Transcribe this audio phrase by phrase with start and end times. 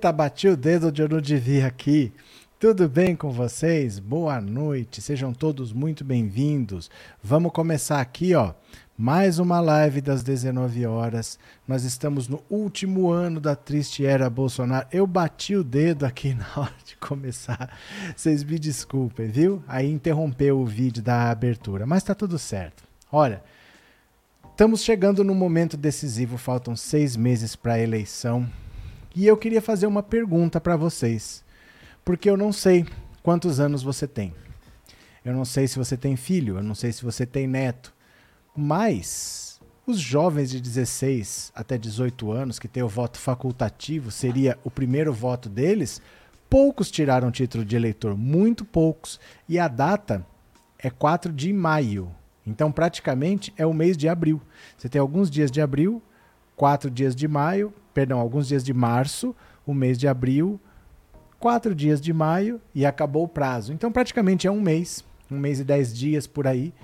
[0.00, 2.10] Eita, bati o dedo onde eu não devia aqui.
[2.58, 3.98] Tudo bem com vocês?
[3.98, 6.90] Boa noite, sejam todos muito bem-vindos.
[7.22, 8.54] Vamos começar aqui, ó.
[8.96, 11.38] Mais uma live das 19 horas.
[11.68, 14.86] Nós estamos no último ano da triste era Bolsonaro.
[14.90, 17.70] Eu bati o dedo aqui na hora de começar.
[18.16, 19.62] Vocês me desculpem, viu?
[19.68, 22.84] Aí interrompeu o vídeo da abertura, mas tá tudo certo.
[23.12, 23.42] Olha,
[24.50, 26.38] estamos chegando no momento decisivo.
[26.38, 28.48] Faltam seis meses para a eleição.
[29.14, 31.44] E eu queria fazer uma pergunta para vocês,
[32.04, 32.86] porque eu não sei
[33.22, 34.32] quantos anos você tem.
[35.24, 37.92] Eu não sei se você tem filho, eu não sei se você tem neto,
[38.56, 44.70] mas os jovens de 16 até 18 anos que têm o voto facultativo, seria o
[44.70, 46.00] primeiro voto deles,
[46.48, 50.24] poucos tiraram título de eleitor, muito poucos, e a data
[50.78, 52.10] é 4 de maio.
[52.46, 54.40] Então, praticamente é o mês de abril.
[54.76, 56.02] Você tem alguns dias de abril,
[56.60, 59.34] quatro dias de maio, perdão, alguns dias de março,
[59.66, 60.60] o mês de abril,
[61.38, 63.72] quatro dias de maio e acabou o prazo.
[63.72, 66.74] Então, praticamente é um mês, um mês e dez dias por aí,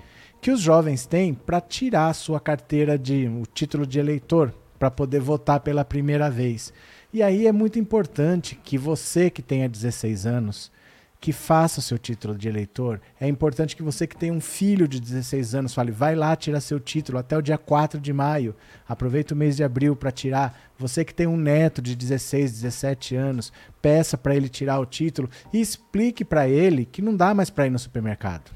[0.41, 4.89] que os jovens têm para tirar a sua carteira de o título de eleitor para
[4.89, 6.73] poder votar pela primeira vez.
[7.13, 10.71] E aí é muito importante que você que tenha 16 anos
[11.19, 13.01] que faça o seu título de eleitor.
[13.19, 16.59] É importante que você que tem um filho de 16 anos fale, vai lá tirar
[16.59, 18.55] seu título até o dia 4 de maio.
[18.87, 20.57] Aproveita o mês de abril para tirar.
[20.77, 23.51] Você que tem um neto de 16, 17 anos,
[23.81, 27.65] peça para ele tirar o título e explique para ele que não dá mais para
[27.65, 28.51] ir no supermercado.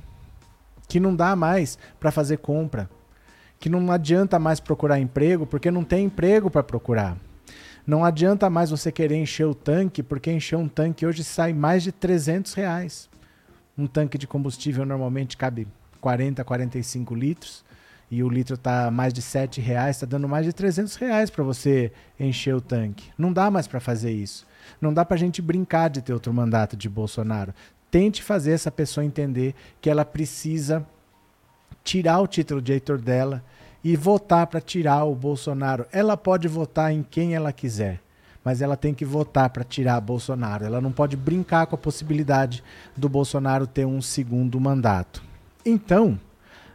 [0.88, 2.90] Que não dá mais para fazer compra.
[3.60, 7.18] Que não adianta mais procurar emprego porque não tem emprego para procurar.
[7.86, 11.84] Não adianta mais você querer encher o tanque, porque encher um tanque hoje sai mais
[11.84, 13.10] de 300 reais.
[13.78, 15.68] Um tanque de combustível normalmente cabe
[16.00, 17.64] 40, 45 litros
[18.10, 21.44] e o litro está mais de 7 reais, está dando mais de 300 reais para
[21.44, 23.10] você encher o tanque.
[23.18, 24.46] Não dá mais para fazer isso.
[24.82, 27.54] Não dá para a gente brincar de ter outro mandato de Bolsonaro.
[27.90, 30.86] Tente fazer essa pessoa entender que ela precisa
[31.84, 33.44] tirar o título de eleitor dela
[33.84, 35.86] e votar para tirar o Bolsonaro.
[35.92, 38.00] Ela pode votar em quem ela quiser,
[38.44, 40.66] mas ela tem que votar para tirar Bolsonaro.
[40.66, 42.64] Ela não pode brincar com a possibilidade
[42.96, 45.24] do Bolsonaro ter um segundo mandato.
[45.66, 46.20] Então,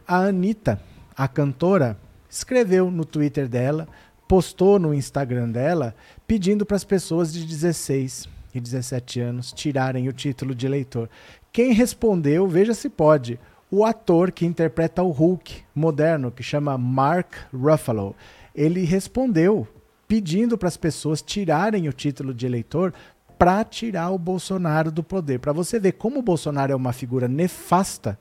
[0.07, 0.81] a Anitta,
[1.15, 1.97] a cantora,
[2.29, 3.87] escreveu no Twitter dela,
[4.27, 10.13] postou no Instagram dela, pedindo para as pessoas de 16 e 17 anos tirarem o
[10.13, 11.09] título de eleitor.
[11.51, 17.33] Quem respondeu, veja se pode, o ator que interpreta o Hulk moderno, que chama Mark
[17.53, 18.15] Ruffalo,
[18.55, 19.67] ele respondeu
[20.07, 22.93] pedindo para as pessoas tirarem o título de eleitor
[23.37, 25.39] para tirar o Bolsonaro do poder.
[25.39, 28.17] Para você ver como o Bolsonaro é uma figura nefasta,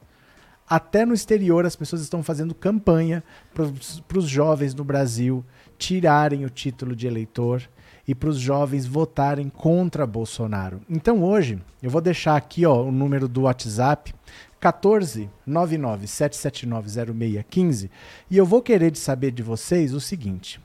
[0.68, 3.22] até no exterior as pessoas estão fazendo campanha
[3.54, 5.44] para os jovens no Brasil
[5.78, 7.62] tirarem o título de eleitor
[8.06, 10.80] e para os jovens votarem contra Bolsonaro.
[10.88, 14.14] Então hoje eu vou deixar aqui ó, o número do WhatsApp
[14.60, 17.90] 14 99 779 0615
[18.30, 20.60] e eu vou querer de saber de vocês o seguinte: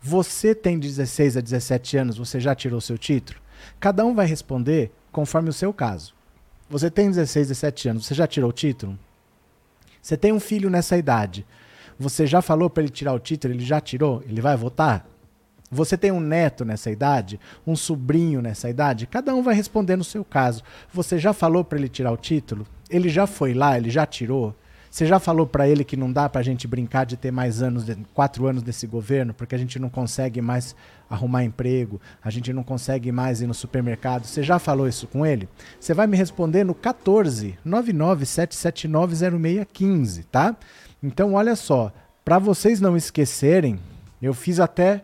[0.00, 3.40] você tem 16 a 17 anos, você já tirou seu título?
[3.80, 6.14] Cada um vai responder conforme o seu caso.
[6.68, 8.98] Você tem 16, 17 anos, você já tirou o título?
[10.02, 11.46] Você tem um filho nessa idade,
[11.98, 14.22] você já falou para ele tirar o título, ele já tirou?
[14.26, 15.06] Ele vai votar?
[15.74, 19.06] Você tem um neto nessa idade, um sobrinho nessa idade?
[19.06, 20.62] Cada um vai responder no seu caso.
[20.92, 22.66] Você já falou para ele tirar o título?
[22.88, 24.54] Ele já foi lá, ele já tirou?
[24.94, 27.60] Você já falou para ele que não dá para a gente brincar de ter mais
[27.60, 27.84] anos,
[28.14, 30.76] quatro anos desse governo, porque a gente não consegue mais
[31.10, 34.24] arrumar emprego, a gente não consegue mais ir no supermercado?
[34.24, 35.48] Você já falou isso com ele?
[35.80, 40.54] Você vai me responder no 14 997790615, tá?
[41.02, 41.92] Então, olha só,
[42.24, 43.80] para vocês não esquecerem,
[44.22, 45.02] eu fiz até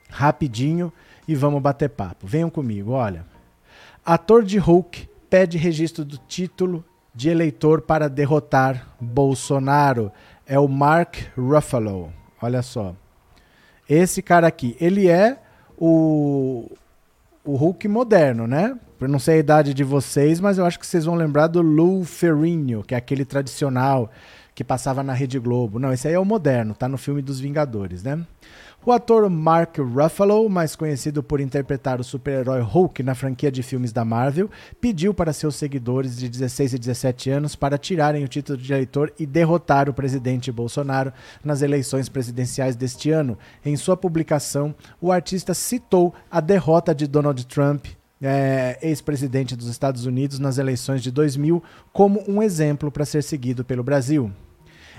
[0.09, 0.93] rapidinho
[1.27, 2.27] e vamos bater papo.
[2.27, 3.25] Venham comigo, olha.
[4.05, 6.85] Ator de Hulk pede registro do título
[7.15, 10.11] de eleitor para derrotar Bolsonaro.
[10.47, 12.13] É o Mark Ruffalo.
[12.41, 12.95] Olha só.
[13.89, 15.39] Esse cara aqui, ele é
[15.77, 16.71] o,
[17.45, 18.79] o Hulk moderno, né?
[19.01, 21.63] Eu não sei a idade de vocês, mas eu acho que vocês vão lembrar do
[21.63, 24.11] Lou Ferrigno, que é aquele tradicional
[24.55, 25.79] que passava na Rede Globo.
[25.79, 28.27] Não, esse aí é o moderno, tá no filme dos Vingadores, né?
[28.89, 33.93] O ator Mark Ruffalo, mais conhecido por interpretar o super-herói Hulk na franquia de filmes
[33.93, 34.51] da Marvel,
[34.81, 39.13] pediu para seus seguidores de 16 e 17 anos para tirarem o título de eleitor
[39.19, 41.13] e derrotar o presidente Bolsonaro
[41.45, 43.37] nas eleições presidenciais deste ano.
[43.63, 47.89] Em sua publicação, o artista citou a derrota de Donald Trump
[48.23, 51.63] é, ex-presidente dos Estados Unidos nas eleições de 2000
[51.93, 54.33] como um exemplo para ser seguido pelo Brasil.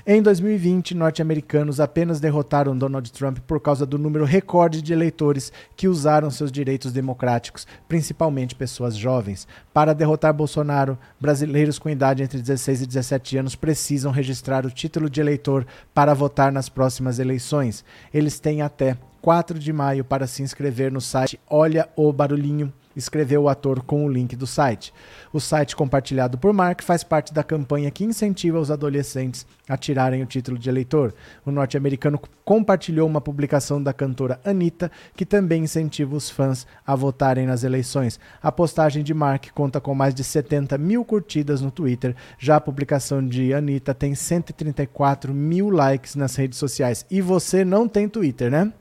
[0.05, 5.89] Em 2020, norte-americanos apenas derrotaram Donald Trump por causa do número recorde de eleitores que
[5.89, 9.47] usaram seus direitos democráticos, principalmente pessoas jovens.
[9.73, 15.09] Para derrotar Bolsonaro, brasileiros com idade entre 16 e 17 anos precisam registrar o título
[15.09, 17.83] de eleitor para votar nas próximas eleições.
[18.13, 23.43] Eles têm até 4 de maio para se inscrever no site Olha o Barulhinho escreveu
[23.43, 24.93] o ator com o link do site.
[25.31, 30.21] O site compartilhado por Mark faz parte da campanha que incentiva os adolescentes a tirarem
[30.21, 31.13] o título de eleitor.
[31.45, 37.45] O norte-americano compartilhou uma publicação da cantora Anitta, que também incentiva os fãs a votarem
[37.45, 38.19] nas eleições.
[38.41, 42.15] A postagem de Mark conta com mais de 70 mil curtidas no Twitter.
[42.37, 47.05] Já a publicação de Anitta tem 134 mil likes nas redes sociais.
[47.09, 48.73] E você não tem Twitter, né?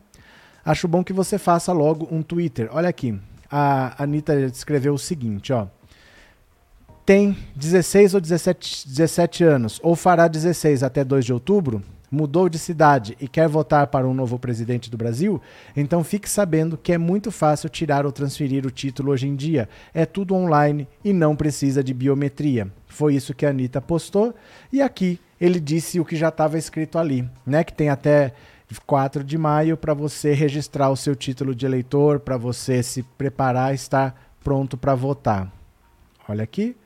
[0.65, 2.69] Acho bom que você faça logo um Twitter.
[2.73, 3.19] Olha aqui,
[3.51, 5.67] a Anitta escreveu o seguinte, ó.
[7.05, 12.59] Tem 16 ou 17, 17 anos, ou fará 16 até 2 de outubro, mudou de
[12.59, 15.41] cidade e quer votar para um novo presidente do Brasil,
[15.77, 19.69] então fique sabendo que é muito fácil tirar ou transferir o título hoje em dia.
[19.93, 22.69] É tudo online e não precisa de biometria.
[22.87, 24.35] Foi isso que a Anitta postou.
[24.73, 27.63] E aqui ele disse o que já estava escrito ali, né?
[27.63, 28.33] Que tem até
[28.87, 33.75] 4 de maio para você registrar o seu título de eleitor, para você se preparar,
[33.75, 34.15] estar
[34.45, 35.51] pronto para votar.
[36.29, 36.77] Olha aqui.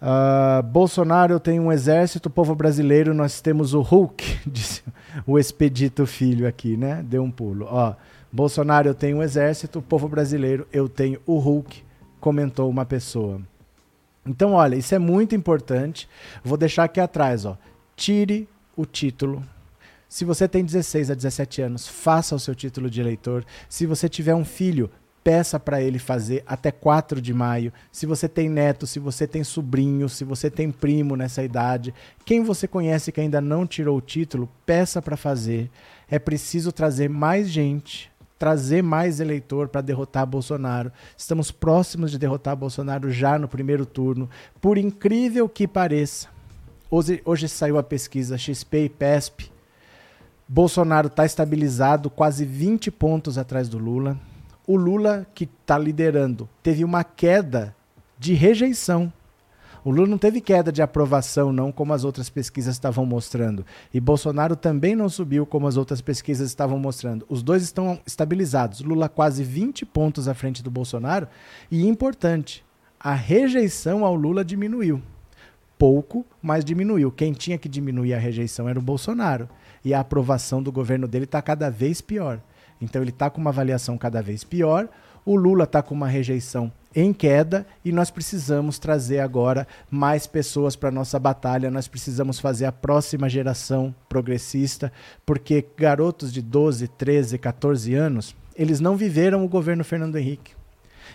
[0.00, 4.82] Uh, Bolsonaro tem um exército, povo brasileiro, nós temos o Hulk, disse
[5.26, 7.02] o Expedito Filho aqui, né?
[7.02, 7.66] Deu um pulo.
[7.68, 7.94] Ó,
[8.32, 11.84] Bolsonaro tenho um exército, povo brasileiro eu tenho o Hulk,
[12.18, 13.42] comentou uma pessoa.
[14.24, 16.08] Então, olha, isso é muito importante.
[16.44, 17.58] Vou deixar aqui atrás, ó.
[17.96, 19.42] Tire o título
[20.10, 23.44] se você tem 16 a 17 anos, faça o seu título de eleitor.
[23.68, 24.90] Se você tiver um filho,
[25.22, 27.72] peça para ele fazer até 4 de maio.
[27.92, 32.42] Se você tem neto, se você tem sobrinho, se você tem primo nessa idade, quem
[32.42, 35.70] você conhece que ainda não tirou o título, peça para fazer.
[36.10, 40.90] É preciso trazer mais gente, trazer mais eleitor para derrotar Bolsonaro.
[41.16, 44.28] Estamos próximos de derrotar Bolsonaro já no primeiro turno,
[44.60, 46.26] por incrível que pareça.
[46.90, 49.49] Hoje, hoje saiu a pesquisa XP e PESP
[50.52, 54.18] Bolsonaro está estabilizado quase 20 pontos atrás do Lula.
[54.66, 57.72] O Lula, que está liderando, teve uma queda
[58.18, 59.12] de rejeição.
[59.84, 63.64] O Lula não teve queda de aprovação, não, como as outras pesquisas estavam mostrando.
[63.94, 67.24] E Bolsonaro também não subiu, como as outras pesquisas estavam mostrando.
[67.28, 68.80] Os dois estão estabilizados.
[68.80, 71.28] Lula quase 20 pontos à frente do Bolsonaro.
[71.70, 72.64] E importante,
[72.98, 75.00] a rejeição ao Lula diminuiu.
[75.78, 77.12] Pouco, mas diminuiu.
[77.12, 79.48] Quem tinha que diminuir a rejeição era o Bolsonaro
[79.84, 82.40] e a aprovação do governo dele está cada vez pior.
[82.80, 84.88] Então ele está com uma avaliação cada vez pior,
[85.24, 90.74] o Lula está com uma rejeição em queda e nós precisamos trazer agora mais pessoas
[90.74, 91.70] para nossa batalha.
[91.70, 94.92] Nós precisamos fazer a próxima geração progressista,
[95.24, 100.52] porque garotos de 12, 13, 14 anos, eles não viveram o governo Fernando Henrique.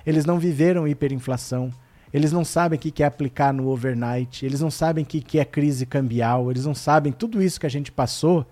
[0.06, 1.72] Eles não viveram hiperinflação.
[2.14, 4.46] Eles não sabem o que é aplicar no overnight.
[4.46, 6.50] Eles não sabem o que é crise cambial.
[6.50, 8.46] Eles não sabem tudo isso que a gente passou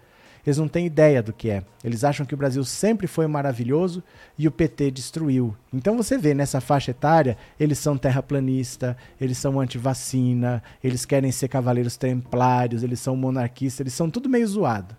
[0.45, 1.63] eles não têm ideia do que é.
[1.83, 4.03] Eles acham que o Brasil sempre foi maravilhoso
[4.37, 5.55] e o PT destruiu.
[5.73, 11.47] Então você vê nessa faixa etária, eles são terraplanista, eles são anti-vacina, eles querem ser
[11.47, 14.95] cavaleiros templários, eles são monarquistas, eles são tudo meio zoado.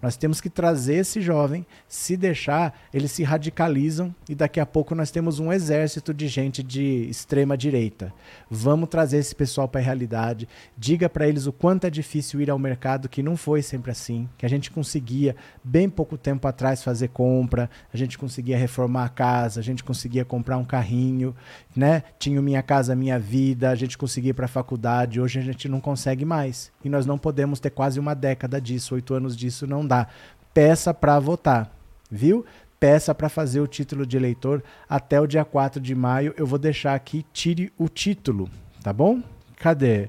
[0.00, 4.94] Nós temos que trazer esse jovem, se deixar, eles se radicalizam e daqui a pouco
[4.94, 8.12] nós temos um exército de gente de extrema direita.
[8.48, 10.48] Vamos trazer esse pessoal para a realidade.
[10.76, 14.28] Diga para eles o quanto é difícil ir ao mercado, que não foi sempre assim,
[14.38, 19.08] que a gente conseguia bem pouco tempo atrás fazer compra, a gente conseguia reformar a
[19.08, 21.34] casa, a gente conseguia comprar um carrinho,
[21.74, 22.04] né?
[22.20, 25.20] Tinha minha casa, minha vida, a gente conseguia ir para a faculdade.
[25.20, 28.94] Hoje a gente não consegue mais e nós não podemos ter quase uma década disso,
[28.94, 30.06] oito anos disso não dá.
[30.54, 31.70] Peça para votar,
[32.10, 32.44] viu?
[32.78, 36.32] Peça para fazer o título de eleitor até o dia 4 de maio.
[36.36, 38.48] Eu vou deixar aqui, tire o título,
[38.82, 39.20] tá bom?
[39.56, 40.08] Cadê?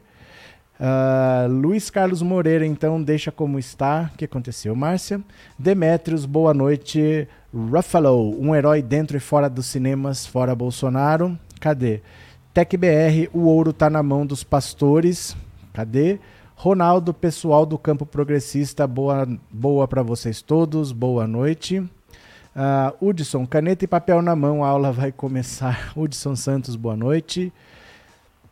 [0.79, 4.09] Uh, Luiz Carlos Moreira, então, deixa como está.
[4.13, 5.19] O que aconteceu, Márcia?
[5.57, 7.27] Demetrios, boa noite.
[7.53, 11.37] Ruffalo, um herói dentro e fora dos cinemas, fora Bolsonaro.
[11.59, 12.01] Cadê?
[12.53, 15.35] TecBR, o ouro tá na mão dos pastores.
[15.73, 16.19] Cadê?
[16.61, 21.79] Ronaldo, pessoal do campo progressista, boa, boa para vocês todos, boa noite.
[21.79, 21.89] Uh,
[22.99, 25.89] Hudson, caneta e papel na mão, a aula vai começar.
[25.95, 27.53] Hudson Santos, boa noite.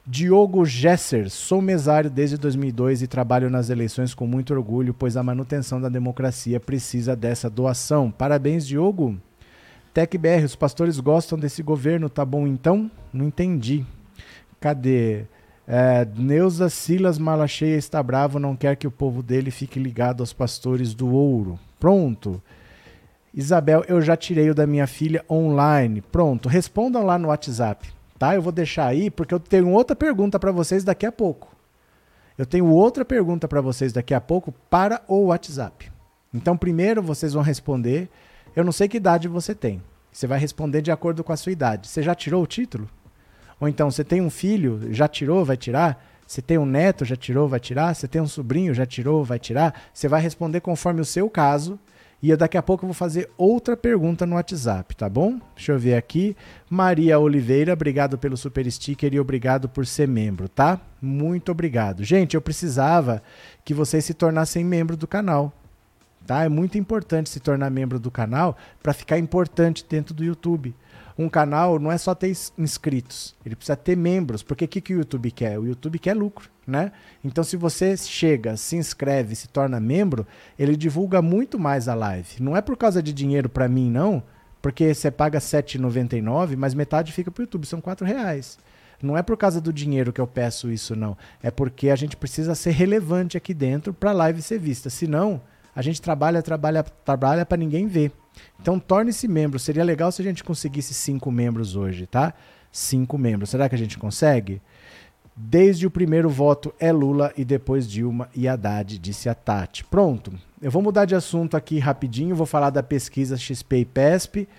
[0.06, 5.22] Diogo Gesser, sou mesário desde 2002 e trabalho nas eleições com muito orgulho, pois a
[5.22, 8.10] manutenção da democracia precisa dessa doação.
[8.10, 9.18] Parabéns, Diogo.
[9.94, 12.90] TecBR, os pastores gostam desse governo, tá bom então?
[13.12, 13.86] Não entendi.
[14.62, 15.26] Cadê?
[15.68, 20.32] É, Neuza Silas Malacheia está bravo, não quer que o povo dele fique ligado aos
[20.32, 21.60] pastores do ouro.
[21.78, 22.42] Pronto.
[23.34, 26.02] Isabel, eu já tirei o da minha filha online.
[26.02, 26.48] Pronto.
[26.48, 28.34] Respondam lá no WhatsApp, tá?
[28.34, 31.54] Eu vou deixar aí porque eu tenho outra pergunta para vocês daqui a pouco.
[32.38, 35.92] Eu tenho outra pergunta para vocês daqui a pouco para o WhatsApp.
[36.34, 38.10] Então, primeiro vocês vão responder.
[38.56, 39.82] Eu não sei que idade você tem.
[40.12, 41.88] Você vai responder de acordo com a sua idade.
[41.88, 42.90] Você já tirou o título?
[43.60, 46.04] Ou então, você tem um filho, já tirou, vai tirar?
[46.26, 47.96] Você tem um neto, já tirou, vai tirar?
[47.96, 49.74] Você tem um sobrinho, já tirou, vai tirar?
[49.94, 51.80] Você vai responder conforme o seu caso.
[52.22, 55.40] E eu, daqui a pouco eu vou fazer outra pergunta no WhatsApp, tá bom?
[55.56, 56.36] Deixa eu ver aqui.
[56.70, 60.82] Maria Oliveira, obrigado pelo super sticker e obrigado por ser membro, tá?
[61.00, 62.04] Muito obrigado.
[62.04, 63.22] Gente, eu precisava
[63.64, 65.54] que vocês se tornassem membro do canal.
[66.26, 66.44] Tá?
[66.44, 70.76] É muito importante se tornar membro do canal para ficar importante dentro do YouTube
[71.18, 74.44] um canal não é só ter inscritos, ele precisa ter membros.
[74.44, 75.58] Porque o que, que o YouTube quer?
[75.58, 76.92] O YouTube quer lucro, né?
[77.24, 80.28] Então, se você chega, se inscreve, se torna membro,
[80.60, 82.42] ele divulga muito mais a live.
[82.42, 84.22] Não é por causa de dinheiro para mim, não,
[84.62, 88.60] porque você paga R$ 7,99, mas metade fica para o YouTube, são R$ reais.
[89.02, 91.16] Não é por causa do dinheiro que eu peço isso, não.
[91.42, 94.90] É porque a gente precisa ser relevante aqui dentro para a live ser vista.
[94.90, 95.42] Senão,
[95.76, 98.12] a gente trabalha, trabalha, trabalha para ninguém ver.
[98.60, 99.60] Então torne-se membro.
[99.60, 102.34] Seria legal se a gente conseguisse cinco membros hoje, tá?
[102.72, 103.50] Cinco membros.
[103.50, 104.62] Será que a gente consegue?
[105.36, 109.84] Desde o primeiro voto é Lula e depois Dilma e Haddad, disse a Tati.
[109.84, 110.34] Pronto.
[110.60, 114.50] Eu vou mudar de assunto aqui rapidinho, vou falar da pesquisa XP e PESP.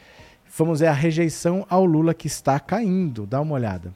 [0.57, 3.27] Vamos ver a rejeição ao Lula que está caindo.
[3.27, 3.93] Dá uma olhada.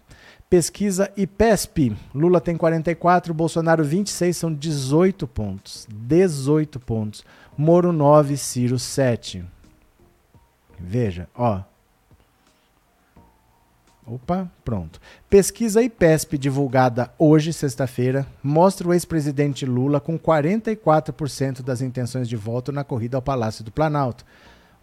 [0.51, 1.97] Pesquisa IPESP.
[2.15, 5.89] Lula tem 44, Bolsonaro 26, são 18 pontos.
[5.91, 7.25] 18 pontos.
[7.57, 9.43] Moro 9, Ciro 7.
[10.79, 11.63] Veja, ó.
[14.05, 15.01] Opa, pronto.
[15.31, 22.73] Pesquisa IPESP divulgada hoje, sexta-feira, mostra o ex-presidente Lula com 44% das intenções de voto
[22.73, 24.25] na corrida ao Palácio do Planalto.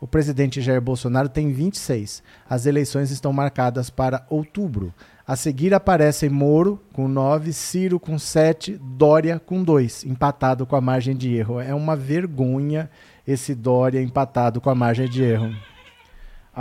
[0.01, 2.23] O presidente Jair Bolsonaro tem 26.
[2.49, 4.93] As eleições estão marcadas para outubro.
[5.27, 10.81] A seguir aparecem Moro com 9, Ciro com 7, Dória com 2, empatado com a
[10.81, 11.59] margem de erro.
[11.59, 12.89] É uma vergonha
[13.27, 15.53] esse Dória empatado com a margem de erro.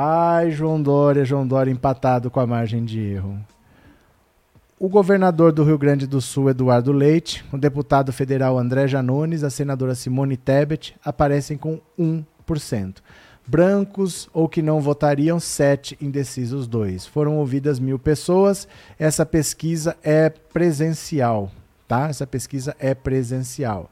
[0.01, 3.37] Ai, João Dória, João Dória empatado com a margem de erro.
[4.79, 9.51] O governador do Rio Grande do Sul, Eduardo Leite, o deputado federal André Janones, a
[9.51, 12.99] senadora Simone Tebet aparecem com 1%.
[13.45, 17.05] Brancos ou que não votariam, 7, indecisos 2.
[17.05, 18.69] Foram ouvidas mil pessoas.
[19.01, 21.51] Essa pesquisa é presencial,
[21.89, 22.07] tá?
[22.07, 23.91] Essa pesquisa é presencial.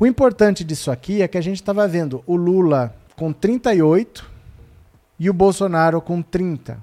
[0.00, 4.37] O importante disso aqui é que a gente estava vendo o Lula com 38
[5.18, 6.82] e o Bolsonaro com 30.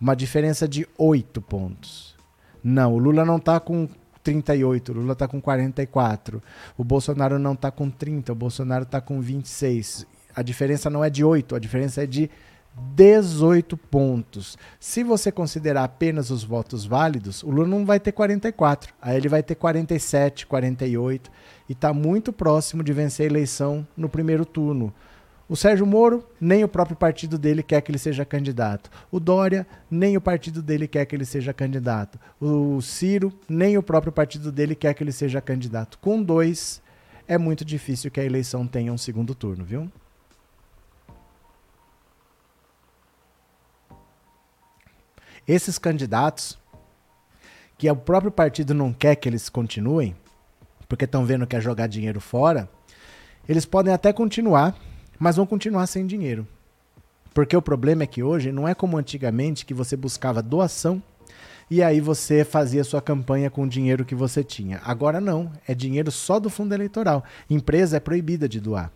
[0.00, 2.14] Uma diferença de 8 pontos.
[2.62, 3.88] Não, o Lula não está com
[4.22, 6.42] 38, o Lula está com 44.
[6.76, 10.06] O Bolsonaro não está com 30, o Bolsonaro está com 26.
[10.34, 12.30] A diferença não é de 8, a diferença é de
[12.96, 14.58] 18 pontos.
[14.80, 19.28] Se você considerar apenas os votos válidos, o Lula não vai ter 44, aí ele
[19.28, 21.30] vai ter 47, 48
[21.68, 24.92] e está muito próximo de vencer a eleição no primeiro turno.
[25.54, 28.90] O Sérgio Moro, nem o próprio partido dele quer que ele seja candidato.
[29.08, 32.18] O Dória, nem o partido dele quer que ele seja candidato.
[32.40, 35.96] O Ciro, nem o próprio partido dele quer que ele seja candidato.
[36.00, 36.82] Com dois,
[37.28, 39.88] é muito difícil que a eleição tenha um segundo turno, viu?
[45.46, 46.58] Esses candidatos,
[47.78, 50.16] que o próprio partido não quer que eles continuem,
[50.88, 52.68] porque estão vendo que é jogar dinheiro fora,
[53.48, 54.76] eles podem até continuar,
[55.24, 56.46] mas vão continuar sem dinheiro.
[57.32, 61.02] Porque o problema é que hoje não é como antigamente que você buscava doação
[61.70, 64.82] e aí você fazia sua campanha com o dinheiro que você tinha.
[64.84, 67.24] Agora não, é dinheiro só do fundo eleitoral.
[67.48, 68.92] Empresa é proibida de doar.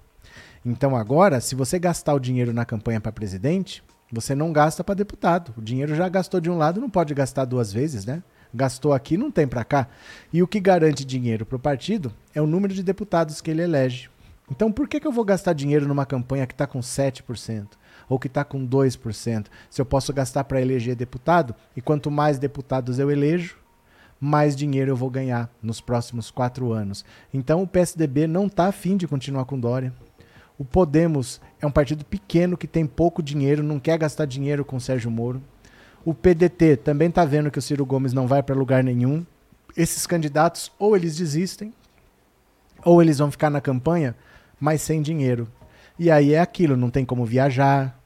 [0.67, 3.83] Então agora, se você gastar o dinheiro na campanha para presidente,
[4.13, 5.55] você não gasta para deputado.
[5.57, 8.23] O dinheiro já gastou de um lado, não pode gastar duas vezes, né?
[8.53, 9.89] Gastou aqui, não tem para cá.
[10.31, 13.63] E o que garante dinheiro para o partido é o número de deputados que ele
[13.63, 14.11] elege.
[14.51, 17.69] Então, por que, que eu vou gastar dinheiro numa campanha que está com 7%?
[18.09, 19.47] ou que está com 2%.
[19.69, 23.57] Se eu posso gastar para eleger deputado, e quanto mais deputados eu elejo,
[24.21, 27.05] mais dinheiro eu vou ganhar nos próximos quatro anos.
[27.33, 29.93] Então o PSDB não está afim de continuar com Dória.
[30.59, 34.81] O Podemos é um partido pequeno que tem pouco dinheiro, não quer gastar dinheiro com
[34.81, 35.41] Sérgio Moro.
[36.05, 39.25] O PDT também está vendo que o Ciro Gomes não vai para lugar nenhum.
[39.77, 41.73] Esses candidatos ou eles desistem,
[42.85, 44.17] ou eles vão ficar na campanha,
[44.61, 45.49] mas sem dinheiro.
[45.99, 48.01] E aí é aquilo, não tem como viajar,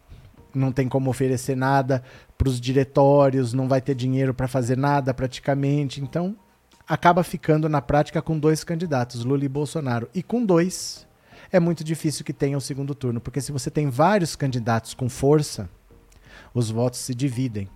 [0.54, 2.02] não tem como oferecer nada
[2.36, 6.00] para os diretórios, não vai ter dinheiro para fazer nada praticamente.
[6.00, 6.36] Então,
[6.86, 10.08] acaba ficando na prática com dois candidatos, Lula e Bolsonaro.
[10.14, 11.06] E com dois,
[11.50, 14.94] é muito difícil que tenha o um segundo turno, porque se você tem vários candidatos
[14.94, 15.68] com força,
[16.54, 17.68] os votos se dividem.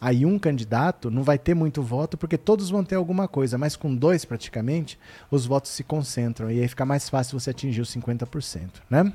[0.00, 3.74] Aí um candidato não vai ter muito voto porque todos vão ter alguma coisa, mas
[3.74, 4.98] com dois praticamente,
[5.30, 9.12] os votos se concentram e aí fica mais fácil você atingir os 50%, né?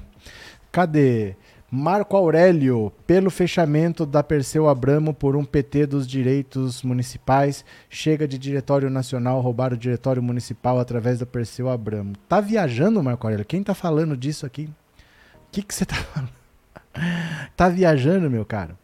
[0.72, 1.36] Cadê?
[1.76, 8.38] Marco Aurélio, pelo fechamento da Perseu Abramo por um PT dos direitos municipais, chega de
[8.38, 12.14] diretório nacional roubar o diretório municipal através da Perseu Abramo.
[12.30, 13.44] Tá viajando, Marco Aurélio?
[13.44, 14.66] Quem tá falando disso aqui?
[14.66, 16.30] O que que você tá falando?
[17.58, 18.78] tá viajando, meu cara?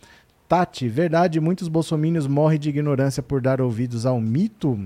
[0.50, 4.80] Tati, verdade, muitos bolsomínios morrem de ignorância por dar ouvidos ao mito?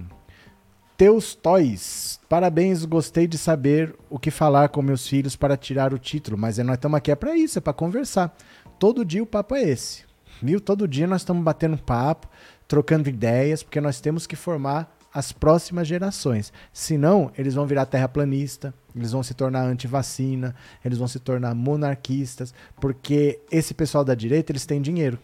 [0.97, 2.19] Teus Toys.
[2.27, 6.57] Parabéns, gostei de saber o que falar com meus filhos para tirar o título, mas
[6.57, 8.35] nós estamos aqui é para isso, é para conversar.
[8.77, 10.03] Todo dia o papo é esse.
[10.41, 10.59] Viu?
[10.59, 12.27] Todo dia nós estamos batendo papo,
[12.67, 16.51] trocando ideias, porque nós temos que formar as próximas gerações.
[16.73, 22.53] Senão, eles vão virar terraplanista, eles vão se tornar anti-vacina, eles vão se tornar monarquistas,
[22.81, 25.17] porque esse pessoal da direita, eles têm dinheiro.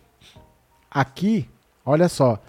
[0.91, 1.47] Aqui,
[1.85, 2.41] olha só,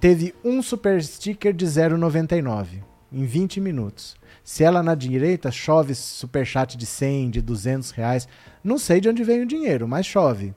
[0.00, 4.16] teve um super sticker de 0,99 em 20 minutos.
[4.42, 8.26] Se ela na direita chove super chat de 100, de 200 reais,
[8.64, 10.54] não sei de onde vem o dinheiro, mas chove.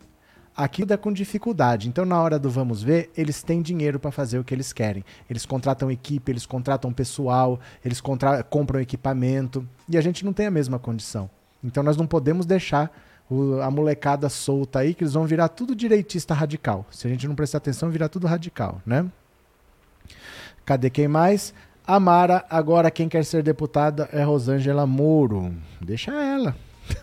[0.56, 1.88] Aqui dá com dificuldade.
[1.88, 5.04] Então, na hora do vamos ver, eles têm dinheiro para fazer o que eles querem.
[5.30, 10.52] Eles contratam equipe, eles contratam pessoal, eles compram equipamento e a gente não tem a
[10.52, 11.30] mesma condição.
[11.64, 12.92] Então, nós não podemos deixar
[13.34, 16.86] o, a molecada solta aí, que eles vão virar tudo direitista radical.
[16.92, 19.06] Se a gente não prestar atenção, virar tudo radical, né?
[20.66, 21.54] Cadê quem mais?
[21.86, 25.54] Amara, agora quem quer ser deputada é Rosângela Moro.
[25.82, 26.56] Deixa ela.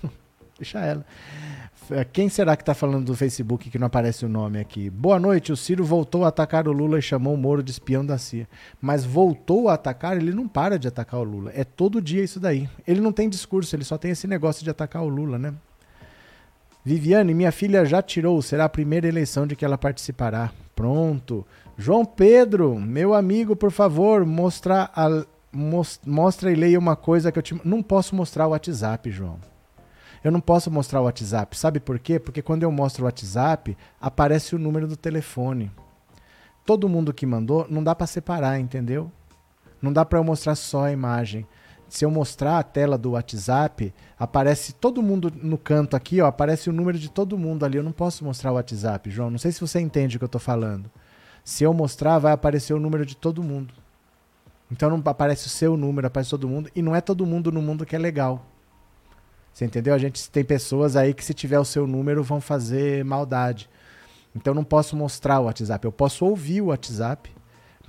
[0.56, 1.04] Deixa ela.
[2.12, 4.88] Quem será que está falando do Facebook que não aparece o nome aqui?
[4.88, 8.06] Boa noite, o Ciro voltou a atacar o Lula e chamou o Moro de espião
[8.06, 8.46] da CIA.
[8.80, 11.50] Mas voltou a atacar, ele não para de atacar o Lula.
[11.52, 12.68] É todo dia isso daí.
[12.86, 15.52] Ele não tem discurso, ele só tem esse negócio de atacar o Lula, né?
[16.84, 20.50] Viviane, minha filha já tirou, será a primeira eleição de que ela participará.
[20.74, 21.46] Pronto.
[21.76, 25.24] João Pedro, meu amigo, por favor, mostra, a,
[26.06, 27.60] mostra e leia uma coisa que eu te.
[27.64, 29.38] Não posso mostrar o WhatsApp, João.
[30.22, 31.56] Eu não posso mostrar o WhatsApp.
[31.56, 32.18] Sabe por quê?
[32.18, 35.70] Porque quando eu mostro o WhatsApp, aparece o número do telefone.
[36.64, 39.10] Todo mundo que mandou, não dá para separar, entendeu?
[39.80, 41.46] Não dá para eu mostrar só a imagem
[41.90, 46.70] se eu mostrar a tela do WhatsApp, aparece todo mundo no canto aqui, ó, aparece
[46.70, 47.78] o número de todo mundo ali.
[47.78, 49.28] Eu não posso mostrar o WhatsApp, João.
[49.28, 50.88] Não sei se você entende o que eu estou falando.
[51.44, 53.74] Se eu mostrar, vai aparecer o número de todo mundo.
[54.70, 56.70] Então não aparece o seu número, aparece todo mundo.
[56.76, 58.46] E não é todo mundo no mundo que é legal.
[59.52, 59.92] Você entendeu?
[59.92, 63.68] A gente tem pessoas aí que se tiver o seu número vão fazer maldade.
[64.32, 65.84] Então não posso mostrar o WhatsApp.
[65.84, 67.32] Eu posso ouvir o WhatsApp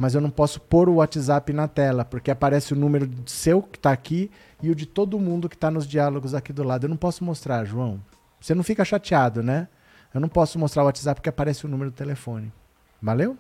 [0.02, 3.78] mas eu não posso pôr o WhatsApp na tela, porque aparece o número seu que
[3.78, 6.86] está aqui e o de todo mundo que está nos diálogos aqui do lado.
[6.86, 8.02] Eu não posso mostrar, João.
[8.40, 9.68] Você não fica chateado, né?
[10.12, 12.52] Eu não posso mostrar o WhatsApp porque aparece o número do telefone.
[13.00, 13.38] Valeu?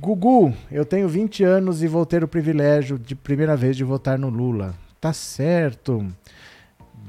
[0.00, 4.18] Gugu, eu tenho 20 anos e vou ter o privilégio de primeira vez de votar
[4.18, 4.74] no Lula.
[4.98, 5.98] Tá certo.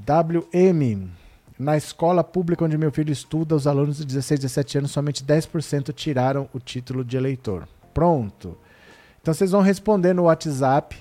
[0.06, 1.10] WM,
[1.58, 5.94] na escola pública onde meu filho estuda, os alunos de 16, 17 anos, somente 10%
[5.94, 7.66] tiraram o título de eleitor.
[7.94, 8.58] Pronto.
[9.22, 10.96] Então vocês vão responder no WhatsApp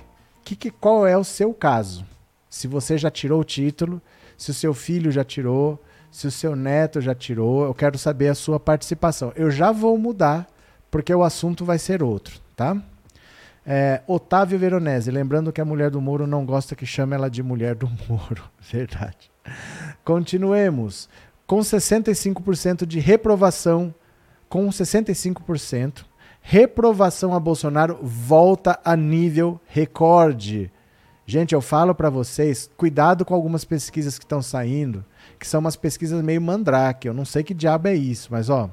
[0.45, 2.05] que, que, qual é o seu caso.
[2.49, 4.03] Se você já tirou o título,
[4.37, 8.29] se o seu filho já tirou, se o seu neto já tirou, eu quero saber
[8.29, 9.33] a sua participação.
[9.37, 10.47] Eu já vou mudar,
[10.91, 12.77] porque o assunto vai ser outro, tá?
[13.65, 17.43] É, Otávio Veronese, lembrando que a mulher do Moro não gosta que chame ela de
[17.43, 18.43] mulher do Moro.
[18.61, 19.31] Verdade.
[20.05, 21.09] Continuemos.
[21.47, 23.95] Com 65% de reprovação,
[24.49, 26.05] com 65%,
[26.41, 30.71] reprovação a Bolsonaro volta a nível recorde.
[31.27, 35.05] Gente, eu falo para vocês, cuidado com algumas pesquisas que estão saindo,
[35.39, 37.07] que são umas pesquisas meio mandrake.
[37.07, 38.69] Eu não sei que diabo é isso, mas ó,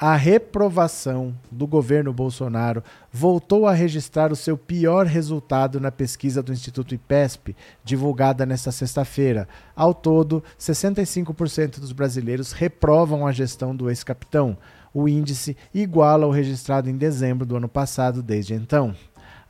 [0.00, 6.54] a reprovação do governo Bolsonaro voltou a registrar o seu pior resultado na pesquisa do
[6.54, 7.54] Instituto IPESP,
[7.84, 9.46] divulgada nesta sexta-feira.
[9.76, 14.56] Ao todo, 65% dos brasileiros reprovam a gestão do ex-capitão.
[14.92, 18.94] O índice iguala o registrado em dezembro do ano passado desde então.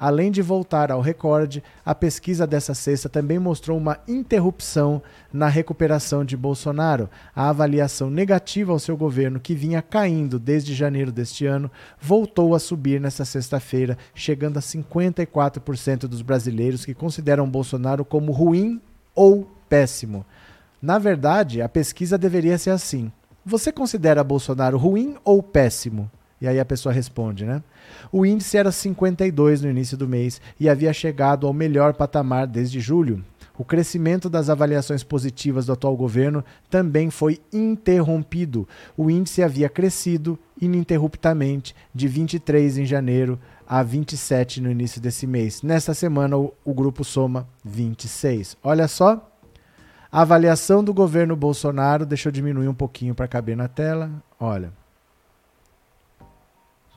[0.00, 6.24] Além de voltar ao recorde, a pesquisa dessa sexta também mostrou uma interrupção na recuperação
[6.24, 7.06] de Bolsonaro.
[7.36, 12.58] A avaliação negativa ao seu governo, que vinha caindo desde janeiro deste ano, voltou a
[12.58, 18.80] subir nesta sexta-feira, chegando a 54% dos brasileiros que consideram Bolsonaro como ruim
[19.14, 20.24] ou péssimo.
[20.80, 23.12] Na verdade, a pesquisa deveria ser assim:
[23.44, 26.10] você considera Bolsonaro ruim ou péssimo?
[26.40, 27.62] E aí a pessoa responde, né?
[28.10, 32.80] O índice era 52 no início do mês e havia chegado ao melhor patamar desde
[32.80, 33.22] julho.
[33.58, 38.66] O crescimento das avaliações positivas do atual governo também foi interrompido.
[38.96, 45.62] O índice havia crescido ininterruptamente de 23 em janeiro a 27 no início desse mês.
[45.62, 48.56] Nesta semana, o, o grupo soma 26.
[48.64, 49.29] Olha só.
[50.12, 54.10] A avaliação do governo Bolsonaro, deixa eu diminuir um pouquinho para caber na tela.
[54.38, 54.72] Olha.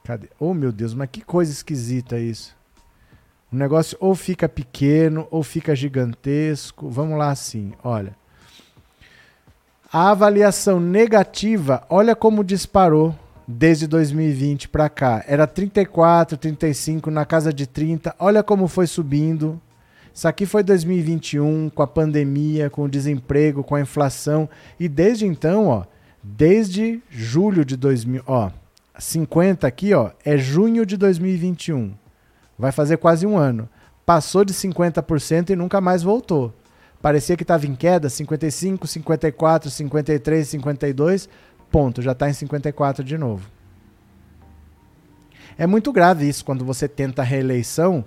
[0.03, 0.29] Cadê?
[0.39, 2.55] Oh, meu Deus, mas que coisa esquisita isso.
[3.51, 6.89] O negócio ou fica pequeno ou fica gigantesco.
[6.89, 8.15] Vamos lá assim, olha.
[9.91, 13.15] A avaliação negativa, olha como disparou
[13.47, 15.23] desde 2020 para cá.
[15.27, 18.15] Era 34, 35, na casa de 30.
[18.17, 19.61] Olha como foi subindo.
[20.13, 24.47] Isso aqui foi 2021, com a pandemia, com o desemprego, com a inflação.
[24.79, 25.85] E desde então, ó,
[26.21, 28.51] desde julho de 2000, ó,
[28.97, 31.93] 50 aqui, ó, é junho de 2021.
[32.57, 33.67] Vai fazer quase um ano.
[34.05, 36.53] Passou de 50% e nunca mais voltou.
[37.01, 41.29] Parecia que estava em queda, 55, 54, 53, 52,
[41.71, 43.49] ponto, já está em 54 de novo.
[45.57, 48.05] É muito grave isso quando você tenta a reeleição,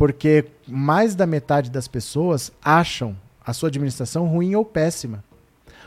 [0.00, 5.22] porque mais da metade das pessoas acham a sua administração ruim ou péssima.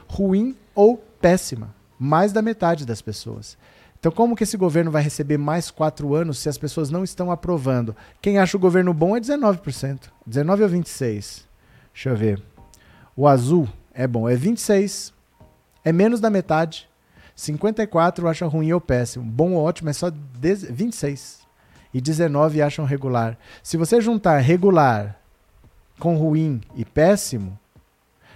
[0.07, 1.73] Ruim ou péssima.
[1.97, 3.57] Mais da metade das pessoas.
[3.99, 7.31] Então, como que esse governo vai receber mais quatro anos se as pessoas não estão
[7.31, 7.95] aprovando?
[8.21, 10.01] Quem acha o governo bom é 19%.
[10.27, 11.47] 19 ou 26?
[11.91, 12.39] Deixa eu ver.
[13.15, 15.11] O azul é bom, é 26.
[15.83, 16.87] É menos da metade.
[17.35, 19.25] 54 acha ruim ou péssimo.
[19.25, 21.42] Bom ou ótimo é só 26.
[21.93, 23.37] E 19 acham regular.
[23.61, 25.19] Se você juntar regular
[25.99, 27.57] com ruim e péssimo,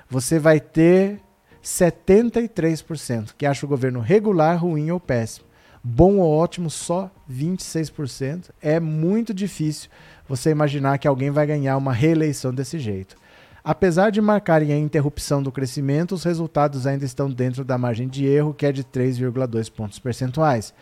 [0.10, 1.20] você vai ter
[1.64, 5.48] 73% que acha o governo regular, ruim ou péssimo.
[5.84, 8.50] Bom ou ótimo, só 26%.
[8.62, 9.90] É muito difícil
[10.28, 13.16] você imaginar que alguém vai ganhar uma reeleição desse jeito.
[13.64, 18.26] Apesar de marcarem a interrupção do crescimento, os resultados ainda estão dentro da margem de
[18.26, 20.74] erro, que é de 3,2 pontos percentuais.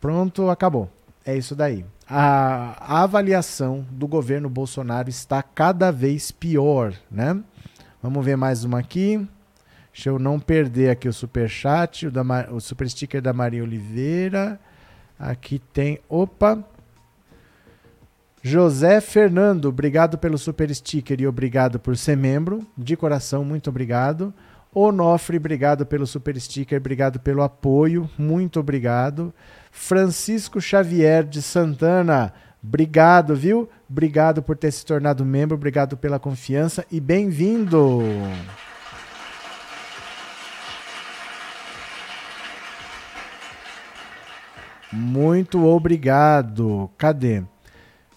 [0.00, 0.88] Pronto, acabou.
[1.26, 1.84] É isso daí.
[2.08, 7.36] A, a, avaliação do governo Bolsonaro está cada vez pior, né?
[8.00, 9.26] Vamos ver mais uma aqui.
[9.92, 13.64] Deixa eu não perder aqui o super chat, o, da, o super sticker da Maria
[13.64, 14.60] Oliveira.
[15.18, 16.62] Aqui tem, opa.
[18.40, 22.64] José Fernando, obrigado pelo super sticker e obrigado por ser membro.
[22.78, 24.32] De coração, muito obrigado.
[24.72, 29.34] Onofre, obrigado pelo super sticker, obrigado pelo apoio, muito obrigado.
[29.76, 32.32] Francisco Xavier de Santana,
[32.64, 33.68] obrigado, viu?
[33.88, 38.02] Obrigado por ter se tornado membro, obrigado pela confiança e bem-vindo.
[44.90, 46.90] Muito obrigado.
[46.96, 47.44] Cadê?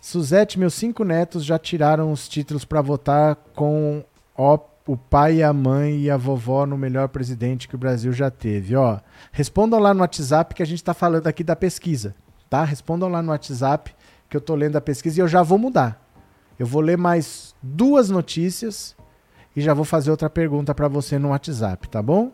[0.01, 4.03] Suzete, meus cinco netos já tiraram os títulos para votar com
[4.35, 4.57] o,
[4.89, 8.75] o pai, a mãe e a vovó no melhor presidente que o Brasil já teve.
[8.75, 8.97] Ó,
[9.31, 12.15] respondam lá no WhatsApp que a gente está falando aqui da pesquisa,
[12.49, 12.63] tá?
[12.63, 13.93] Respondam lá no WhatsApp
[14.27, 16.03] que eu estou lendo a pesquisa e eu já vou mudar.
[16.57, 18.95] Eu vou ler mais duas notícias
[19.55, 22.31] e já vou fazer outra pergunta para você no WhatsApp, tá bom?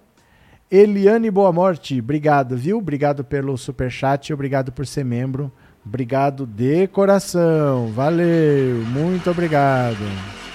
[0.72, 2.78] Eliane Boa Morte, obrigado, viu?
[2.78, 5.52] Obrigado pelo super chat, obrigado por ser membro.
[5.86, 7.91] Obrigado de coração.
[7.91, 10.55] Valeu, muito obrigado.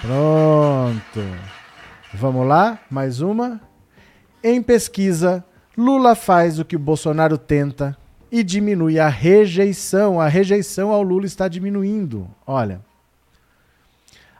[0.00, 1.20] Pronto.
[2.14, 2.78] Vamos lá?
[2.90, 3.60] Mais uma.
[4.42, 5.44] Em pesquisa,
[5.76, 7.96] Lula faz o que Bolsonaro tenta
[8.30, 10.20] e diminui a rejeição.
[10.20, 12.28] A rejeição ao Lula está diminuindo.
[12.46, 12.80] Olha.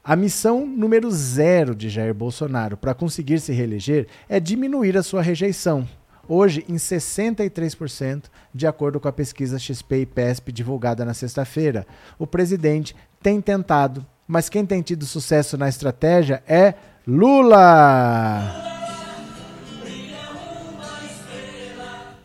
[0.05, 5.21] A missão número zero de Jair Bolsonaro para conseguir se reeleger é diminuir a sua
[5.21, 5.89] rejeição.
[6.29, 11.87] Hoje, em 63%, de acordo com a pesquisa XP e PESP divulgada na sexta-feira.
[12.19, 16.75] O presidente tem tentado, mas quem tem tido sucesso na estratégia é
[17.07, 18.65] Lula!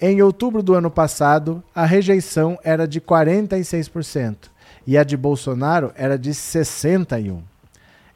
[0.04, 4.50] Em outubro do ano passado, a rejeição era de 46%
[4.88, 7.44] e a de Bolsonaro era de 61%.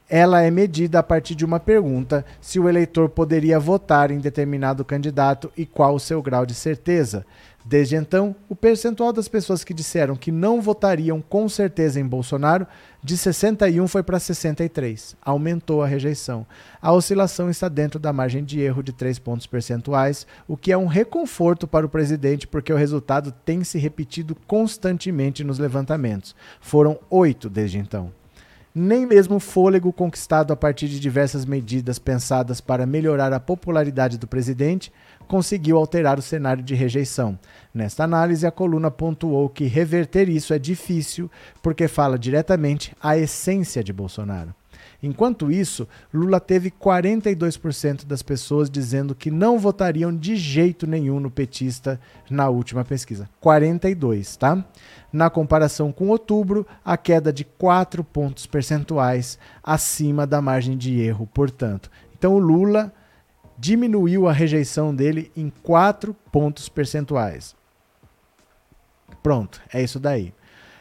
[0.08, 4.84] Ela é medida a partir de uma pergunta se o eleitor poderia votar em determinado
[4.84, 7.26] candidato e qual o seu grau de certeza.
[7.68, 12.64] Desde então, o percentual das pessoas que disseram que não votariam com certeza em Bolsonaro
[13.02, 15.16] de 61 foi para 63.
[15.20, 16.46] Aumentou a rejeição.
[16.80, 20.78] A oscilação está dentro da margem de erro de 3 pontos percentuais, o que é
[20.78, 26.36] um reconforto para o presidente, porque o resultado tem se repetido constantemente nos levantamentos.
[26.60, 28.12] Foram oito desde então
[28.78, 34.18] nem mesmo o fôlego conquistado a partir de diversas medidas pensadas para melhorar a popularidade
[34.18, 34.92] do presidente
[35.26, 37.38] conseguiu alterar o cenário de rejeição.
[37.72, 41.30] Nesta análise, a coluna pontuou que reverter isso é difícil
[41.62, 44.54] porque fala diretamente à essência de Bolsonaro.
[45.02, 51.30] Enquanto isso, Lula teve 42% das pessoas dizendo que não votariam de jeito nenhum no
[51.30, 53.28] petista na última pesquisa.
[53.40, 54.64] 42, tá?
[55.12, 61.28] Na comparação com outubro, a queda de 4 pontos percentuais acima da margem de erro,
[61.32, 61.90] portanto.
[62.18, 62.92] Então o Lula
[63.58, 67.54] diminuiu a rejeição dele em 4 pontos percentuais.
[69.22, 70.32] Pronto, é isso daí.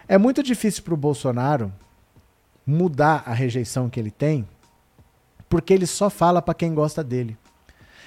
[0.08, 1.73] É muito difícil para o Bolsonaro
[2.65, 4.47] mudar a rejeição que ele tem,
[5.47, 7.38] porque ele só fala para quem gosta dele.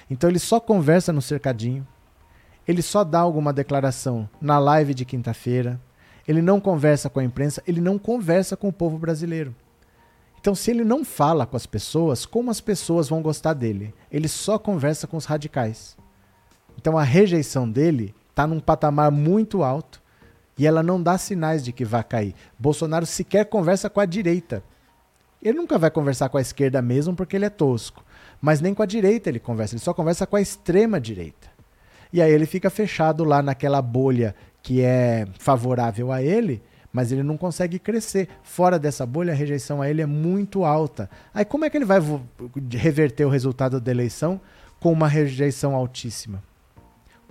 [0.09, 1.87] Então ele só conversa no cercadinho,
[2.67, 5.79] ele só dá alguma declaração na live de quinta-feira,
[6.27, 9.55] ele não conversa com a imprensa, ele não conversa com o povo brasileiro.
[10.39, 13.93] Então, se ele não fala com as pessoas, como as pessoas vão gostar dele?
[14.09, 15.97] Ele só conversa com os radicais.
[16.77, 19.98] Então, a rejeição dele está num patamar muito alto
[20.59, 22.35] e ela não dá sinais de que vai cair.
[22.59, 24.61] Bolsonaro sequer conversa com a direita.
[25.41, 28.03] Ele nunca vai conversar com a esquerda mesmo porque ele é tosco.
[28.41, 31.47] Mas nem com a direita ele conversa, ele só conversa com a extrema direita.
[32.11, 37.23] E aí ele fica fechado lá naquela bolha que é favorável a ele, mas ele
[37.23, 38.27] não consegue crescer.
[38.43, 41.09] Fora dessa bolha, a rejeição a ele é muito alta.
[41.33, 41.99] Aí como é que ele vai
[42.71, 44.41] reverter o resultado da eleição
[44.77, 46.43] com uma rejeição altíssima?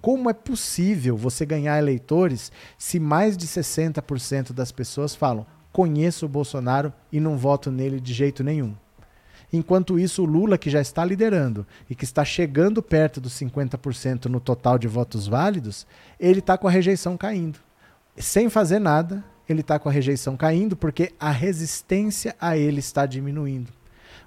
[0.08, 6.28] Como é possível você ganhar eleitores se mais de 60% das pessoas falam conheço o
[6.30, 8.74] Bolsonaro e não voto nele de jeito nenhum?
[9.52, 14.30] Enquanto isso, o Lula, que já está liderando e que está chegando perto dos 50%
[14.30, 15.86] no total de votos válidos,
[16.18, 17.58] ele está com a rejeição caindo.
[18.16, 23.04] Sem fazer nada, ele está com a rejeição caindo porque a resistência a ele está
[23.04, 23.70] diminuindo.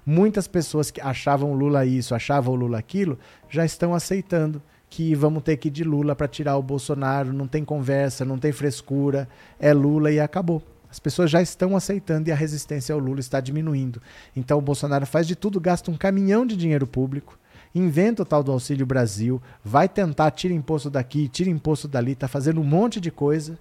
[0.06, 3.18] Muitas pessoas que achavam Lula isso, achavam Lula aquilo,
[3.50, 7.48] já estão aceitando que vamos ter que ir de Lula para tirar o Bolsonaro, não
[7.48, 9.26] tem conversa, não tem frescura,
[9.58, 10.62] é Lula e acabou.
[10.90, 14.02] As pessoas já estão aceitando e a resistência ao Lula está diminuindo.
[14.36, 17.38] Então o Bolsonaro faz de tudo, gasta um caminhão de dinheiro público,
[17.74, 22.28] inventa o tal do Auxílio Brasil, vai tentar, tira imposto daqui, tira imposto dali, está
[22.28, 23.58] fazendo um monte de coisa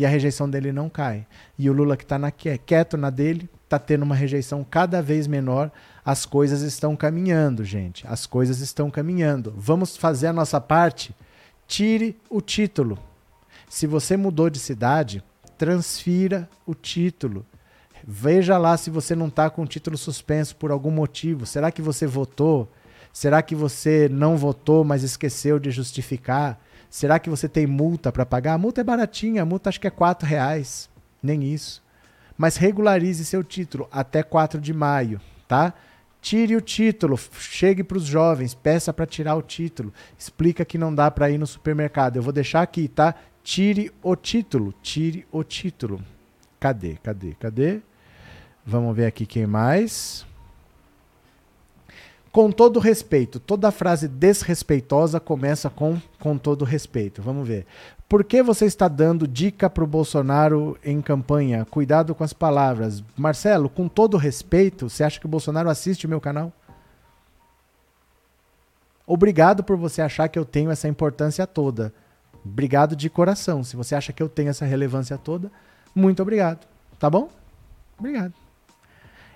[0.00, 1.26] e a rejeição dele não cai.
[1.58, 5.70] E o Lula que está quieto na dele, está tendo uma rejeição cada vez menor.
[6.02, 8.06] As coisas estão caminhando, gente.
[8.06, 9.52] As coisas estão caminhando.
[9.54, 11.14] Vamos fazer a nossa parte?
[11.68, 12.98] Tire o título.
[13.68, 15.22] Se você mudou de cidade,
[15.58, 17.44] transfira o título.
[18.02, 21.44] Veja lá se você não está com o título suspenso por algum motivo.
[21.44, 22.72] Será que você votou?
[23.12, 26.58] Será que você não votou, mas esqueceu de justificar?
[26.90, 28.54] Será que você tem multa para pagar?
[28.54, 30.90] A multa é baratinha, a multa acho que é R$ reais,
[31.22, 31.82] nem isso
[32.40, 35.74] mas regularize seu título até 4 de maio, tá?
[36.22, 40.94] Tire o título, chegue para os jovens, peça para tirar o título, explica que não
[40.94, 42.16] dá para ir no supermercado.
[42.16, 43.14] Eu vou deixar aqui, tá?
[43.44, 46.02] Tire o título, tire o título.
[46.58, 46.96] Cadê?
[47.02, 47.34] Cadê?
[47.34, 47.80] Cadê?
[48.64, 50.24] Vamos ver aqui quem mais.
[52.32, 57.20] Com todo respeito, toda frase desrespeitosa começa com com todo respeito.
[57.20, 57.66] Vamos ver.
[58.08, 61.64] Por que você está dando dica para o Bolsonaro em campanha?
[61.64, 63.02] Cuidado com as palavras.
[63.16, 66.52] Marcelo, com todo respeito, você acha que o Bolsonaro assiste o meu canal?
[69.06, 71.92] Obrigado por você achar que eu tenho essa importância toda.
[72.44, 73.64] Obrigado de coração.
[73.64, 75.50] Se você acha que eu tenho essa relevância toda,
[75.94, 76.66] muito obrigado.
[76.98, 77.28] Tá bom?
[77.98, 78.34] Obrigado.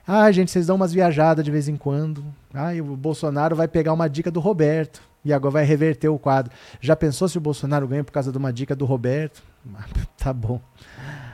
[0.07, 2.25] Ah, gente, vocês dão umas viajadas de vez em quando.
[2.53, 6.53] Ah, o Bolsonaro vai pegar uma dica do Roberto e agora vai reverter o quadro.
[6.81, 9.43] Já pensou se o Bolsonaro ganha por causa de uma dica do Roberto?
[10.19, 10.61] tá bom.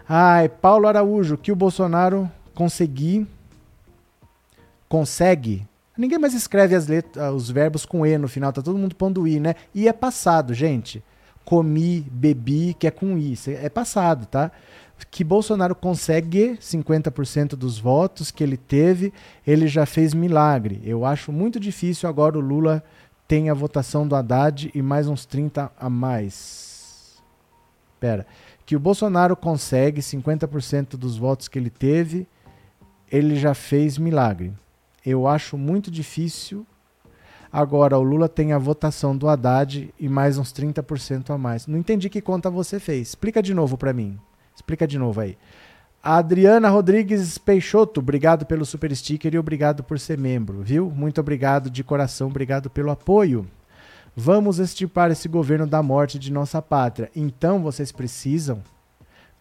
[0.09, 3.27] Ai, Paulo Araújo, que o Bolsonaro conseguir
[4.91, 5.67] consegue.
[5.97, 9.27] Ninguém mais escreve as letras, os verbos com e no final, tá todo mundo pondo
[9.27, 9.55] i, né?
[9.73, 11.03] E é passado, gente.
[11.45, 14.51] Comi, bebi, que é com i, é passado, tá?
[15.11, 19.13] Que Bolsonaro consegue 50% dos votos que ele teve,
[19.47, 20.81] ele já fez milagre.
[20.85, 22.83] Eu acho muito difícil agora o Lula
[23.27, 27.23] tem a votação do Haddad e mais uns 30 a mais.
[28.01, 28.27] Pera.
[28.67, 32.27] Que o Bolsonaro consegue 50% dos votos que ele teve,
[33.11, 34.53] ele já fez milagre.
[35.07, 36.67] Eu acho muito difícil.
[37.53, 41.67] Agora, o Lula tem a votação do Haddad e mais uns 30% a mais.
[41.67, 43.09] Não entendi que conta você fez.
[43.09, 44.19] Explica de novo para mim.
[44.61, 45.39] Explica de novo aí.
[46.03, 50.91] Adriana Rodrigues Peixoto, obrigado pelo super sticker e obrigado por ser membro, viu?
[50.91, 53.47] Muito obrigado de coração, obrigado pelo apoio.
[54.15, 57.11] Vamos extirpar esse governo da morte de nossa pátria.
[57.17, 58.63] Então vocês precisam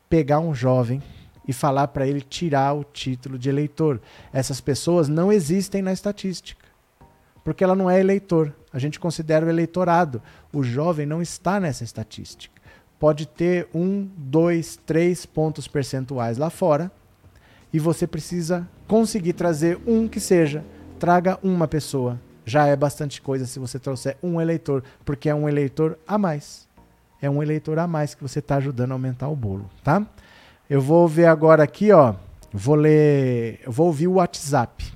[0.10, 1.04] pegar um jovem
[1.46, 4.00] e falar para ele tirar o título de eleitor.
[4.32, 6.66] Essas pessoas não existem na estatística,
[7.44, 8.56] porque ela não é eleitor.
[8.72, 10.22] A gente considera o eleitorado.
[10.54, 12.59] O jovem não está nessa estatística
[13.00, 16.92] pode ter um, dois, três pontos percentuais lá fora
[17.72, 20.64] e você precisa conseguir trazer um que seja.
[21.00, 22.20] Traga uma pessoa.
[22.46, 26.68] Já é bastante coisa se você trouxer um eleitor, porque é um eleitor a mais.
[27.22, 30.06] É um eleitor a mais que você está ajudando a aumentar o bolo, tá?
[30.70, 32.16] Eu vou ver agora aqui, ó.
[32.52, 34.92] Vou ler, vou ouvir o WhatsApp.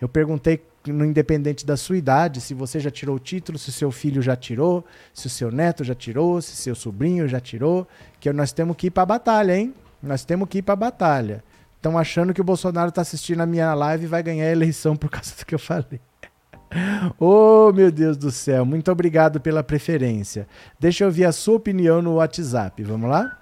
[0.00, 3.72] Eu perguntei no independente da sua idade, se você já tirou o título, se o
[3.72, 7.86] seu filho já tirou, se o seu neto já tirou, se seu sobrinho já tirou,
[8.20, 9.74] que nós temos que ir para a batalha, hein?
[10.02, 11.44] Nós temos que ir para a batalha.
[11.76, 14.96] Estão achando que o Bolsonaro está assistindo a minha live e vai ganhar a eleição
[14.96, 16.00] por causa do que eu falei.
[17.18, 20.46] Oh, meu Deus do céu, muito obrigado pela preferência.
[20.78, 22.82] Deixa eu ouvir a sua opinião no WhatsApp.
[22.82, 23.38] Vamos lá?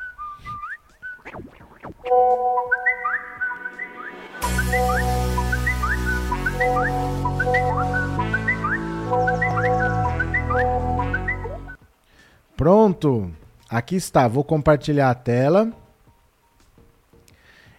[12.56, 13.30] Pronto,
[13.68, 14.26] aqui está.
[14.26, 15.72] Vou compartilhar a tela.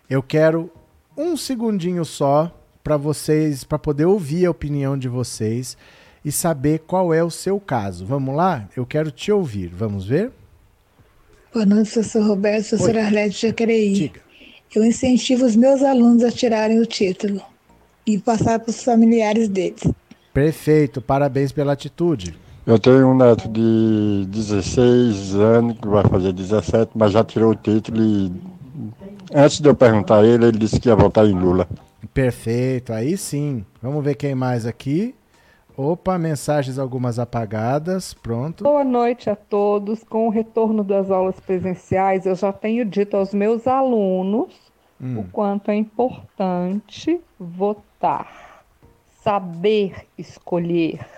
[0.10, 0.72] Eu quero
[1.18, 5.76] um segundinho só para vocês, para poder ouvir a opinião de vocês
[6.24, 8.06] e saber qual é o seu caso.
[8.06, 8.70] Vamos lá?
[8.78, 9.68] Eu quero te ouvir.
[9.68, 10.32] Vamos ver?
[11.54, 13.94] Boa noite, professor Roberto, professor Arlete Jacareí.
[13.94, 14.22] Diga.
[14.76, 17.42] Eu incentivo os meus alunos a tirarem o título
[18.06, 19.82] e passar para os familiares deles.
[20.34, 22.38] Perfeito, parabéns pela atitude.
[22.68, 27.56] Eu tenho um neto de 16 anos, que vai fazer 17, mas já tirou o
[27.56, 28.30] título e
[29.34, 31.66] antes de eu perguntar a ele, ele disse que ia votar em Lula.
[32.14, 33.66] Perfeito, aí sim.
[33.82, 35.16] Vamos ver quem mais aqui.
[35.78, 38.66] Opa, mensagens algumas apagadas, pronto.
[38.66, 40.04] Boa noite a todos.
[40.04, 44.54] Com o retorno das aulas presenciais, eu já tenho dito aos meus alunos
[45.02, 45.20] hum.
[45.20, 48.66] o quanto é importante votar,
[49.24, 51.17] saber escolher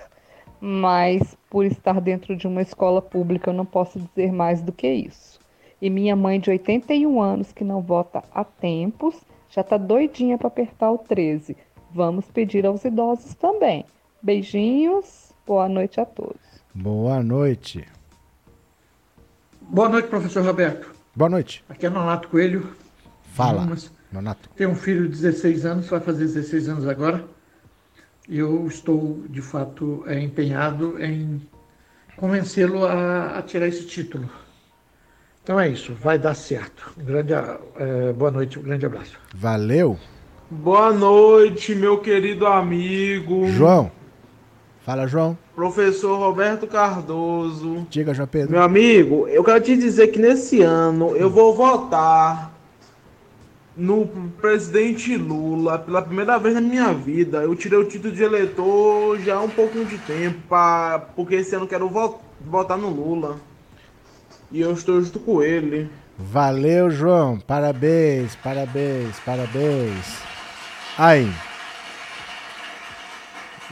[0.62, 4.88] mas por estar dentro de uma escola pública eu não posso dizer mais do que
[4.88, 5.40] isso.
[5.82, 9.16] E minha mãe de 81 anos que não vota há tempos
[9.50, 11.56] já está doidinha para apertar o 13.
[11.92, 13.86] Vamos pedir aos idosos também.
[14.22, 16.40] Beijinhos, boa noite a todos.
[16.76, 17.88] Boa noite.
[19.62, 20.94] Boa noite, professor Roberto.
[21.16, 21.64] Boa noite.
[21.70, 22.76] Aqui é Nonato Coelho.
[23.34, 23.68] Fala.
[24.56, 27.24] Tem um filho de 16 anos, vai fazer 16 anos agora
[28.30, 31.42] eu estou, de fato, é, empenhado em
[32.16, 34.30] convencê-lo a, a, tirar esse título.
[35.42, 36.94] Então é isso, vai dar certo.
[37.00, 39.18] Um grande, é, boa noite, um grande abraço.
[39.34, 39.98] Valeu.
[40.52, 43.48] Boa noite, meu querido amigo.
[43.48, 43.92] João.
[44.82, 45.38] Fala, João.
[45.56, 47.88] Professor Roberto Cardoso.
[47.90, 48.52] Diga, João Pedro.
[48.52, 52.49] Meu amigo, eu quero te dizer que nesse ano eu vou votar
[53.80, 54.06] no
[54.42, 57.40] presidente Lula pela primeira vez na minha vida.
[57.40, 61.56] Eu tirei o título de eleitor já há um pouquinho de tempo, pra, porque esse
[61.56, 61.90] ano quero
[62.42, 63.38] votar no Lula.
[64.52, 65.90] E eu estou junto com ele.
[66.18, 67.40] Valeu, João.
[67.40, 70.22] Parabéns, parabéns, parabéns.
[70.98, 71.32] Aí.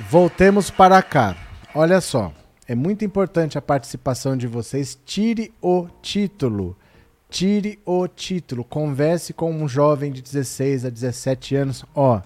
[0.10, 1.36] Voltemos para cá.
[1.76, 2.32] Olha só.
[2.66, 4.98] É muito importante a participação de vocês.
[5.06, 6.78] Tire o título.
[7.30, 8.64] Tire o título.
[8.64, 11.86] Converse com um jovem de 16 a 17 anos.
[11.94, 12.22] Ó,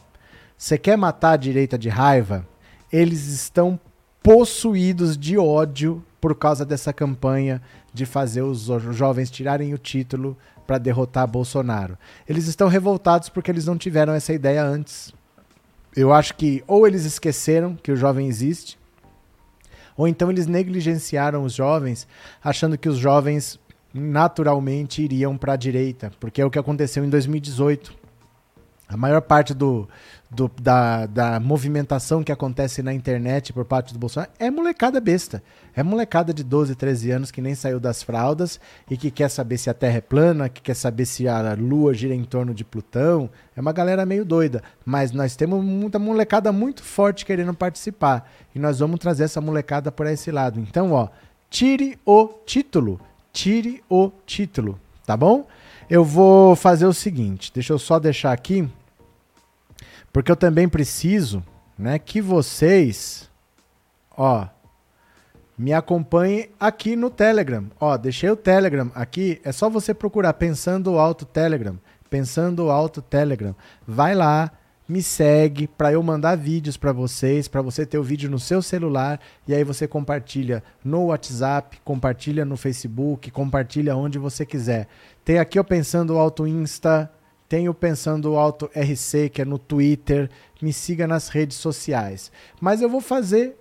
[0.58, 2.47] você quer matar a direita de raiva?
[2.91, 3.80] Eles estão
[4.22, 10.38] possuídos de ódio por causa dessa campanha de fazer os jovens tirarem o título
[10.68, 11.97] para derrotar Bolsonaro.
[12.30, 15.12] Eles estão revoltados porque eles não tiveram essa ideia antes.
[15.95, 18.80] Eu acho que ou eles esqueceram que o jovem existe,
[19.97, 22.08] ou então eles negligenciaram os jovens,
[22.41, 23.60] achando que os jovens
[23.94, 28.02] naturalmente iriam para a direita, porque é o que aconteceu em 2018.
[28.92, 29.88] A maior parte do,
[30.30, 35.42] do, da, da movimentação que acontece na internet por parte do Bolsonaro é molecada besta.
[35.74, 39.58] É molecada de 12, 13 anos que nem saiu das fraldas e que quer saber
[39.58, 42.66] se a Terra é plana, que quer saber se a Lua gira em torno de
[42.66, 43.30] Plutão.
[43.56, 44.62] É uma galera meio doida.
[44.86, 48.30] Mas nós temos muita molecada muito forte querendo participar.
[48.54, 50.60] E nós vamos trazer essa molecada por esse lado.
[50.60, 51.08] Então, ó,
[51.50, 53.00] tire o título.
[53.32, 55.47] Tire o título, tá bom?
[55.89, 58.69] Eu vou fazer o seguinte, deixa eu só deixar aqui
[60.11, 61.43] porque eu também preciso,
[61.77, 63.29] né, que vocês,
[64.15, 64.47] ó,
[65.57, 67.65] me acompanhem aqui no Telegram.
[67.79, 71.77] Ó, deixei o Telegram aqui, é só você procurar Pensando Alto Telegram,
[72.09, 73.55] Pensando Alto Telegram.
[73.88, 74.51] Vai lá,
[74.92, 78.62] me segue para eu mandar vídeos para vocês, para você ter o vídeo no seu
[78.62, 84.89] celular e aí você compartilha no WhatsApp, compartilha no Facebook, compartilha onde você quiser.
[85.24, 87.10] Tem aqui o Pensando Alto Insta,
[87.48, 90.30] tem o Pensando Alto RC, que é no Twitter.
[90.62, 92.30] Me siga nas redes sociais.
[92.60, 93.58] Mas eu vou fazer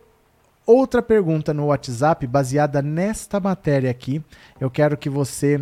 [0.67, 4.21] outra pergunta no WhatsApp baseada nesta matéria aqui.
[4.61, 5.61] Eu quero que você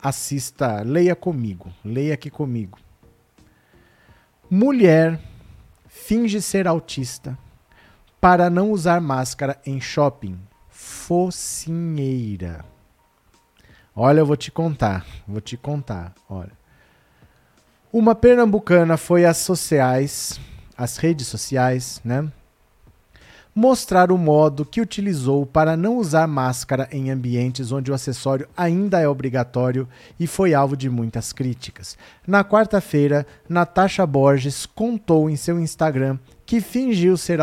[0.00, 1.72] assista, leia comigo.
[1.84, 2.78] Leia aqui comigo.
[4.50, 5.20] Mulher
[5.86, 7.36] finge ser autista
[8.18, 10.38] para não usar máscara em shopping.
[10.70, 12.64] Focinheira.
[13.94, 15.04] Olha, eu vou te contar.
[15.26, 16.14] Vou te contar.
[16.30, 16.52] Olha.
[17.92, 20.40] Uma pernambucana foi às sociais,
[20.76, 22.30] às redes sociais, né?
[23.60, 29.00] Mostrar o modo que utilizou para não usar máscara em ambientes onde o acessório ainda
[29.00, 31.98] é obrigatório e foi alvo de muitas críticas.
[32.24, 37.40] Na quarta-feira, Natasha Borges contou em seu Instagram que fingiu ser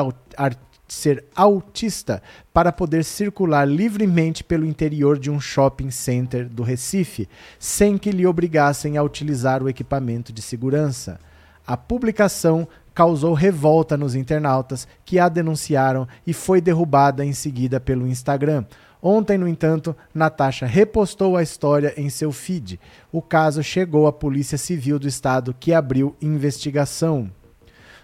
[0.88, 7.28] ser autista para poder circular livremente pelo interior de um shopping center do Recife,
[7.60, 11.20] sem que lhe obrigassem a utilizar o equipamento de segurança.
[11.68, 12.66] A publicação
[12.96, 18.64] causou revolta nos internautas que a denunciaram e foi derrubada em seguida pelo Instagram.
[19.02, 22.80] Ontem, no entanto, Natasha repostou a história em seu feed.
[23.12, 27.30] O caso chegou à Polícia Civil do Estado, que abriu investigação.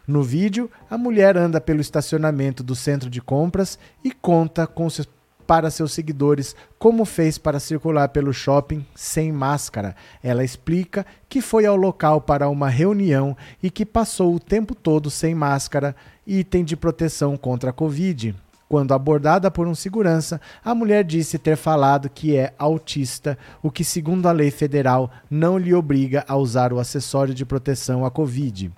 [0.05, 5.07] No vídeo, a mulher anda pelo estacionamento do centro de compras e conta seus,
[5.51, 9.97] para seus seguidores como fez para circular pelo shopping sem máscara.
[10.23, 15.09] Ela explica que foi ao local para uma reunião e que passou o tempo todo
[15.09, 15.93] sem máscara,
[16.25, 18.33] item de proteção contra a Covid.
[18.69, 23.83] Quando abordada por um segurança, a mulher disse ter falado que é autista, o que,
[23.83, 28.71] segundo a lei federal, não lhe obriga a usar o acessório de proteção à Covid.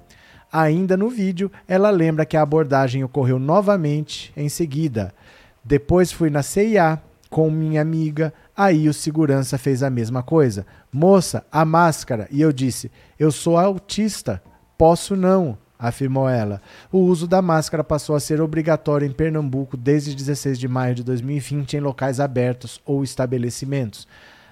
[0.51, 5.13] Ainda no vídeo, ela lembra que a abordagem ocorreu novamente em seguida.
[5.63, 10.65] Depois fui na CIA com minha amiga, aí o segurança fez a mesma coisa.
[10.91, 12.27] Moça, a máscara.
[12.29, 14.41] E eu disse: Eu sou autista,
[14.77, 16.61] posso não, afirmou ela.
[16.91, 21.03] O uso da máscara passou a ser obrigatório em Pernambuco desde 16 de maio de
[21.03, 24.07] 2020 em locais abertos ou estabelecimentos.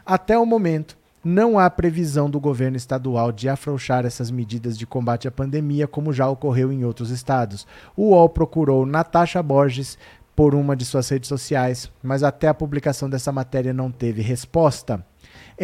[0.05, 5.27] Até o momento, não há previsão do governo estadual de afrouxar essas medidas de combate
[5.27, 7.67] à pandemia, como já ocorreu em outros estados.
[7.95, 9.99] O UOL procurou Natasha Borges
[10.35, 15.05] por uma de suas redes sociais, mas até a publicação dessa matéria não teve resposta.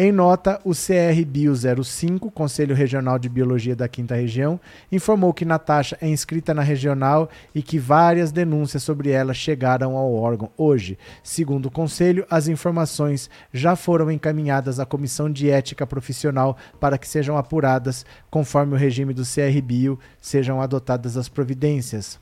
[0.00, 1.52] Em nota, o CR Bio
[1.84, 4.60] 05, Conselho Regional de Biologia da Quinta Região,
[4.92, 10.14] informou que Natasha é inscrita na regional e que várias denúncias sobre ela chegaram ao
[10.14, 10.96] órgão hoje.
[11.20, 17.08] Segundo o Conselho, as informações já foram encaminhadas à Comissão de Ética Profissional para que
[17.08, 22.20] sejam apuradas, conforme o regime do CR Bio, sejam adotadas as providências.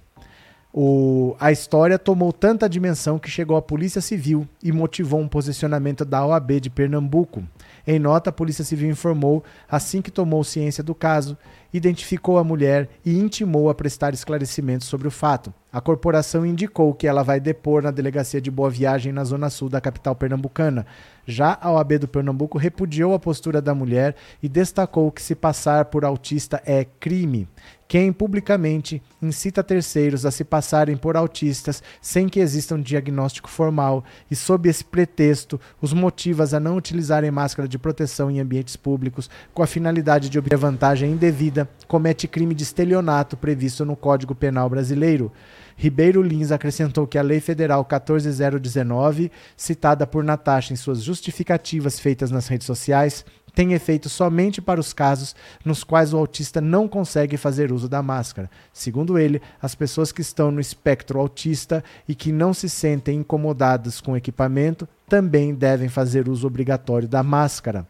[0.79, 6.05] O, a história tomou tanta dimensão que chegou à Polícia Civil e motivou um posicionamento
[6.05, 7.43] da OAB de Pernambuco.
[7.87, 11.35] Em nota, a Polícia Civil informou, assim que tomou ciência do caso,
[11.72, 15.53] identificou a mulher e intimou a prestar esclarecimentos sobre o fato.
[15.72, 19.68] A corporação indicou que ela vai depor na delegacia de Boa Viagem, na zona sul
[19.68, 20.87] da capital pernambucana.
[21.27, 25.87] Já a OAB do Pernambuco repudiou a postura da mulher e destacou que se passar
[25.87, 27.49] por autista é crime.
[27.89, 34.05] Quem publicamente incita terceiros a se passarem por autistas sem que exista um diagnóstico formal
[34.28, 39.30] e, sob esse pretexto, os motivas a não utilizarem máscara de proteção em ambientes públicos
[39.55, 44.68] com a finalidade de obter vantagem indevida comete crime de estelionato previsto no Código Penal
[44.68, 45.30] Brasileiro.
[45.76, 52.30] Ribeiro Lins acrescentou que a Lei Federal 14019, citada por Natasha em suas justificativas feitas
[52.30, 53.24] nas redes sociais,
[53.57, 55.35] tem efeito somente para os casos
[55.65, 58.51] nos quais o autista não consegue fazer uso da máscara.
[58.71, 63.99] Segundo ele, as pessoas que estão no espectro autista e que não se sentem incomodadas
[63.99, 67.87] com o equipamento também devem fazer uso obrigatório da máscara.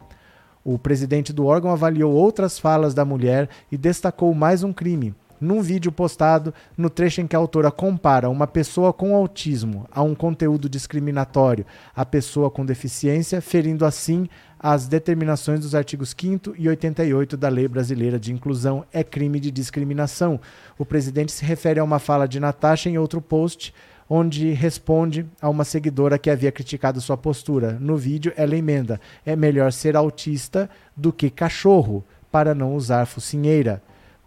[0.65, 5.61] O presidente do órgão avaliou outras falas da mulher e destacou mais um crime num
[5.61, 10.15] vídeo postado no trecho em que a autora compara uma pessoa com autismo a um
[10.15, 14.29] conteúdo discriminatório à pessoa com deficiência, ferindo assim
[14.59, 19.51] as determinações dos artigos 5 e 88 da Lei Brasileira de Inclusão, é crime de
[19.51, 20.41] discriminação.
[20.79, 23.75] O presidente se refere a uma fala de Natasha em outro post,
[24.09, 27.77] onde responde a uma seguidora que havia criticado sua postura.
[27.81, 33.83] No vídeo, ela emenda: é melhor ser autista do que cachorro, para não usar focinheira.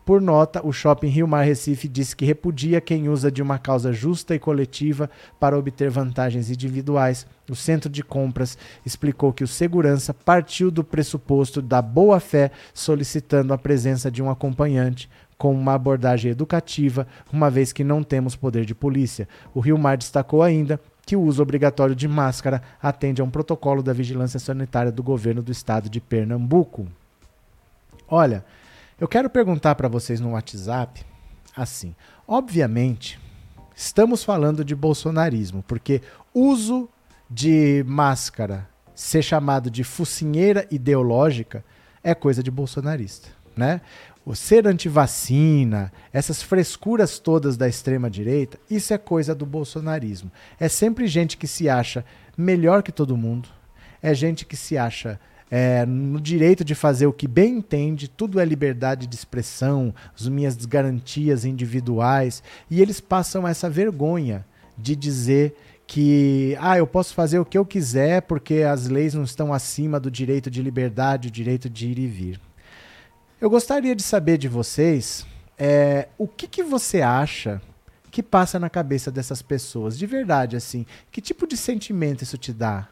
[0.10, 3.94] Por nota, o Shopping Rio Mar Recife disse que repudia quem usa de uma causa
[3.94, 5.08] justa e coletiva
[5.40, 7.28] para obter vantagens individuais.
[7.48, 13.58] O centro de compras explicou que o segurança partiu do pressuposto da boa-fé, solicitando a
[13.60, 15.08] presença de um acompanhante
[15.38, 19.30] com uma abordagem educativa, uma vez que não temos poder de polícia.
[19.54, 23.84] O Rio Mar destacou ainda que o uso obrigatório de máscara atende a um protocolo
[23.84, 26.88] da vigilância sanitária do governo do estado de Pernambuco.
[28.08, 28.44] Olha,
[29.00, 31.06] eu quero perguntar para vocês no WhatsApp
[31.56, 31.96] assim.
[32.28, 33.20] Obviamente,
[33.76, 36.02] estamos falando de bolsonarismo, porque
[36.34, 36.90] uso
[37.30, 41.64] de máscara ser chamado de focinheira ideológica
[42.04, 43.82] é coisa de bolsonarista, né?
[44.26, 50.30] O ser antivacina, essas frescuras todas da extrema direita, isso é coisa do bolsonarismo.
[50.60, 52.06] É sempre gente que se acha
[52.38, 53.50] melhor que todo mundo,
[54.02, 55.20] é gente que se acha
[55.52, 60.28] é, no direito de fazer o que bem entende, tudo é liberdade de expressão, as
[60.28, 64.46] minhas garantias individuais, e eles passam essa vergonha
[64.78, 65.56] de dizer
[65.88, 70.00] que ah, eu posso fazer o que eu quiser porque as leis não estão acima
[70.00, 72.42] do direito de liberdade, o direito de ir e vir.
[73.42, 75.26] Eu gostaria de saber de vocês
[75.58, 77.60] é, o que, que você acha
[78.12, 82.54] que passa na cabeça dessas pessoas, de verdade, assim, que tipo de sentimento isso te
[82.54, 82.88] dá?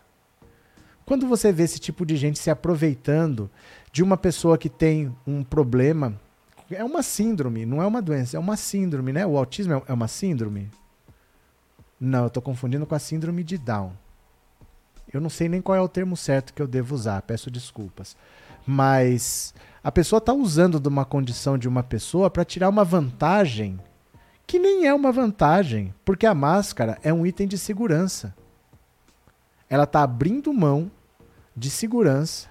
[1.07, 3.49] Quando você vê esse tipo de gente se aproveitando
[3.93, 6.19] de uma pessoa que tem um problema,
[6.69, 9.25] é uma síndrome, não é uma doença, é uma síndrome, né?
[9.25, 10.69] O autismo é, uma síndrome?
[11.97, 13.93] Não, eu estou confundindo com a síndrome de Down.
[15.13, 18.17] Eu não sei nem qual é o termo certo que eu devo usar, peço desculpas.
[18.65, 23.79] Mas a pessoa está usando de uma condição de uma pessoa para tirar uma vantagem
[24.45, 28.35] que nem é uma vantagem, porque a máscara é um item de segurança.
[29.69, 30.91] Ela está abrindo mão
[31.57, 32.47] de segurança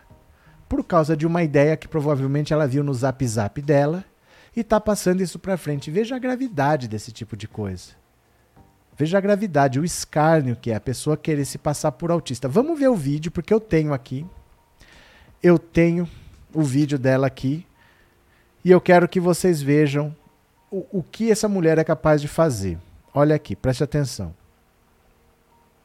[0.68, 4.04] por causa de uma ideia que provavelmente ela viu no zap zap dela
[4.54, 5.92] e está passando isso para frente.
[5.92, 7.92] Veja a gravidade desse tipo de coisa.
[8.98, 12.48] Veja a gravidade, o escárnio que é a pessoa querer se passar por autista.
[12.48, 14.26] Vamos ver o vídeo, porque eu tenho aqui.
[15.42, 16.08] Eu tenho
[16.52, 17.64] o vídeo dela aqui.
[18.64, 20.16] E eu quero que vocês vejam
[20.70, 22.78] o, o que essa mulher é capaz de fazer.
[23.14, 24.34] Olha aqui, preste atenção.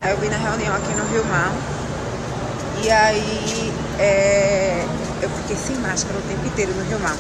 [0.02, 1.81] Eu vim na reunião aqui no Rio Mar
[2.84, 4.86] e aí é,
[5.22, 7.16] eu fiquei sem máscara o tempo inteiro no Rio Mar.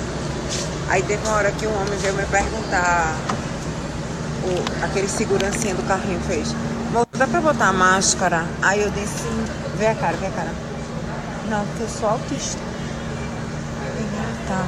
[0.89, 3.16] Aí teve uma hora que um homem veio me perguntar,
[4.43, 6.53] o, aquele segurancinha do carrinho fez,
[7.18, 8.45] dá pra botar a máscara?
[8.62, 9.24] Aí eu disse,
[9.78, 10.49] vê a cara, vê a cara.
[11.49, 12.59] Não, porque eu sou autista.
[14.20, 14.66] Ah, tá.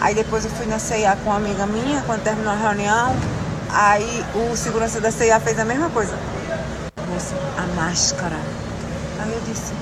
[0.00, 3.14] Aí depois eu fui na CIA com uma amiga minha, quando terminou a reunião,
[3.70, 6.18] aí o segurança da CIA fez a mesma coisa.
[7.08, 8.36] Moça, a máscara.
[9.20, 9.72] Aí eu disse,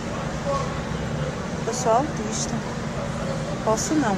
[1.66, 2.54] eu sou autista.
[3.64, 4.16] Posso não.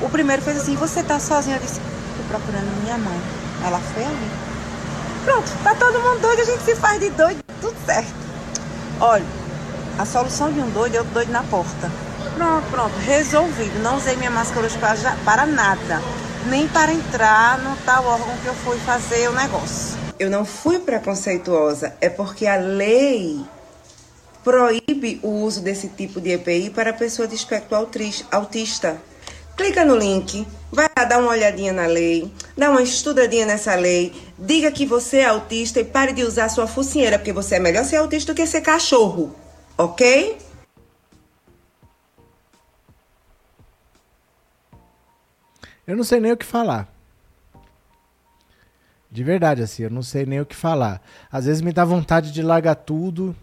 [0.00, 1.56] O primeiro fez assim, você tá sozinha?
[1.56, 3.20] Eu disse, tô procurando minha mãe.
[3.64, 4.30] Ela foi ali.
[5.24, 8.12] Pronto, tá todo mundo doido, a gente se faz de doido, tudo certo.
[9.00, 9.24] Olha,
[9.98, 11.90] a solução de um doido é outro doido na porta.
[12.34, 13.82] Pronto, pronto, resolvido.
[13.82, 16.02] Não usei minha máscara hoje para, para nada.
[16.46, 19.96] Nem para entrar no tal órgão que eu fui fazer o negócio.
[20.18, 23.44] Eu não fui preconceituosa, é porque a lei
[24.44, 27.76] proíbe o uso desse tipo de EPI para pessoa de espectro
[28.30, 29.00] autista.
[29.56, 34.12] Clica no link, vai lá dar uma olhadinha na lei, dá uma estudadinha nessa lei,
[34.38, 37.84] diga que você é autista e pare de usar sua focinheira, porque você é melhor
[37.84, 39.34] ser autista do que ser cachorro,
[39.78, 40.36] ok?
[45.86, 46.92] Eu não sei nem o que falar.
[49.10, 51.00] De verdade, assim, eu não sei nem o que falar.
[51.30, 53.36] Às vezes me dá vontade de largar tudo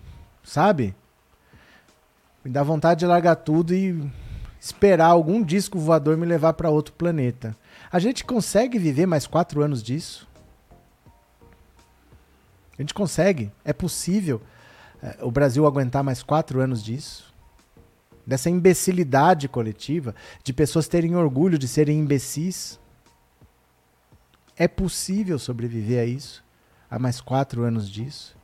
[0.44, 0.96] sabe?
[2.44, 4.10] Me dá vontade de largar tudo e,
[4.62, 7.58] esperar algum disco voador me levar para outro planeta.
[7.92, 10.30] A gente consegue viver mais quatro anos disso?
[12.78, 13.52] A gente consegue?
[13.66, 14.40] É possível
[15.02, 17.34] é, o Brasil aguentar mais quatro anos disso?
[18.26, 20.14] Dessa imbecilidade coletiva,
[20.44, 22.80] de pessoas terem orgulho de serem imbecis?
[24.56, 26.44] É possível sobreviver a isso?
[26.90, 28.38] A mais quatro anos disso?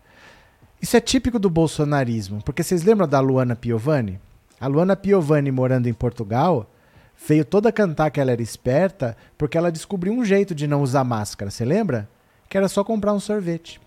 [0.79, 4.19] Isso é típico do bolsonarismo, porque vocês lembram da Luana Piovani?
[4.59, 6.69] A Luana Piovani, morando em Portugal,
[7.27, 11.03] veio toda cantar que ela era esperta porque ela descobriu um jeito de não usar
[11.03, 11.49] máscara.
[11.49, 12.07] Você lembra?
[12.47, 13.81] Que era só comprar um sorvete.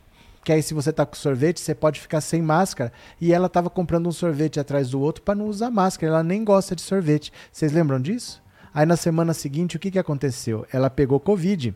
[0.45, 2.93] Que aí, se você tá com sorvete, você pode ficar sem máscara.
[3.21, 6.13] E ela tava comprando um sorvete atrás do outro para não usar máscara.
[6.13, 7.33] Ela nem gosta de sorvete.
[7.53, 8.43] Vocês lembram disso?
[8.75, 10.67] Aí na semana seguinte, o que, que aconteceu?
[10.73, 11.75] Ela pegou Covid.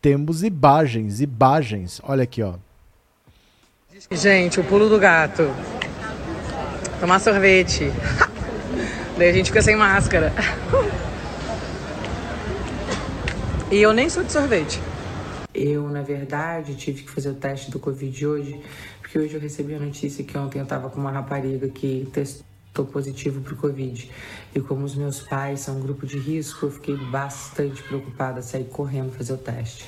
[0.00, 2.00] Temos imagens, imagens.
[2.04, 2.54] Olha aqui, ó.
[4.10, 5.42] Gente, o pulo do gato.
[7.00, 7.90] Tomar sorvete.
[9.18, 10.32] Daí a gente fica sem máscara.
[13.70, 14.80] E eu nem sou de sorvete.
[15.52, 18.58] Eu, na verdade, tive que fazer o teste do Covid hoje,
[18.98, 22.86] porque hoje eu recebi a notícia que ontem eu estava com uma rapariga que testou
[22.86, 24.10] positivo para o Covid.
[24.54, 28.64] E como os meus pais são um grupo de risco, eu fiquei bastante preocupada, sair
[28.64, 29.84] correndo fazer o teste.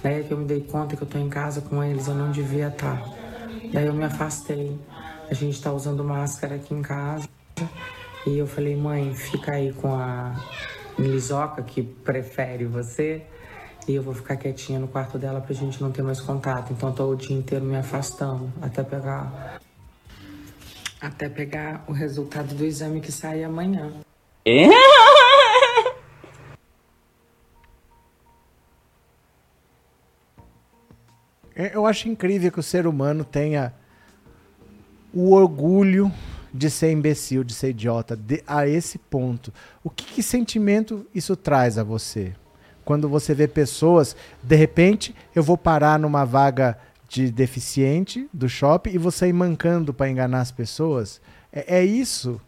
[0.00, 2.14] Daí é que eu me dei conta que eu estou em casa com eles, eu
[2.14, 3.17] não devia estar.
[3.72, 4.78] Daí eu me afastei.
[5.30, 7.28] A gente está usando máscara aqui em casa.
[8.26, 10.34] E eu falei, mãe, fica aí com a
[10.98, 13.22] Milizoca, que prefere você.
[13.86, 16.72] E eu vou ficar quietinha no quarto dela pra gente não ter mais contato.
[16.72, 19.60] Então tô o dia inteiro me afastando até pegar.
[21.00, 23.92] Até pegar o resultado do exame que sai amanhã.
[24.50, 24.66] É,
[31.58, 33.74] eu acho incrível que o ser humano tenha
[35.12, 36.12] o orgulho
[36.54, 39.52] de ser imbecil, de ser idiota, de, a esse ponto.
[39.82, 42.32] O que, que sentimento isso traz a você?
[42.84, 46.78] Quando você vê pessoas, de repente, eu vou parar numa vaga
[47.08, 51.20] de deficiente do shopping e você ir mancando para enganar as pessoas.
[51.52, 52.40] É, é, isso.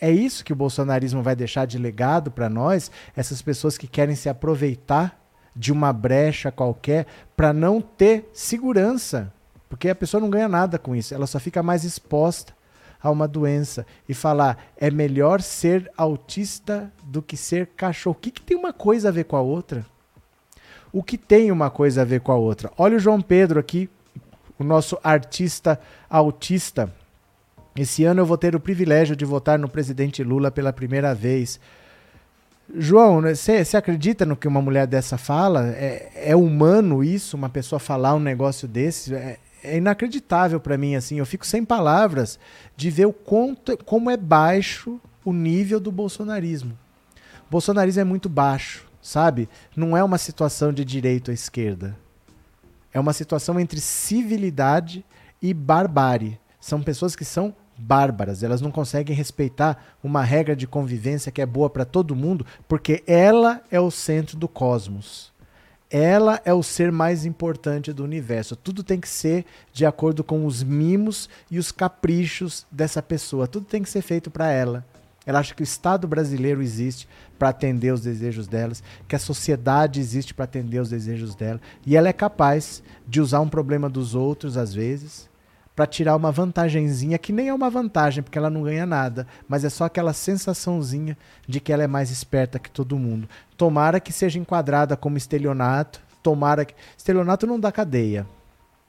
[0.00, 4.14] É isso que o bolsonarismo vai deixar de legado para nós, essas pessoas que querem
[4.14, 5.18] se aproveitar
[5.58, 7.04] de uma brecha qualquer
[7.36, 9.32] para não ter segurança.
[9.68, 12.56] Porque a pessoa não ganha nada com isso, ela só fica mais exposta
[13.02, 13.84] a uma doença.
[14.08, 18.16] E falar, é melhor ser autista do que ser cachorro.
[18.16, 19.84] O que, que tem uma coisa a ver com a outra?
[20.92, 22.70] O que tem uma coisa a ver com a outra?
[22.78, 23.90] Olha o João Pedro aqui,
[24.58, 25.78] o nosso artista
[26.08, 26.92] autista.
[27.76, 31.60] Esse ano eu vou ter o privilégio de votar no presidente Lula pela primeira vez.
[32.76, 35.68] João, você né, acredita no que uma mulher dessa fala?
[35.68, 39.14] É, é humano isso, uma pessoa falar um negócio desse?
[39.14, 41.18] É, é inacreditável para mim, assim.
[41.18, 42.38] Eu fico sem palavras
[42.76, 46.76] de ver o quanto, como é baixo o nível do bolsonarismo.
[47.46, 49.48] O bolsonarismo é muito baixo, sabe?
[49.74, 51.96] Não é uma situação de direita ou esquerda.
[52.92, 55.04] É uma situação entre civilidade
[55.40, 56.38] e barbárie.
[56.60, 61.46] São pessoas que são bárbaras, elas não conseguem respeitar uma regra de convivência que é
[61.46, 65.32] boa para todo mundo, porque ela é o centro do cosmos.
[65.90, 68.54] Ela é o ser mais importante do universo.
[68.54, 73.46] Tudo tem que ser de acordo com os mimos e os caprichos dessa pessoa.
[73.46, 74.84] Tudo tem que ser feito para ela.
[75.24, 77.08] Ela acha que o Estado brasileiro existe
[77.38, 81.96] para atender os desejos delas, que a sociedade existe para atender os desejos dela, e
[81.96, 85.27] ela é capaz de usar um problema dos outros às vezes
[85.78, 89.64] para tirar uma vantagenzinha que nem é uma vantagem, porque ela não ganha nada, mas
[89.64, 91.16] é só aquela sensaçãozinha
[91.46, 93.28] de que ela é mais esperta que todo mundo.
[93.56, 98.26] Tomara que seja enquadrada como estelionato, tomara que estelionato não dá cadeia,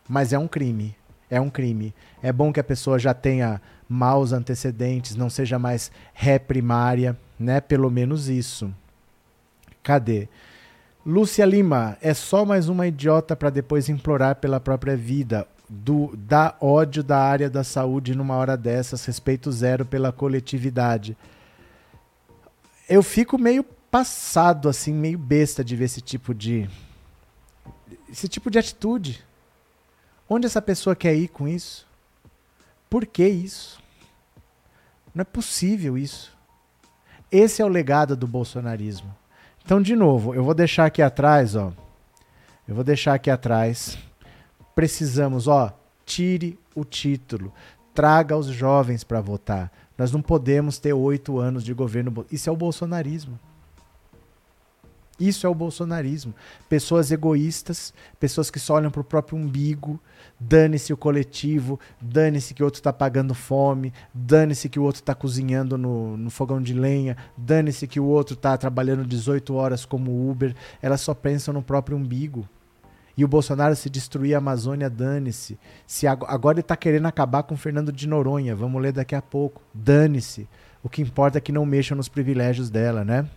[0.08, 0.96] mas é um crime.
[1.30, 1.94] É um crime.
[2.24, 7.62] É bom que a pessoa já tenha maus antecedentes, não seja mais ré primária, né?
[7.62, 8.74] Pelo menos isso.
[9.84, 10.28] Cadê?
[11.06, 16.55] Lúcia Lima, é só mais uma idiota para depois implorar pela própria vida do da
[16.59, 21.15] ódio da área da saúde numa hora dessas, respeito zero pela coletividade.
[22.89, 26.67] Eu fico meio passado assim, meio besta de ver esse tipo de
[28.09, 29.24] esse tipo de atitude.
[30.28, 31.88] Onde essa pessoa quer ir com isso?
[32.89, 33.80] Por que isso?
[35.13, 36.36] Não é possível isso.
[37.32, 39.15] Esse é o legado do bolsonarismo.
[39.63, 41.72] Então, de novo, eu vou deixar aqui atrás, ó.
[42.67, 43.97] Eu vou deixar aqui atrás
[44.80, 47.51] precisamos, ó, tire o título,
[47.93, 49.69] traga os jovens para votar.
[49.97, 52.25] Nós não podemos ter oito anos de governo.
[52.32, 53.38] Isso é o bolsonarismo.
[55.19, 56.34] Isso é o bolsonarismo.
[56.69, 59.99] Pessoas egoístas, pessoas que só olham para o próprio umbigo,
[60.39, 65.13] dane-se o coletivo, dane-se que o outro está pagando fome, dane-se que o outro está
[65.13, 70.32] cozinhando no, no, fogão de lenha, dane-se que o outro está trabalhando 18 horas como
[70.32, 70.55] Uber.
[70.82, 72.47] Elas só pensam no próprio umbigo.
[73.20, 75.59] E o Bolsonaro se destruir a Amazônia, dane-se.
[75.86, 79.61] Se agora ele está querendo acabar com Fernando de Noronha, vamos ler daqui a pouco.
[79.74, 80.47] Dane-se.
[80.82, 83.28] O que importa é que não mexam nos privilégios dela, né?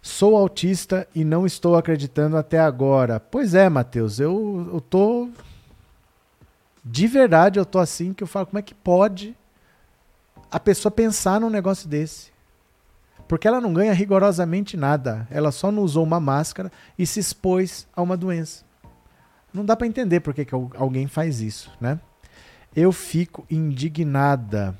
[0.00, 3.18] Sou autista e não estou acreditando até agora.
[3.18, 5.28] Pois é, Matheus, eu, eu tô.
[6.84, 9.36] De verdade, eu tô assim que eu falo, como é que pode
[10.48, 12.35] a pessoa pensar num negócio desse?
[13.28, 15.26] Porque ela não ganha rigorosamente nada.
[15.30, 18.64] Ela só não usou uma máscara e se expôs a uma doença.
[19.52, 20.46] Não dá para entender por que,
[20.76, 21.98] alguém faz isso, né?
[22.74, 24.76] Eu fico indignada.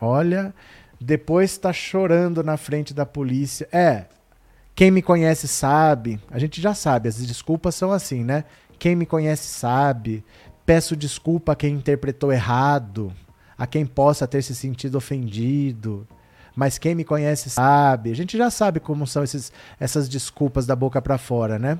[0.00, 0.54] Olha,
[1.00, 3.68] depois está chorando na frente da polícia.
[3.70, 4.06] É,
[4.74, 8.44] quem me conhece sabe, a gente já sabe, as desculpas são assim, né?
[8.78, 10.24] Quem me conhece sabe.
[10.66, 13.12] Peço desculpa a quem interpretou errado,
[13.56, 16.08] a quem possa ter se sentido ofendido.
[16.54, 18.10] Mas quem me conhece sabe.
[18.10, 21.78] A gente já sabe como são esses, essas desculpas da boca para fora, né?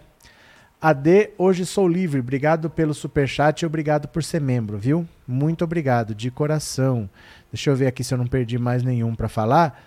[0.80, 2.20] AD, hoje sou livre.
[2.20, 5.08] Obrigado pelo super chat e obrigado por ser membro, viu?
[5.26, 7.08] Muito obrigado, de coração.
[7.50, 9.82] Deixa eu ver aqui se eu não perdi mais nenhum para falar.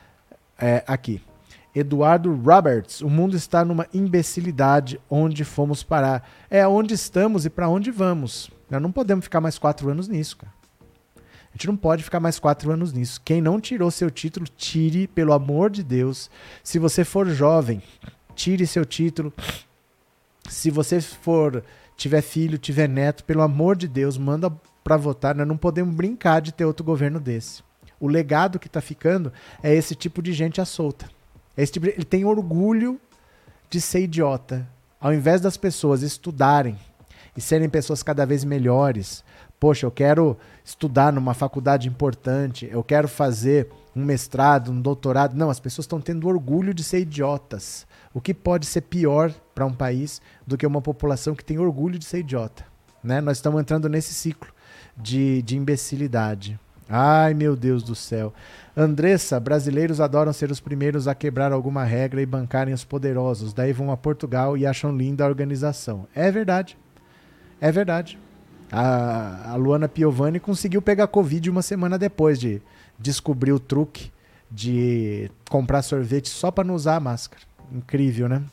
[0.58, 1.22] É, aqui.
[1.76, 5.00] Eduardo Roberts, o mundo está numa imbecilidade.
[5.08, 6.28] Onde fomos parar?
[6.50, 8.50] É onde estamos e para onde vamos.
[8.68, 10.57] Nós não podemos ficar mais quatro anos nisso, cara.
[11.58, 13.20] Gente não pode ficar mais quatro anos nisso.
[13.26, 16.30] Quem não tirou seu título, tire, pelo amor de Deus.
[16.64, 17.82] Se você for jovem,
[18.36, 19.34] tire seu título.
[20.48, 21.64] Se você for
[21.96, 24.52] tiver filho, tiver neto, pelo amor de Deus, manda
[24.84, 25.34] para votar.
[25.34, 27.64] Nós não podemos brincar de ter outro governo desse.
[28.00, 29.34] O legado que está ficando
[29.64, 31.10] é esse tipo de gente à solta.
[31.58, 33.02] Esse tipo de, ele tem orgulho
[33.68, 34.70] de ser idiota.
[35.02, 36.78] Ao invés das pessoas estudarem
[37.36, 39.24] e serem pessoas cada vez melhores,
[39.60, 45.36] poxa, eu quero estudar numa faculdade importante, eu quero fazer um mestrado, um doutorado.
[45.36, 47.88] Não, as pessoas estão tendo orgulho de ser idiotas.
[48.14, 51.98] O que pode ser pior para um país do que uma população que tem orgulho
[51.98, 52.66] de ser idiota?
[53.04, 53.22] Né?
[53.22, 54.52] Nós estamos entrando nesse ciclo
[54.96, 56.60] de, de imbecilidade.
[56.90, 58.34] Ai, meu Deus do céu.
[58.76, 63.54] Andressa, brasileiros adoram ser os primeiros a quebrar alguma regra e bancarem os poderosos.
[63.54, 66.08] Daí vão a Portugal e acham linda a organização.
[66.16, 66.78] É verdade.
[67.60, 68.18] É verdade.
[68.72, 72.62] A, a Luana Piovani conseguiu pegar Covid uma semana depois de
[73.00, 74.12] descobrir o truque
[74.50, 77.42] de comprar sorvete só para não usar a máscara.
[77.72, 78.44] Incrível, né?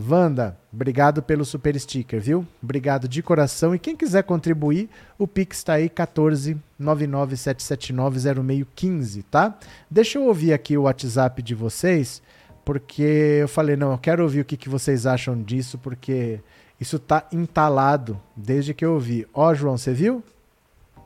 [0.00, 2.46] Vanda, obrigado pelo super sticker, viu?
[2.62, 3.74] Obrigado de coração.
[3.74, 9.58] E quem quiser contribuir, o Pix está aí, 14 997790615, tá?
[9.90, 12.22] Deixa eu ouvir aqui o WhatsApp de vocês,
[12.64, 16.38] porque eu falei, não, eu quero ouvir o que, que vocês acham disso, porque
[16.80, 19.26] isso tá entalado desde que eu ouvi.
[19.34, 20.22] Ó, João, você viu?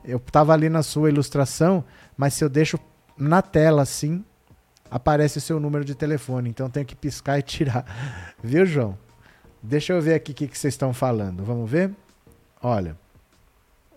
[0.03, 1.83] Eu tava ali na sua ilustração,
[2.17, 2.77] mas se eu deixo
[3.17, 4.23] na tela assim,
[4.91, 6.49] aparece o seu número de telefone.
[6.49, 7.85] Então tem que piscar e tirar.
[8.43, 8.97] Viu, João?
[9.61, 11.43] Deixa eu ver aqui o que, que vocês estão falando.
[11.43, 11.91] Vamos ver?
[12.61, 12.97] Olha.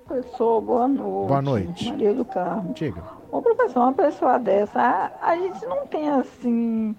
[0.07, 1.29] Professor, boa noite.
[1.29, 1.89] Boa noite.
[1.91, 2.73] Maria do Carmo.
[2.73, 3.03] Diga.
[3.31, 6.95] Ô, professor, uma pessoa dessa, a, a gente não tem assim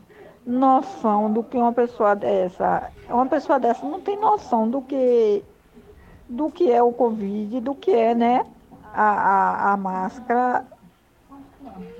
[0.47, 2.89] noção do que uma pessoa dessa.
[3.09, 5.43] Uma pessoa dessa não tem noção do que
[6.29, 8.45] do que é o Covid, do que é, né?
[8.93, 10.65] A, a, a máscara.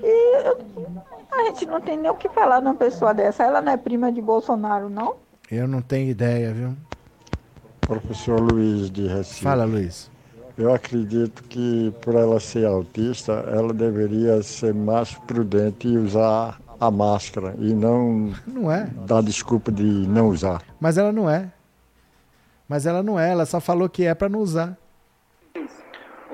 [0.02, 0.58] E eu,
[1.30, 3.44] a gente não tem nem o que falar numa pessoa dessa.
[3.44, 5.16] Ela não é prima de Bolsonaro, não?
[5.50, 6.74] Eu não tenho ideia, viu?
[7.80, 9.42] Professor Luiz de Recife.
[9.42, 10.10] Fala, Luiz.
[10.56, 16.90] Eu acredito que por ela ser autista, ela deveria ser mais prudente e usar a
[16.90, 18.88] máscara e não, não é.
[19.06, 20.62] dar desculpa de não usar.
[20.80, 21.48] Mas ela não é.
[22.68, 24.76] Mas ela não é, ela só falou que é para não usar.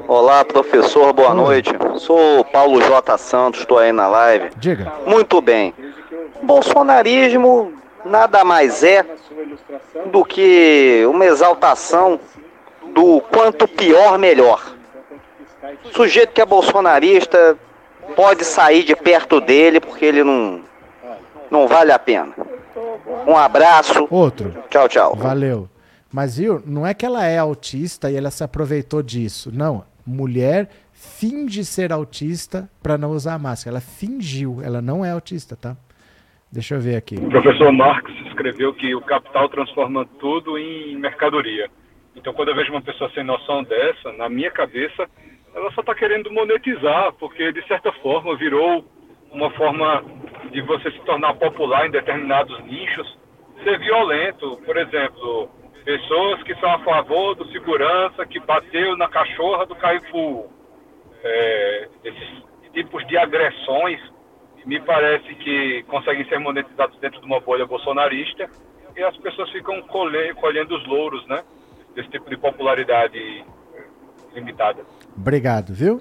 [0.09, 1.35] Olá, professor, boa Olá.
[1.35, 1.71] noite.
[1.99, 3.17] Sou Paulo J.
[3.17, 4.51] Santos, estou aí na live.
[4.57, 4.93] Diga.
[5.07, 5.73] Muito bem.
[6.43, 7.73] Bolsonarismo
[8.05, 9.05] nada mais é
[10.11, 12.21] do que uma exaltação
[12.93, 14.75] do quanto pior, melhor.
[15.93, 17.57] Sujeito que é bolsonarista
[18.17, 20.61] pode sair de perto dele porque ele não,
[21.51, 22.35] não vale a pena.
[23.27, 24.07] Um abraço.
[24.11, 24.55] Outro.
[24.71, 25.17] Tchau, tchau.
[25.17, 25.69] Valeu.
[26.13, 29.51] Mas viu, não é que ela é autista e ela se aproveitou disso.
[29.53, 33.75] Não, mulher finge ser autista para não usar máscara.
[33.75, 35.77] Ela fingiu, ela não é autista, tá?
[36.53, 37.17] Deixa eu ver aqui.
[37.17, 41.69] O professor Marx escreveu que o capital transforma tudo em mercadoria.
[42.15, 45.09] Então, quando eu vejo uma pessoa sem noção dessa, na minha cabeça,
[45.55, 48.85] ela só está querendo monetizar, porque de certa forma virou
[49.31, 50.05] uma forma
[50.51, 53.19] de você se tornar popular em determinados nichos
[53.63, 54.61] ser violento.
[54.65, 55.49] Por exemplo,
[55.85, 60.47] pessoas que são a favor do segurança que bateu na cachorra do Carrefour.
[61.23, 62.43] É, esses
[62.73, 64.01] tipos de agressões
[64.67, 68.49] me parece que conseguem ser monetizados dentro de uma bolha bolsonarista
[68.97, 71.43] e as pessoas ficam colhendo os louros, né?
[71.95, 73.45] Desse tipo de popularidade
[74.35, 74.85] limitada.
[75.17, 76.01] Obrigado, viu?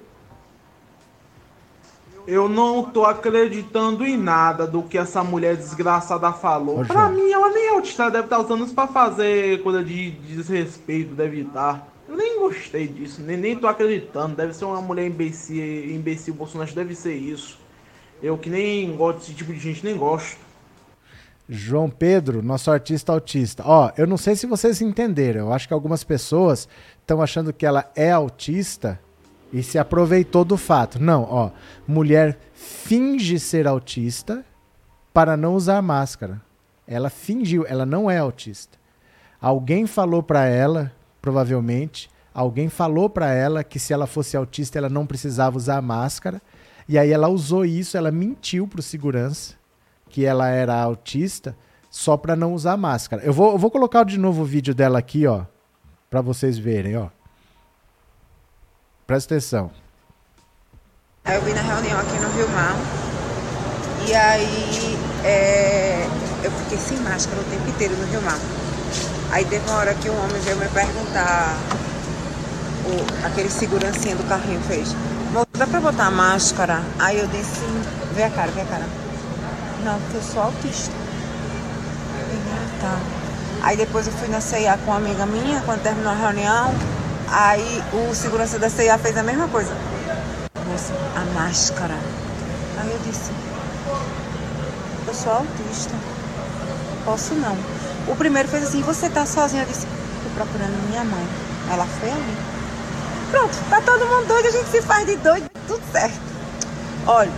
[2.26, 6.80] Eu não tô acreditando em nada do que essa mulher desgraçada falou.
[6.80, 10.12] Ô, pra mim, ela nem é autista, deve estar usando isso pra fazer coisa de,
[10.12, 11.86] de desrespeito, deve estar.
[12.08, 14.36] Eu nem gostei disso, nem, nem tô acreditando.
[14.36, 17.58] Deve ser uma mulher imbecil, imbecil Bolsonaro, deve ser isso.
[18.22, 20.38] Eu que nem gosto desse tipo de gente, nem gosto.
[21.46, 23.62] João Pedro, nosso artista autista.
[23.66, 25.40] Ó, eu não sei se vocês entenderam.
[25.40, 26.66] Eu acho que algumas pessoas
[27.00, 28.98] estão achando que ela é autista
[29.54, 31.00] e se aproveitou do fato.
[31.00, 31.50] Não, ó.
[31.86, 34.44] Mulher finge ser autista
[35.12, 36.42] para não usar máscara.
[36.88, 38.76] Ela fingiu, ela não é autista.
[39.40, 40.90] Alguém falou para ela,
[41.22, 46.42] provavelmente, alguém falou para ela que se ela fosse autista ela não precisava usar máscara.
[46.88, 49.54] E aí ela usou isso, ela mentiu pro segurança
[50.08, 51.56] que ela era autista
[51.88, 53.22] só para não usar máscara.
[53.22, 55.44] Eu vou, eu vou colocar de novo o vídeo dela aqui, ó,
[56.10, 57.08] para vocês verem, ó.
[59.06, 59.70] Presta atenção.
[61.26, 62.74] Eu vim na reunião aqui no Rio Mar.
[64.06, 66.06] E aí é,
[66.42, 68.38] eu fiquei sem máscara o tempo inteiro no Rio Mar.
[69.30, 71.54] Aí teve uma hora que um homem veio me perguntar,
[72.86, 74.94] o, aquele segurancinha do carrinho fez,
[75.58, 76.82] dá pra botar máscara?
[76.98, 77.60] Aí eu disse,
[78.14, 78.84] vê a cara, vê a cara.
[79.84, 80.92] Não, porque eu sou autista.
[80.92, 83.66] Eu falei, "Ah, tá.
[83.66, 86.72] Aí depois eu fui na CIA com uma amiga minha, quando terminou a reunião.
[87.28, 89.72] Aí o segurança da CIA fez a mesma coisa.
[90.66, 91.94] Moça, a máscara.
[92.78, 93.30] Aí eu disse,
[95.06, 95.94] eu sou autista.
[97.04, 97.56] Posso não.
[98.08, 99.62] O primeiro fez assim, você tá sozinha?
[99.62, 101.26] Eu disse, tô procurando minha mãe.
[101.72, 102.36] Ela foi ali.
[103.30, 106.20] Pronto, tá todo mundo doido, a gente se faz de doido, tudo certo.
[107.06, 107.32] Olha,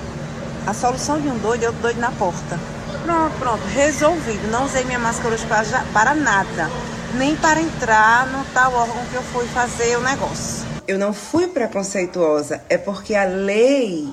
[0.66, 2.58] a solução de um doido é o doido na porta.
[3.04, 4.50] Pronto, pronto, resolvido.
[4.50, 6.68] Não usei minha máscara hoje para, para nada.
[7.14, 10.66] Nem para entrar no tal órgão que eu fui fazer o negócio.
[10.86, 14.12] Eu não fui preconceituosa, é porque a lei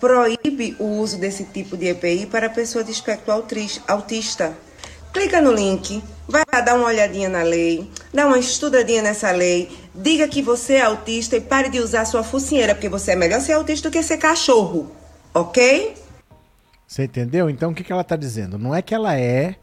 [0.00, 3.32] proíbe o uso desse tipo de EPI para pessoa de espectro
[3.88, 4.52] autista.
[5.12, 9.70] Clica no link, vai lá dar uma olhadinha na lei, dá uma estudadinha nessa lei,
[9.94, 13.40] diga que você é autista e pare de usar sua focinheira, porque você é melhor
[13.40, 14.90] ser autista do que ser cachorro,
[15.32, 15.94] ok?
[16.86, 17.48] Você entendeu?
[17.48, 18.58] Então o que, que ela está dizendo?
[18.58, 19.56] Não é que ela é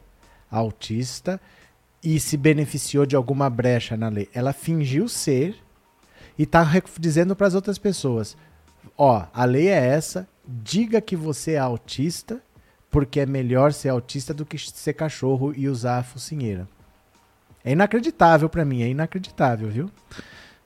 [0.50, 1.40] autista
[2.04, 4.30] e se beneficiou de alguma brecha na lei.
[4.34, 5.56] Ela fingiu ser
[6.38, 6.66] e está
[7.00, 8.36] dizendo para as outras pessoas:
[8.98, 12.42] ó, a lei é essa, diga que você é autista,
[12.90, 16.68] porque é melhor ser autista do que ser cachorro e usar a focinheira.
[17.64, 19.92] É inacreditável para mim, é inacreditável, viu?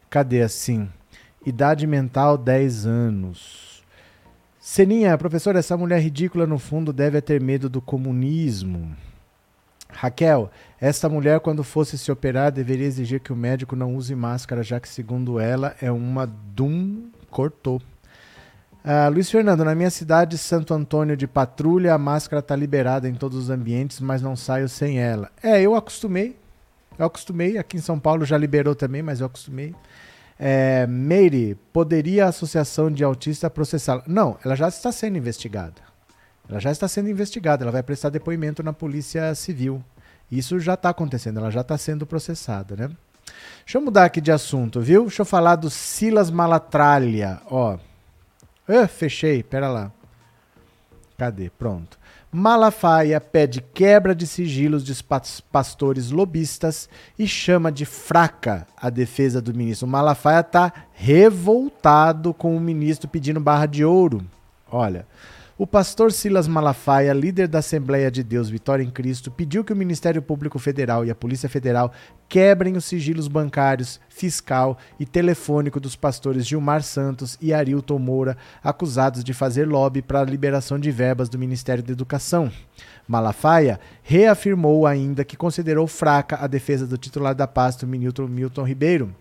[0.09, 0.89] Cadê assim?
[1.45, 3.83] Idade mental 10 anos.
[4.59, 8.95] Seninha, professor, essa mulher ridícula no fundo deve ter medo do comunismo.
[9.89, 14.61] Raquel, esta mulher, quando fosse se operar, deveria exigir que o médico não use máscara,
[14.61, 17.81] já que, segundo ela, é uma dum cortou.
[18.83, 23.15] Ah, Luiz Fernando, na minha cidade, Santo Antônio de Patrulha, a máscara está liberada em
[23.15, 25.31] todos os ambientes, mas não saio sem ela.
[25.41, 26.37] É, eu acostumei.
[26.97, 27.57] Eu acostumei.
[27.57, 29.73] Aqui em São Paulo já liberou também, mas eu acostumei.
[30.37, 34.03] É, Meire, poderia a Associação de Autistas processá-la?
[34.05, 35.81] Não, ela já está sendo investigada.
[36.49, 39.83] Ela já está sendo investigada, ela vai prestar depoimento na Polícia Civil.
[40.31, 42.89] Isso já está acontecendo, ela já está sendo processada, né?
[43.63, 45.03] Deixa eu mudar aqui de assunto, viu?
[45.03, 47.77] Deixa eu falar do Silas Malatralha, ó.
[48.87, 49.91] Fechei, pera lá.
[51.17, 51.49] Cadê?
[51.49, 51.97] Pronto.
[52.31, 59.41] Malafaia pede quebra de sigilos de pas- pastores lobistas e chama de fraca a defesa
[59.41, 59.87] do ministro.
[59.87, 64.25] Malafaia está revoltado com o ministro pedindo barra de ouro.
[64.69, 65.07] Olha,
[65.57, 69.75] o pastor Silas Malafaia, líder da Assembleia de Deus Vitória em Cristo, pediu que o
[69.75, 71.93] Ministério Público Federal e a Polícia Federal
[72.27, 79.23] quebrem os sigilos bancários, fiscal e telefônico dos pastores Gilmar Santos e Arilton Moura, acusados
[79.23, 82.51] de fazer lobby para a liberação de verbas do Ministério da Educação.
[83.07, 88.63] Malafaia reafirmou ainda que considerou fraca a defesa do titular da pasta, o Milton, Milton
[88.63, 89.15] Ribeiro.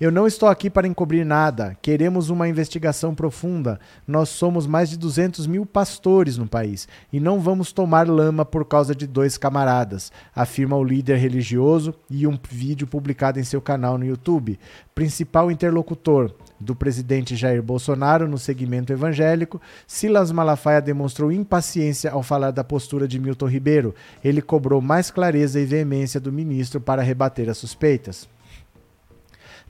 [0.00, 1.76] Eu não estou aqui para encobrir nada.
[1.82, 3.78] Queremos uma investigação profunda.
[4.08, 8.64] Nós somos mais de 200 mil pastores no país e não vamos tomar lama por
[8.64, 13.98] causa de dois camaradas, afirma o líder religioso e um vídeo publicado em seu canal
[13.98, 14.58] no YouTube.
[14.94, 16.32] Principal interlocutor.
[16.58, 23.06] do presidente Jair Bolsonaro no segmento evangélico, Silas Malafaia demonstrou impaciência ao falar da postura
[23.06, 23.94] de Milton Ribeiro.
[24.24, 28.28] Ele cobrou mais clareza e veemência do ministro para rebater as suspeitas.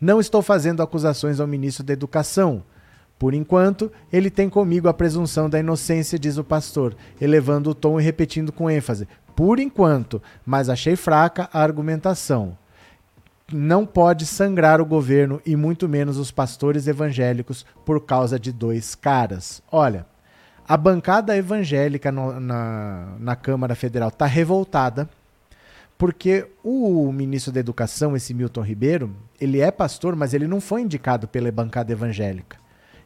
[0.01, 2.63] Não estou fazendo acusações ao ministro da Educação.
[3.19, 8.01] Por enquanto, ele tem comigo a presunção da inocência, diz o pastor, elevando o tom
[8.01, 12.57] e repetindo com ênfase: por enquanto, mas achei fraca a argumentação
[13.53, 18.95] não pode sangrar o governo e muito menos os pastores evangélicos por causa de dois
[18.95, 19.63] caras.
[19.71, 20.07] Olha,
[20.67, 25.09] a bancada evangélica no, na, na Câmara Federal está revoltada
[26.01, 30.81] porque o ministro da Educação, esse Milton Ribeiro, ele é pastor, mas ele não foi
[30.81, 32.57] indicado pela bancada evangélica.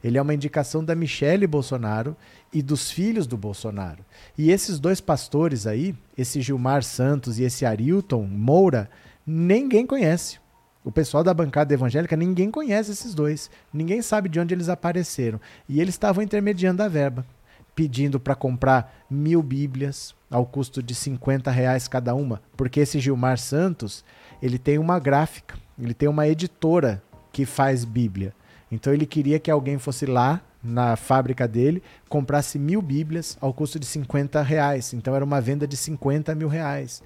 [0.03, 2.17] Ele é uma indicação da Michele Bolsonaro
[2.53, 4.05] e dos filhos do Bolsonaro.
[4.39, 8.89] E esses dois pastores aí, esse Gilmar Santos e esse Arilton Moura,
[9.27, 10.39] ninguém conhece.
[10.85, 13.51] O pessoal da bancada evangélica, ninguém conhece esses dois.
[13.73, 15.41] Ninguém sabe de onde eles apareceram.
[15.69, 17.27] E eles estavam intermediando a verba,
[17.75, 22.43] pedindo para comprar mil Bíblias ao custo de 50 reais cada uma.
[22.57, 24.05] Porque esse Gilmar Santos,
[24.43, 27.01] ele tem uma gráfica, ele tem uma editora
[27.33, 28.35] que faz Bíblia.
[28.69, 33.79] Então ele queria que alguém fosse lá na fábrica dele, comprasse mil Bíblias ao custo
[33.79, 34.93] de 50 reais.
[34.93, 37.01] Então era uma venda de 50 mil reais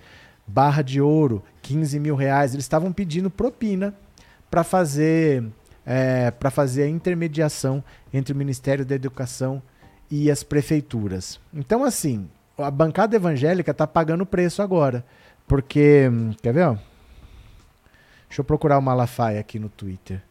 [0.47, 2.55] barra de ouro, 15 mil reais.
[2.55, 3.95] Eles estavam pedindo propina
[4.51, 5.45] para fazer,
[5.85, 9.63] é, para fazer a intermediação entre o Ministério da Educação
[10.11, 11.39] e as prefeituras.
[11.53, 12.27] Então, assim,
[12.59, 15.05] a bancada evangélica está pagando preço agora.
[15.47, 16.11] Porque,
[16.43, 16.67] quer ver?
[16.67, 16.77] Ó?
[18.29, 20.23] Deixa eu procurar o Malafaia aqui no Twitter.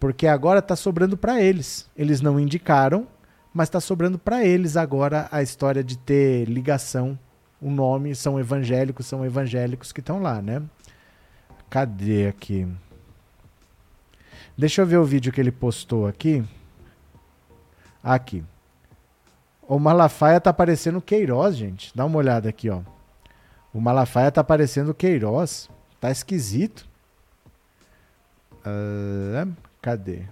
[0.00, 1.88] Porque agora está sobrando para eles.
[1.96, 3.06] Eles não indicaram,
[3.52, 7.18] mas está sobrando para eles agora a história de ter ligação
[7.60, 10.62] o nome, são evangélicos, são evangélicos que estão lá, né?
[11.70, 12.66] Cadê aqui?
[14.56, 16.44] Deixa eu ver o vídeo que ele postou aqui.
[18.02, 18.44] Aqui.
[19.68, 21.90] O Malafaia tá parecendo Queiroz, gente.
[21.94, 22.80] Dá uma olhada aqui, ó.
[23.74, 25.68] O Malafaia tá parecendo Queiroz.
[26.00, 26.88] Tá esquisito.
[28.64, 29.52] Uh,
[29.82, 30.22] cadê?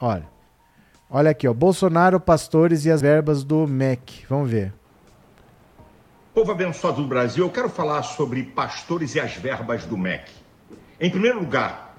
[0.00, 0.26] Olha.
[1.10, 1.52] Olha aqui, ó.
[1.52, 4.24] Bolsonaro, pastores e as verbas do MEC.
[4.28, 4.72] Vamos ver.
[6.34, 10.30] Povo abençoado do Brasil, eu quero falar sobre pastores e as verbas do MEC.
[11.00, 11.96] Em primeiro lugar,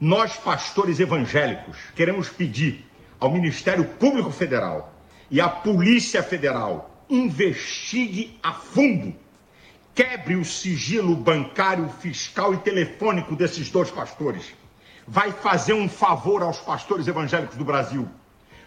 [0.00, 2.86] nós, pastores evangélicos, queremos pedir
[3.20, 4.97] ao Ministério Público Federal
[5.30, 9.14] e à Polícia Federal investigue a fundo,
[9.94, 14.52] quebre o sigilo bancário, fiscal e telefônico desses dois pastores.
[15.06, 18.08] Vai fazer um favor aos pastores evangélicos do Brasil.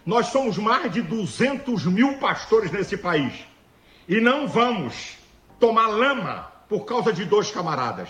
[0.05, 3.33] Nós somos mais de 200 mil pastores nesse país
[4.07, 5.17] e não vamos
[5.59, 8.09] tomar lama por causa de dois camaradas.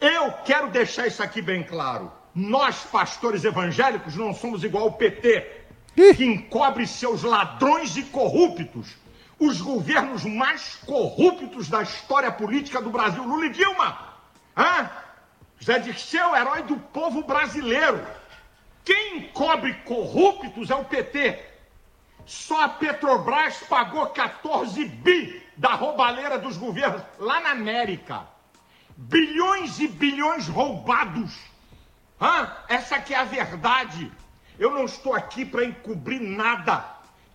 [0.00, 2.10] Eu quero deixar isso aqui bem claro.
[2.34, 5.61] Nós, pastores evangélicos, não somos igual ao PT,
[5.94, 8.96] que encobre seus ladrões e corruptos.
[9.38, 14.14] Os governos mais corruptos da história política do Brasil, Lula e Dilma.
[14.56, 14.90] Hã?
[15.58, 18.04] José Dirceu, herói do povo brasileiro.
[18.84, 21.38] Quem encobre corruptos é o PT.
[22.24, 28.26] Só a Petrobras pagou 14 bi da roubalheira dos governos lá na América.
[28.96, 31.36] Bilhões e bilhões roubados.
[32.20, 32.52] Hã?
[32.68, 34.10] Essa que é a verdade.
[34.62, 36.84] Eu não estou aqui para encobrir nada.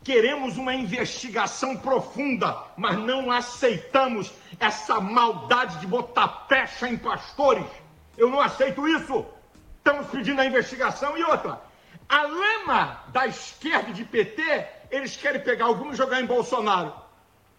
[0.02, 7.66] Queremos uma investigação profunda, mas não aceitamos essa maldade de botar pecha em pastores.
[8.18, 9.26] Eu não aceito isso.
[9.78, 11.60] Estamos pedindo a investigação e outra.
[12.08, 16.94] A lama da esquerda de PT eles querem pegar alguns e jogar em Bolsonaro.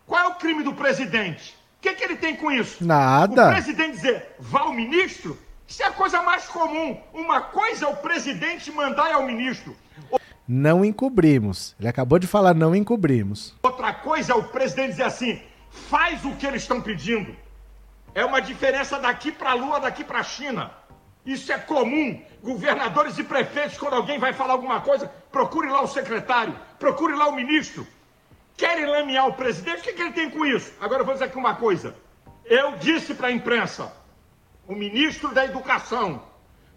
[0.07, 1.55] Qual é o crime do presidente?
[1.77, 2.83] O que, que ele tem com isso?
[2.83, 3.49] Nada.
[3.49, 5.39] O presidente dizer, vá ao ministro?
[5.69, 6.99] Isso é a coisa mais comum.
[7.13, 9.77] Uma coisa é o presidente mandar ao ministro.
[10.49, 11.77] Não encobrimos.
[11.79, 13.55] Ele acabou de falar não encobrimos.
[13.63, 17.37] Outra coisa é o presidente dizer assim, faz o que eles estão pedindo.
[18.15, 20.73] É uma diferença daqui para a Lua, daqui para a China.
[21.27, 22.19] Isso é comum.
[22.43, 27.29] Governadores e prefeitos, quando alguém vai falar alguma coisa, procure lá o secretário, procure lá
[27.29, 27.87] o ministro.
[28.57, 29.81] Querem lamear o presidente?
[29.81, 30.73] O que, que ele tem com isso?
[30.81, 31.95] Agora eu vou dizer aqui uma coisa.
[32.47, 33.93] Eu disse para a imprensa,
[34.69, 36.23] o ministro da Educação,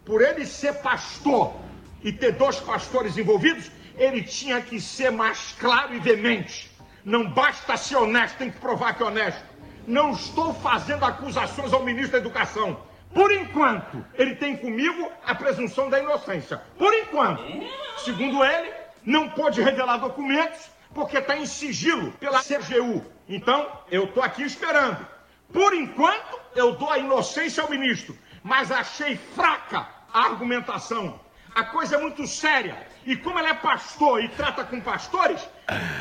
[0.06, 1.54] por ele ser pastor
[2.02, 6.72] e ter dois pastores envolvidos, ele tinha que ser mais claro e veemente.
[7.04, 9.44] Não basta ser honesto, tem que provar que é honesto.
[9.86, 12.80] Não estou fazendo acusações ao ministro da Educação.
[13.14, 16.62] Por enquanto, ele tem comigo a presunção da inocência.
[16.78, 17.44] Por enquanto.
[18.06, 18.72] Segundo ele,
[19.04, 23.04] não pode revelar documentos porque está em sigilo pela CGU.
[23.28, 25.06] Então, eu estou aqui esperando.
[25.52, 31.20] Por enquanto, eu dou a inocência ao ministro, mas achei fraca a argumentação.
[31.54, 32.88] A coisa é muito séria.
[33.06, 35.42] E como ela é pastor e trata com pastores,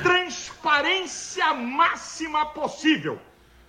[0.03, 3.21] transparência máxima possível.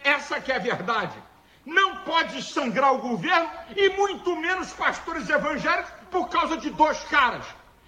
[0.03, 1.17] Essa que é a verdade.
[1.65, 7.45] Não pode sangrar o governo e muito menos pastores evangélicos por causa de dois caras.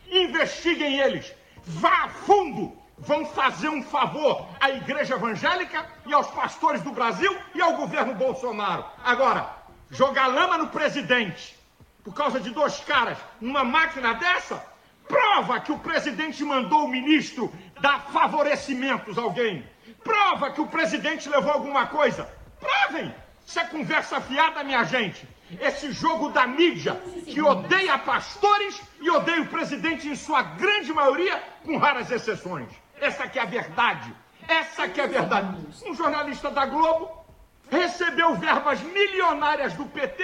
[0.09, 1.33] Investiguem eles.
[1.63, 2.82] Vá a fundo.
[3.05, 8.15] Vão fazer um favor à igreja evangélica e aos pastores do Brasil e ao governo
[8.15, 8.85] Bolsonaro.
[9.03, 9.49] Agora,
[9.89, 11.59] jogar lama no presidente
[12.01, 14.65] por causa de dois caras numa máquina dessa,
[15.05, 19.67] prova que o presidente mandou o ministro dar favorecimentos a alguém.
[20.01, 22.29] Prova que o presidente levou alguma coisa.
[22.59, 23.13] Provem!
[23.45, 25.27] Isso é conversa fiada, minha gente.
[25.59, 26.95] Esse jogo da mídia
[27.25, 32.82] que odeia pastores e odeia o presidente em sua grande maioria, com raras exceções.
[32.99, 34.13] Essa que é a verdade.
[34.47, 35.57] Essa que é a verdade.
[35.85, 37.23] Um jornalista da Globo
[37.69, 40.23] recebeu verbas milionárias do PT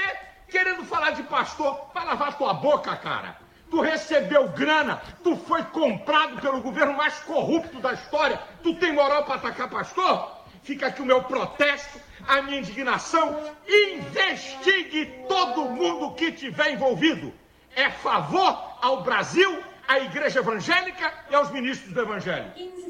[0.50, 1.90] querendo falar de pastor.
[1.94, 3.38] Vai lavar tua boca, cara.
[3.70, 8.42] Tu recebeu grana, tu foi comprado pelo governo mais corrupto da história.
[8.64, 10.40] Tu tem moral para atacar pastor?
[10.64, 13.40] Fica aqui o meu protesto, a minha indignação.
[13.68, 17.32] Investigue todo mundo que tiver envolvido.
[17.76, 22.46] É favor ao Brasil, à igreja evangélica e aos ministros do evangelho.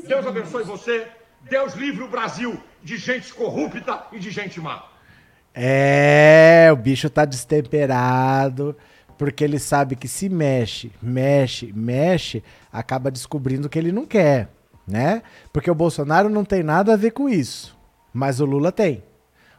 [0.06, 1.08] Deus abençoe você.
[1.50, 4.84] Deus livre o Brasil de gente corrupta e de gente má.
[5.56, 8.76] É, o bicho tá destemperado,
[9.18, 14.50] porque ele sabe que se mexe, mexe, mexe, acaba descobrindo que ele não quer,
[14.86, 15.24] né?
[15.54, 17.78] Porque o Bolsonaro não tem nada a ver com isso,
[18.14, 19.02] mas o Lula tem.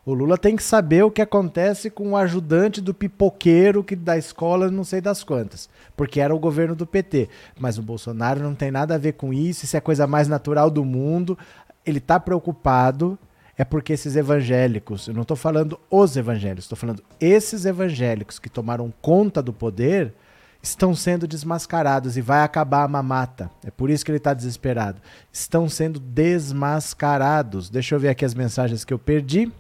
[0.04, 4.16] O Lula tem que saber o que acontece com o ajudante do pipoqueiro que da
[4.16, 7.28] escola não sei das quantas, porque era o governo do PT.
[7.58, 10.26] Mas o Bolsonaro não tem nada a ver com isso, isso é a coisa mais
[10.26, 11.38] natural do mundo.
[11.84, 13.18] Ele tá preocupado
[13.60, 18.48] é porque esses evangélicos, eu não estou falando os evangélicos, estou falando esses evangélicos que
[18.48, 20.14] tomaram conta do poder,
[20.62, 23.50] estão sendo desmascarados e vai acabar a mamata.
[23.62, 25.02] É por isso que ele está desesperado.
[25.30, 27.68] Estão sendo desmascarados.
[27.68, 29.52] Deixa eu ver aqui as mensagens que eu perdi.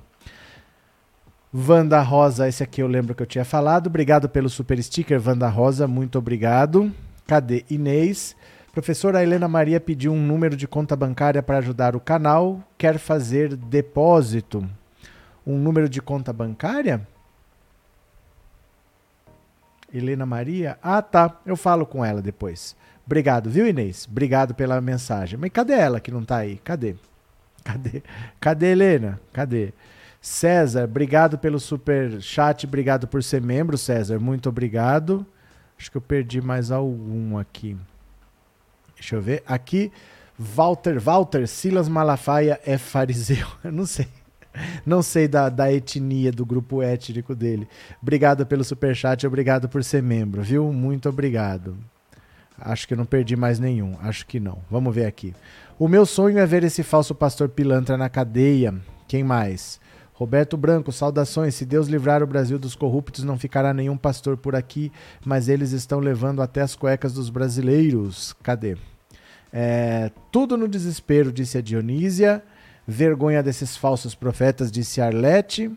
[1.52, 3.88] Vanda Rosa, esse aqui eu lembro que eu tinha falado.
[3.88, 6.92] Obrigado pelo super sticker, Vanda Rosa, muito obrigado.
[7.26, 8.36] Cadê Inês?
[8.72, 12.62] Professora Helena Maria pediu um número de conta bancária para ajudar o canal.
[12.78, 14.64] Quer fazer depósito?
[15.44, 17.04] Um número de conta bancária?
[19.92, 20.78] Helena Maria?
[20.80, 21.40] Ah, tá.
[21.44, 22.76] Eu falo com ela depois.
[23.04, 24.06] Obrigado, viu, Inês?
[24.08, 25.36] Obrigado pela mensagem.
[25.36, 26.58] Mas cadê ela que não tá aí?
[26.58, 26.94] Cadê?
[27.64, 28.04] Cadê?
[28.40, 29.20] Cadê Helena?
[29.32, 29.72] Cadê?
[30.20, 34.18] César, obrigado pelo super chat, obrigado por ser membro, César.
[34.18, 35.26] Muito obrigado.
[35.78, 37.76] Acho que eu perdi mais algum aqui.
[38.94, 39.42] Deixa eu ver.
[39.46, 39.90] Aqui,
[40.38, 43.46] Walter, Walter, Silas Malafaia é fariseu.
[43.64, 44.06] Eu não sei.
[44.84, 47.68] Não sei da, da etnia, do grupo étnico dele.
[48.02, 50.72] Obrigado pelo superchat, obrigado por ser membro, viu?
[50.72, 51.78] Muito obrigado.
[52.58, 53.96] Acho que eu não perdi mais nenhum.
[54.02, 54.58] Acho que não.
[54.70, 55.34] Vamos ver aqui.
[55.78, 58.74] O meu sonho é ver esse falso pastor pilantra na cadeia.
[59.08, 59.79] Quem mais?
[60.20, 61.54] Roberto Branco, saudações.
[61.54, 64.92] Se Deus livrar o Brasil dos corruptos, não ficará nenhum pastor por aqui,
[65.24, 68.34] mas eles estão levando até as cuecas dos brasileiros.
[68.42, 68.76] Cadê?
[69.50, 72.42] É, tudo no desespero, disse a Dionísia.
[72.86, 75.72] Vergonha desses falsos profetas, disse Arlete.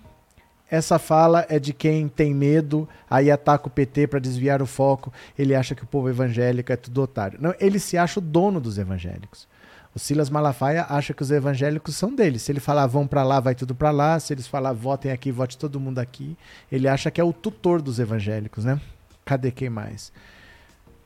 [0.69, 5.13] Essa fala é de quem tem medo, aí ataca o PT para desviar o foco.
[5.39, 7.39] Ele acha que o povo evangélico é tudo otário.
[7.41, 9.47] Não, ele se acha o dono dos evangélicos.
[9.95, 12.39] O Silas Malafaia acha que os evangélicos são dele.
[12.39, 14.19] Se ele falar vão para lá, vai tudo para lá.
[14.19, 16.35] Se eles falar votem aqui, vote todo mundo aqui.
[16.71, 18.81] Ele acha que é o tutor dos evangélicos, né?
[19.23, 20.11] Cadê quem mais?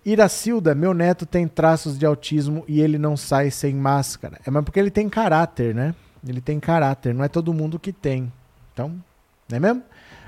[0.06, 4.40] Iracilda, meu neto tem traços de autismo e ele não sai sem máscara.
[4.46, 5.94] É mas porque ele tem caráter, né?
[6.26, 8.32] Ele tem caráter, não é todo mundo que tem.
[8.74, 8.90] Então,
[9.50, 9.84] não é mesmo?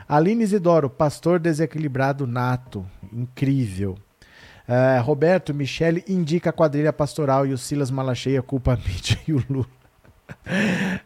[0.07, 2.85] Aline Isidoro, pastor desequilibrado nato.
[3.13, 3.97] Incrível.
[4.69, 9.33] Uh, Roberto, Michele indica a quadrilha pastoral e o Silas Malacheia culpa a mídia e
[9.33, 9.65] o Lula.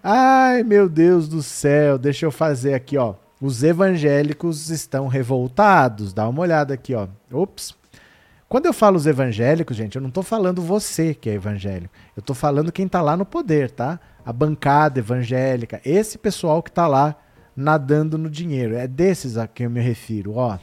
[0.04, 1.98] Ai, meu Deus do céu.
[1.98, 3.16] Deixa eu fazer aqui, ó.
[3.40, 6.14] Os evangélicos estão revoltados.
[6.14, 7.08] Dá uma olhada aqui, ó.
[7.32, 7.74] Ops.
[8.50, 11.94] Quando eu falo os evangélicos, gente, eu não estou falando você que é evangélico.
[12.18, 13.98] Eu estou falando quem está lá no poder, tá?
[14.26, 17.16] A bancada evangélica, esse pessoal que está lá
[17.56, 18.76] nadando no dinheiro.
[18.76, 20.60] É desses a quem eu me refiro, ó.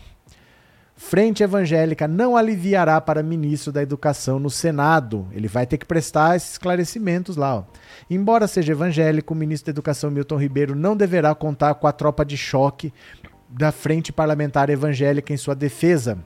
[1.02, 5.26] Frente Evangélica não aliviará para ministro da Educação no Senado.
[5.32, 7.56] Ele vai ter que prestar esses esclarecimentos lá.
[7.56, 7.64] Ó.
[8.08, 12.22] Embora seja evangélico, o ministro da Educação Milton Ribeiro não deverá contar com a tropa
[12.22, 12.92] de choque
[13.48, 16.18] da Frente Parlamentar Evangélica em sua defesa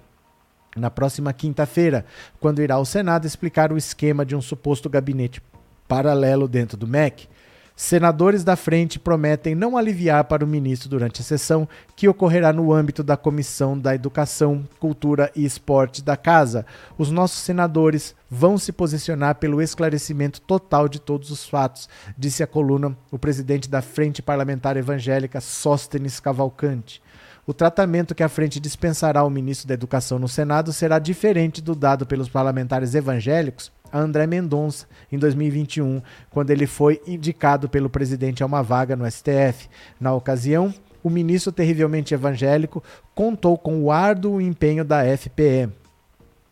[0.77, 2.05] na próxima quinta-feira,
[2.41, 5.41] quando irá ao Senado explicar o esquema de um suposto gabinete
[5.87, 7.29] paralelo dentro do MEC.
[7.77, 12.73] Senadores da frente prometem não aliviar para o ministro durante a sessão, que ocorrerá no
[12.73, 16.65] âmbito da Comissão da Educação, Cultura e Esporte da Casa.
[16.97, 22.47] Os nossos senadores vão se posicionar pelo esclarecimento total de todos os fatos, disse a
[22.47, 27.03] coluna o presidente da Frente Parlamentar Evangélica, Sóstenes Cavalcante.
[27.45, 31.75] O tratamento que a frente dispensará ao ministro da Educação no Senado será diferente do
[31.75, 38.43] dado pelos parlamentares evangélicos a André Mendonça em 2021, quando ele foi indicado pelo presidente
[38.43, 39.69] a uma vaga no STF.
[40.01, 42.83] Na ocasião, o ministro terrivelmente evangélico
[43.15, 45.69] contou com o árduo empenho da FPE.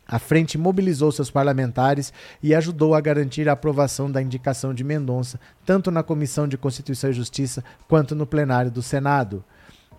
[0.07, 5.41] A frente mobilizou seus parlamentares e ajudou a garantir a aprovação da indicação de Mendonça,
[5.67, 9.45] tanto na Comissão de Constituição e Justiça quanto no plenário do Senado.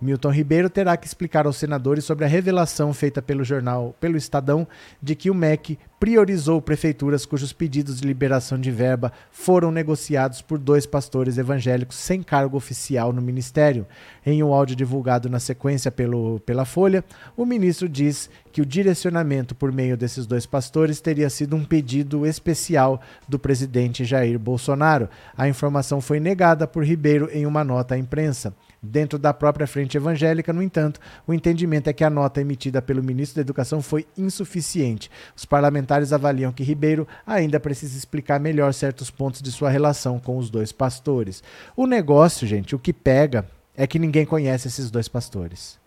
[0.03, 4.67] Milton Ribeiro terá que explicar aos senadores sobre a revelação feita pelo jornal, pelo Estadão,
[5.01, 10.59] de que o MEC priorizou prefeituras cujos pedidos de liberação de verba foram negociados por
[10.59, 13.87] dois pastores evangélicos sem cargo oficial no ministério.
[14.25, 17.05] Em um áudio divulgado na sequência pelo, pela Folha,
[17.37, 22.27] o ministro diz que o direcionamento por meio desses dois pastores teria sido um pedido
[22.27, 25.07] especial do presidente Jair Bolsonaro.
[25.37, 28.53] A informação foi negada por Ribeiro em uma nota à imprensa.
[28.85, 33.01] Dentro da própria frente evangélica, no entanto, o entendimento é que a nota emitida pelo
[33.01, 35.09] ministro da Educação foi insuficiente.
[35.33, 40.37] Os parlamentares avaliam que Ribeiro ainda precisa explicar melhor certos pontos de sua relação com
[40.37, 41.41] os dois pastores.
[41.77, 45.79] O negócio, gente, o que pega é que ninguém conhece esses dois pastores.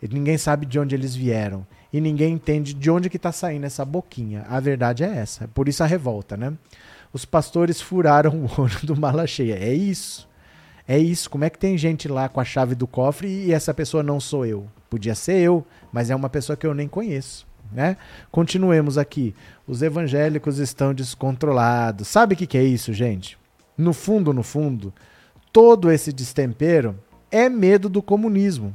[0.00, 1.66] Ninguém sabe de onde eles vieram.
[1.92, 4.44] E ninguém entende de onde que está saindo essa boquinha.
[4.48, 5.48] A verdade é essa.
[5.48, 6.52] Por isso a revolta, né?
[7.12, 9.54] Os pastores furaram o olho do mala cheia.
[9.54, 10.28] É isso.
[10.86, 13.72] É isso, como é que tem gente lá com a chave do cofre e essa
[13.72, 14.66] pessoa não sou eu?
[14.90, 17.46] Podia ser eu, mas é uma pessoa que eu nem conheço.
[17.72, 17.96] Né?
[18.30, 19.34] Continuemos aqui.
[19.66, 22.06] Os evangélicos estão descontrolados.
[22.06, 23.38] Sabe o que, que é isso, gente?
[23.76, 24.92] No fundo, no fundo,
[25.52, 26.94] todo esse destempero
[27.30, 28.74] é medo do comunismo.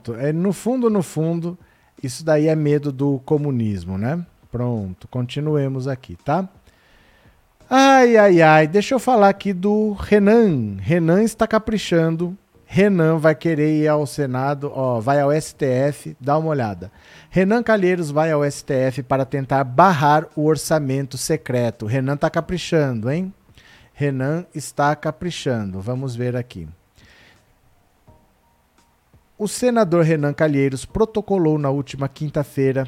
[0.00, 0.14] Pronto.
[0.14, 1.58] É, no fundo, no fundo,
[2.02, 4.24] isso daí é medo do comunismo, né?
[4.50, 6.48] Pronto, continuemos aqui, tá?
[7.68, 10.76] Ai, ai, ai, deixa eu falar aqui do Renan.
[10.80, 12.36] Renan está caprichando.
[12.66, 16.90] Renan vai querer ir ao Senado, ó, vai ao STF, dá uma olhada.
[17.28, 21.84] Renan Calheiros vai ao STF para tentar barrar o orçamento secreto.
[21.84, 23.34] Renan está caprichando, hein?
[23.92, 25.80] Renan está caprichando.
[25.80, 26.68] Vamos ver aqui.
[29.42, 32.86] O senador Renan Calheiros protocolou na última quinta-feira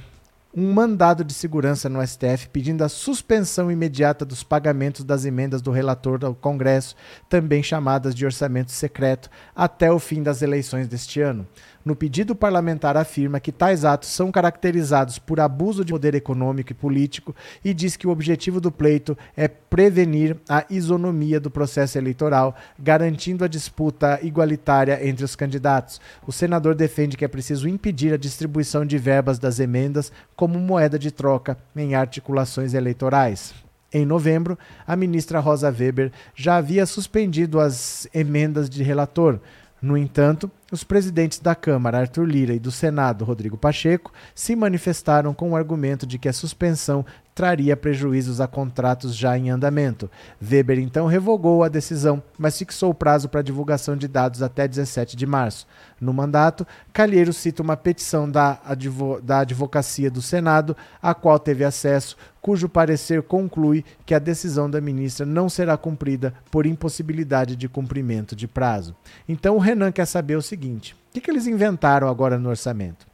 [0.54, 5.70] um mandado de segurança no STF pedindo a suspensão imediata dos pagamentos das emendas do
[5.70, 6.94] relator ao Congresso,
[7.26, 11.48] também chamadas de orçamento secreto, até o fim das eleições deste ano.
[11.84, 16.74] No pedido parlamentar afirma que tais atos são caracterizados por abuso de poder econômico e
[16.74, 17.34] político
[17.64, 23.44] e diz que o objetivo do pleito é prevenir a isonomia do processo eleitoral, garantindo
[23.44, 26.00] a disputa igualitária entre os candidatos.
[26.24, 30.98] O senador defende que é preciso impedir a distribuição de verbas das emendas como moeda
[30.98, 33.54] de troca em articulações eleitorais.
[33.92, 39.38] Em novembro, a ministra Rosa Weber já havia suspendido as emendas de relator.
[39.82, 45.34] No entanto, os presidentes da Câmara, Arthur Lira, e do Senado, Rodrigo Pacheco, se manifestaram
[45.34, 47.04] com o argumento de que a suspensão
[47.34, 50.10] traria prejuízos a contratos já em andamento.
[50.40, 55.16] Weber então revogou a decisão, mas fixou o prazo para divulgação de dados até 17
[55.16, 55.66] de março.
[56.00, 61.64] No mandato, Calheiro cita uma petição da, advo da Advocacia do Senado, a qual teve
[61.64, 67.68] acesso, cujo parecer conclui que a decisão da ministra não será cumprida por impossibilidade de
[67.68, 68.94] cumprimento de prazo.
[69.28, 73.06] Então o Renan quer saber o seguinte: o que, que eles inventaram agora no orçamento?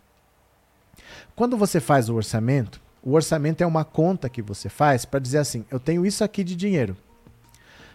[1.36, 5.38] Quando você faz o orçamento, o orçamento é uma conta que você faz para dizer
[5.38, 6.96] assim: eu tenho isso aqui de dinheiro.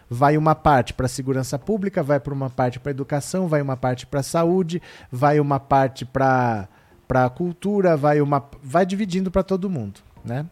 [0.08, 3.62] Vai uma parte para a segurança pública, vai para uma parte para a educação, vai
[3.62, 6.68] uma parte para a saúde, vai uma parte para
[7.10, 10.46] a cultura, vai uma vai dividindo para todo mundo, né?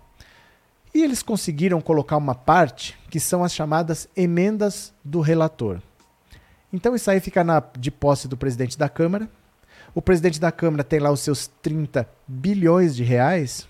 [0.95, 5.81] E eles conseguiram colocar uma parte que são as chamadas emendas do relator.
[6.71, 9.29] Então isso aí fica na, de posse do presidente da Câmara.
[9.95, 13.67] O presidente da Câmara tem lá os seus 30 bilhões de reais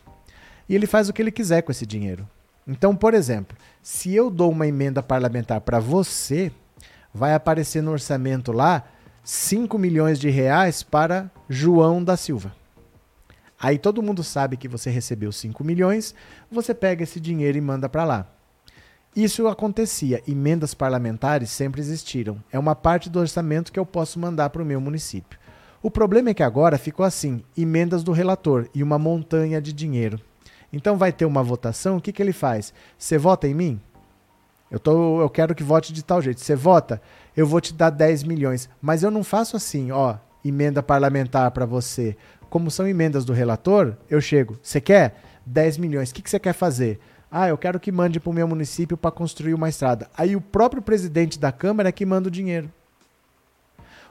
[0.73, 2.27] e ele faz o que ele quiser com esse dinheiro.
[2.66, 6.51] Então, por exemplo, se eu dou uma emenda parlamentar para você,
[7.12, 8.82] vai aparecer no orçamento lá
[9.23, 12.57] 5 milhões de reais para João da Silva.
[13.61, 16.15] Aí todo mundo sabe que você recebeu 5 milhões,
[16.51, 18.27] você pega esse dinheiro e manda para lá.
[19.15, 22.43] Isso acontecia, emendas parlamentares sempre existiram.
[22.51, 25.39] É uma parte do orçamento que eu posso mandar para o meu município.
[25.82, 30.19] O problema é que agora ficou assim: emendas do relator e uma montanha de dinheiro.
[30.73, 32.73] Então vai ter uma votação, o que, que ele faz?
[32.99, 33.81] Você vota em mim?
[34.70, 36.40] Eu, tô, eu quero que vote de tal jeito.
[36.40, 37.03] Você vota?
[37.36, 38.70] Eu vou te dar 10 milhões.
[38.81, 42.16] Mas eu não faço assim, ó, emenda parlamentar para você.
[42.49, 44.59] Como são emendas do relator, eu chego.
[44.62, 45.20] Você quer?
[45.44, 46.11] 10 milhões.
[46.11, 46.99] O que, que você quer fazer?
[47.31, 50.09] Ah, eu quero que mande para o meu município para construir uma estrada.
[50.16, 52.70] Aí o próprio presidente da Câmara é que manda o dinheiro.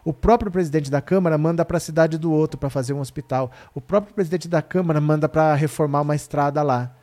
[0.04, 3.52] O próprio presidente da Câmara manda para a cidade do outro para fazer um hospital.
[3.74, 6.96] O próprio presidente da Câmara manda para reformar uma estrada lá.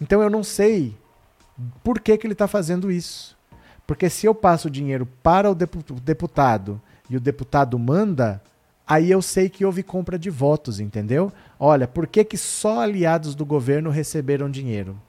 [0.00, 0.96] Então eu não sei
[1.82, 3.36] por que, que ele está fazendo isso.
[3.86, 8.42] Porque se eu passo o dinheiro para o deputado e o deputado manda,
[8.86, 11.32] aí eu sei que houve compra de votos, entendeu?
[11.58, 15.00] Olha, por que, que só aliados do governo receberam dinheiro?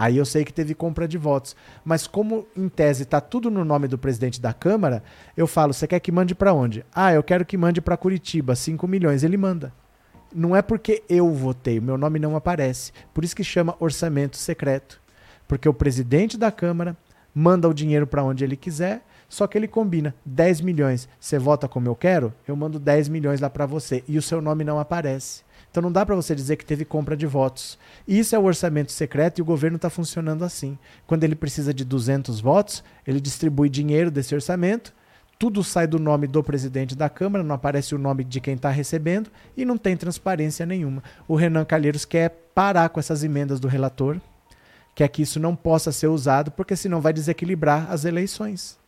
[0.00, 1.54] Aí eu sei que teve compra de votos.
[1.84, 5.02] Mas como em tese está tudo no nome do presidente da Câmara,
[5.36, 6.86] eu falo, você quer que mande para onde?
[6.90, 9.22] Ah, eu quero que mande para Curitiba, 5 milhões.
[9.22, 9.74] Ele manda.
[10.34, 12.92] Não é porque eu votei, o meu nome não aparece.
[13.12, 14.98] Por isso que chama orçamento secreto.
[15.46, 16.96] Porque o presidente da Câmara
[17.34, 21.10] manda o dinheiro para onde ele quiser, só que ele combina 10 milhões.
[21.20, 22.32] Você vota como eu quero?
[22.48, 25.42] Eu mando 10 milhões lá para você e o seu nome não aparece.
[25.70, 27.78] Então não dá para você dizer que teve compra de votos.
[28.06, 30.76] Isso é o orçamento secreto e o governo está funcionando assim.
[31.06, 34.92] Quando ele precisa de 200 votos, ele distribui dinheiro desse orçamento,
[35.38, 38.68] tudo sai do nome do presidente da Câmara, não aparece o nome de quem está
[38.68, 41.02] recebendo e não tem transparência nenhuma.
[41.26, 44.20] O Renan Calheiros quer parar com essas emendas do relator,
[44.94, 48.78] quer que isso não possa ser usado, porque senão vai desequilibrar as eleições.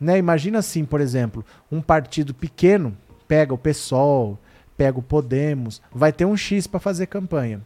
[0.00, 0.16] Né?
[0.16, 2.96] Imagina assim, por exemplo, um partido pequeno
[3.28, 4.38] pega o PSOL,
[4.82, 7.60] pega o Podemos, vai ter um X para fazer campanha.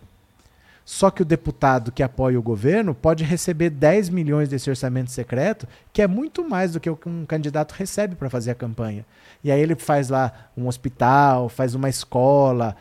[0.84, 5.66] Só que o deputado que apoia o governo pode receber 10 milhões desse orçamento secreto,
[5.94, 9.02] que é muito mais do que um candidato recebe para fazer a campanha.
[9.42, 12.76] E aí ele faz lá um hospital, faz uma escola,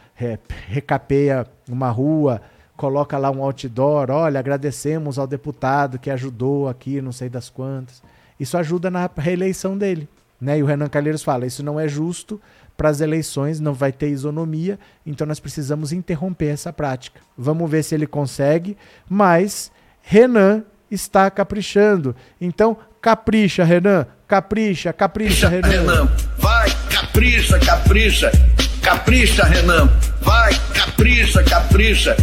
[0.68, 2.42] recapeia uma rua,
[2.76, 8.04] coloca lá um outdoor, olha, agradecemos ao deputado que ajudou aqui, não sei das quantas.
[8.38, 10.10] Isso ajuda na reeleição dele.
[10.40, 10.60] Né?
[10.60, 12.40] E o Renan Calheiros fala: isso não é justo,
[12.78, 17.22] para as eleições, não vai ter isonomia, então nós precisamos interromper essa prática.
[17.38, 18.78] Vamos ver se ele consegue,
[19.10, 19.72] mas
[20.02, 22.16] Renan está caprichando.
[22.40, 25.68] Então, capricha, Renan, capricha, capricha, Renan.
[25.68, 26.10] Renan.
[26.38, 28.32] Vai, capricha, capricha,
[28.82, 29.90] capricha, Renan.
[30.22, 32.16] Vai, capricha, capricha.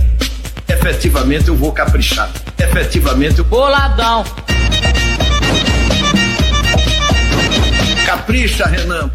[0.68, 2.30] Efetivamente eu vou caprichar.
[2.58, 3.44] Efetivamente eu.
[3.44, 4.24] Boladão!
[8.06, 9.10] Capricha, Renan.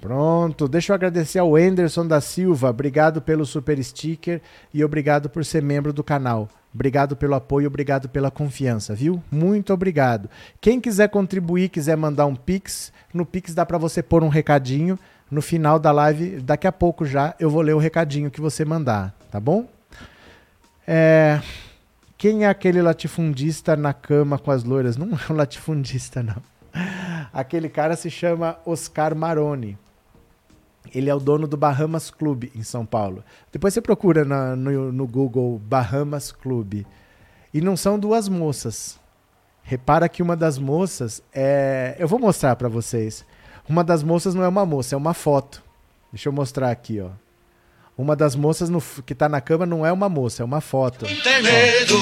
[0.00, 4.40] Pronto, deixa eu agradecer ao Anderson da Silva, obrigado pelo super sticker
[4.72, 6.48] e obrigado por ser membro do canal.
[6.72, 9.22] Obrigado pelo apoio, obrigado pela confiança, viu?
[9.30, 10.30] Muito obrigado.
[10.60, 14.98] Quem quiser contribuir, quiser mandar um pix, no pix dá para você pôr um recadinho.
[15.30, 18.64] No final da live, daqui a pouco já, eu vou ler o recadinho que você
[18.64, 19.68] mandar, tá bom?
[20.86, 21.40] É...
[22.16, 24.96] Quem é aquele latifundista na cama com as loiras?
[24.96, 26.42] Não é um latifundista, não.
[27.32, 29.78] Aquele cara se chama Oscar Maroni.
[30.94, 33.24] Ele é o dono do Bahamas Club em São Paulo.
[33.52, 36.84] Depois você procura na, no, no Google Bahamas Club.
[37.52, 38.98] E não são duas moças.
[39.62, 41.96] Repara que uma das moças é.
[41.98, 43.24] Eu vou mostrar para vocês.
[43.68, 45.62] Uma das moças não é uma moça, é uma foto.
[46.12, 47.10] Deixa eu mostrar aqui, ó.
[48.00, 51.04] Uma das moças no, que está na cama não é uma moça, é uma foto.
[51.04, 51.98] Tem medo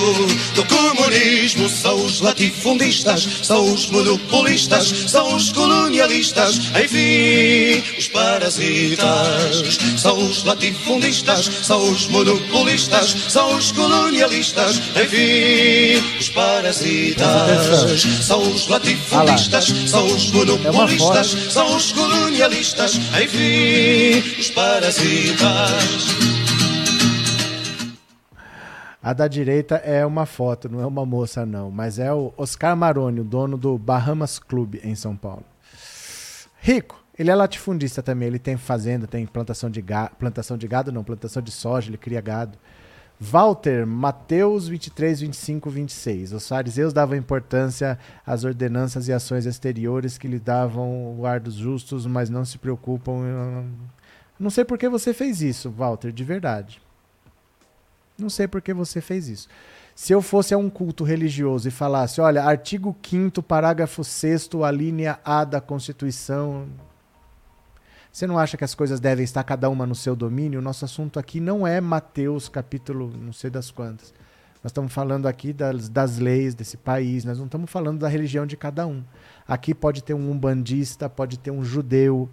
[0.55, 9.79] do comunismo, são os latifundistas, são os monopolistas, são os colonialistas, enfim, os parasitas.
[9.97, 18.03] São os latifundistas, são os monopolistas, são os colonialistas, enfim, os parasitas.
[18.23, 25.88] São os latifundistas, são os monopolistas, são os colonialistas, enfim, os parasitas.
[29.09, 31.71] A da direita é uma foto, não é uma moça, não.
[31.71, 35.45] Mas é o Oscar Maroni, o dono do Bahamas Club em São Paulo.
[36.61, 38.29] Rico, ele é latifundista também.
[38.29, 40.15] Ele tem fazenda, tem plantação de gado.
[40.17, 42.59] Plantação de gado, não, plantação de soja, ele cria gado.
[43.19, 46.33] Walter, Mateus 23, 25, 26.
[46.35, 51.55] Os fariseus davam importância às ordenanças e ações exteriores que lhe davam o ar dos
[51.55, 53.65] justos, mas não se preocupam
[54.39, 56.81] não sei por que você fez isso, Walter, de verdade.
[58.17, 59.49] Não sei por que você fez isso.
[59.95, 64.71] Se eu fosse a um culto religioso e falasse, olha, artigo 5 parágrafo 6 a
[64.71, 66.69] linha A da Constituição,
[68.13, 70.61] você não acha que as coisas devem estar cada uma no seu domínio?
[70.61, 74.13] O nosso assunto aqui não é Mateus capítulo não sei das quantas.
[74.63, 78.45] Nós estamos falando aqui das, das leis desse país, nós não estamos falando da religião
[78.45, 79.05] de cada um.
[79.47, 82.29] Aqui pode ter um umbandista, pode ter um judeu,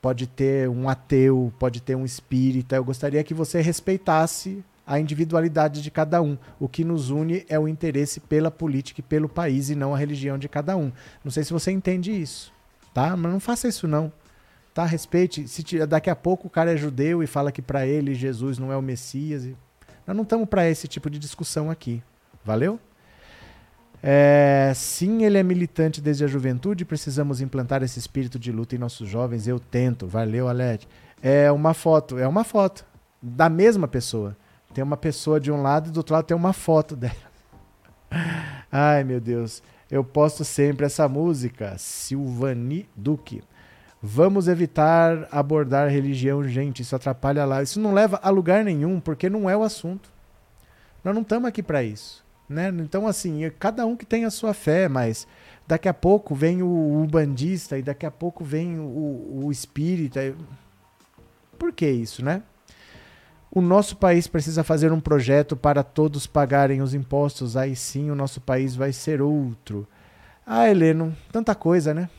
[0.00, 2.76] pode ter um ateu, pode ter um espírita.
[2.76, 6.36] Eu gostaria que você respeitasse a individualidade de cada um.
[6.58, 9.98] O que nos une é o interesse pela política e pelo país e não a
[9.98, 10.90] religião de cada um.
[11.22, 12.52] Não sei se você entende isso,
[12.92, 13.16] tá?
[13.16, 14.12] Mas não faça isso não.
[14.74, 14.84] Tá?
[14.84, 15.46] Respeite.
[15.46, 18.72] Se daqui a pouco o cara é judeu e fala que para ele Jesus não
[18.72, 19.44] é o Messias,
[20.06, 22.02] nós não estamos para esse tipo de discussão aqui.
[22.44, 22.80] Valeu?
[24.02, 26.84] É, sim, ele é militante desde a juventude.
[26.84, 29.46] Precisamos implantar esse espírito de luta em nossos jovens.
[29.46, 30.06] Eu tento.
[30.06, 30.88] Valeu, Alete.
[31.22, 32.84] É uma foto, é uma foto
[33.20, 34.36] da mesma pessoa.
[34.72, 37.14] Tem uma pessoa de um lado e do outro lado tem uma foto dela.
[38.70, 39.62] Ai, meu Deus.
[39.90, 43.42] Eu posto sempre essa música, Silvani Duque.
[44.00, 46.80] Vamos evitar abordar religião, gente.
[46.80, 47.62] Isso atrapalha lá.
[47.62, 50.10] Isso não leva a lugar nenhum, porque não é o assunto.
[51.04, 52.24] Nós não estamos aqui para isso.
[52.50, 52.68] Né?
[52.80, 55.24] Então, assim, é cada um que tem a sua fé, mas
[55.68, 60.34] daqui a pouco vem o, o bandista e daqui a pouco vem o, o espírita.
[61.56, 62.42] Por que isso, né?
[63.52, 68.16] O nosso país precisa fazer um projeto para todos pagarem os impostos, aí sim o
[68.16, 69.86] nosso país vai ser outro.
[70.44, 72.10] Ah, Heleno, tanta coisa, né?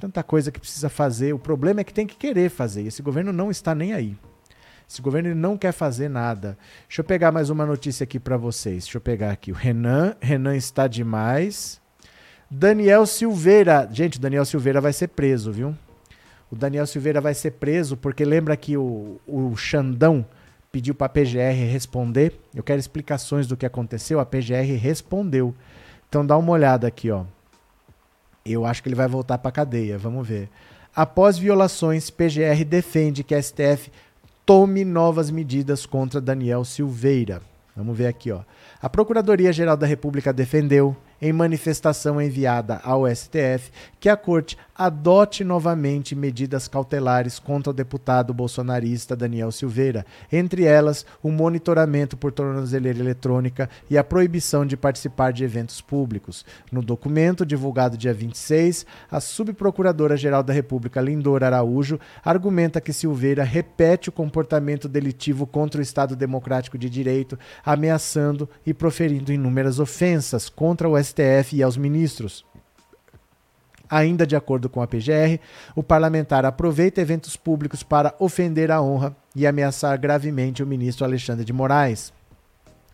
[0.00, 1.34] Tanta coisa que precisa fazer.
[1.34, 2.86] O problema é que tem que querer fazer.
[2.86, 4.16] Esse governo não está nem aí.
[4.90, 6.58] Esse governo não quer fazer nada.
[6.88, 8.82] Deixa eu pegar mais uma notícia aqui para vocês.
[8.82, 9.52] Deixa eu pegar aqui.
[9.52, 11.80] O Renan, Renan está demais.
[12.50, 13.88] Daniel Silveira.
[13.92, 15.76] Gente, o Daniel Silveira vai ser preso, viu?
[16.50, 20.26] O Daniel Silveira vai ser preso porque lembra que o, o Xandão
[20.72, 22.40] pediu para a PGR responder.
[22.52, 24.18] Eu quero explicações do que aconteceu.
[24.18, 25.54] A PGR respondeu.
[26.08, 27.22] Então dá uma olhada aqui, ó.
[28.44, 29.96] Eu acho que ele vai voltar para cadeia.
[29.96, 30.50] Vamos ver.
[30.92, 33.92] Após violações, PGR defende que a STF
[34.50, 37.40] tome novas medidas contra Daniel Silveira.
[37.76, 38.40] Vamos ver aqui, ó.
[38.82, 43.70] A Procuradoria-Geral da República defendeu em manifestação enviada ao STF,
[44.00, 51.04] que a Corte adote novamente medidas cautelares contra o deputado bolsonarista Daniel Silveira, entre elas
[51.22, 56.46] o monitoramento por tornozeleira eletrônica e a proibição de participar de eventos públicos.
[56.72, 64.08] No documento, divulgado dia 26, a subprocuradora-geral da República, Lindor Araújo, argumenta que Silveira repete
[64.08, 70.88] o comportamento delitivo contra o Estado Democrático de Direito, ameaçando e proferindo inúmeras ofensas contra
[70.88, 72.48] o STF e aos ministros.
[73.90, 75.40] Ainda de acordo com a PGR,
[75.74, 81.44] o parlamentar aproveita eventos públicos para ofender a honra e ameaçar gravemente o ministro Alexandre
[81.44, 82.12] de Moraes.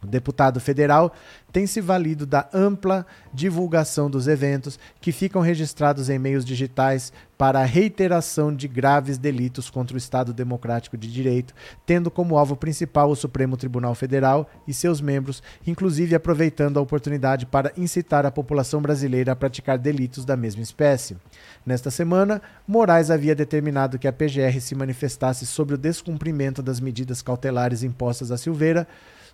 [0.02, 1.12] O deputado federal
[1.52, 7.60] tem se valido da ampla divulgação dos eventos que ficam registrados em meios digitais para
[7.60, 11.54] a reiteração de graves delitos contra o Estado Democrático de Direito,
[11.84, 17.46] tendo como alvo principal o Supremo Tribunal Federal e seus membros, inclusive aproveitando a oportunidade
[17.46, 21.16] para incitar a população brasileira a praticar delitos da mesma espécie.
[21.64, 27.22] Nesta semana, Moraes havia determinado que a PGR se manifestasse sobre o descumprimento das medidas
[27.22, 28.86] cautelares impostas a Silveira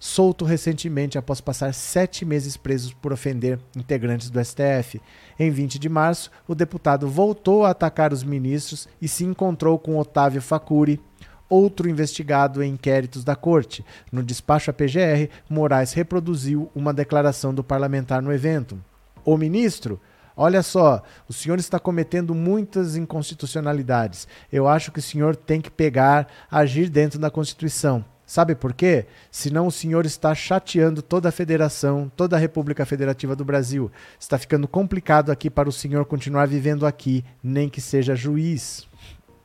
[0.03, 5.01] solto recentemente após passar sete meses preso por ofender integrantes do STF.
[5.39, 9.97] Em 20 de março, o deputado voltou a atacar os ministros e se encontrou com
[9.97, 11.01] Otávio Facuri,
[11.49, 13.85] outro investigado em inquéritos da corte.
[14.11, 18.83] No despacho à PGR, Moraes reproduziu uma declaração do parlamentar no evento.
[19.24, 20.01] O ministro.
[20.37, 24.27] Olha só, o senhor está cometendo muitas inconstitucionalidades.
[24.53, 28.05] Eu acho que o senhor tem que pegar, agir dentro da Constituição.
[28.27, 29.07] Sabe por quê?
[29.31, 33.90] Senão o senhor está chateando toda a federação, toda a República Federativa do Brasil.
[34.19, 38.89] Está ficando complicado aqui para o senhor continuar vivendo aqui, nem que seja juiz.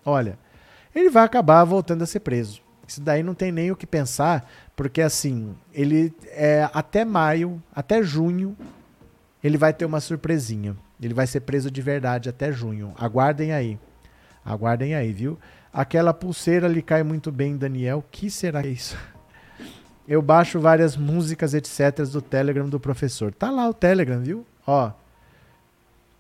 [0.06, 0.40] Olha,
[0.96, 2.62] ele vai acabar voltando a ser preso.
[2.88, 8.02] Isso daí não tem nem o que pensar, porque assim, ele é até maio, até
[8.02, 8.56] junho,
[9.44, 10.78] ele vai ter uma surpresinha.
[11.02, 12.94] Ele vai ser preso de verdade até junho.
[12.98, 13.78] Aguardem aí.
[14.44, 15.38] Aguardem aí, viu?
[15.78, 18.04] Aquela pulseira lhe cai muito bem, Daniel.
[18.10, 18.98] Que será que é isso?
[20.08, 22.04] Eu baixo várias músicas, etc.
[22.12, 23.32] do Telegram do professor.
[23.32, 24.44] Tá lá o Telegram, viu?
[24.66, 24.92] Ó.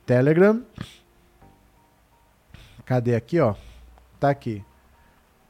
[0.05, 0.61] Telegram.
[2.85, 3.55] Cadê aqui, ó?
[4.19, 4.63] Tá aqui.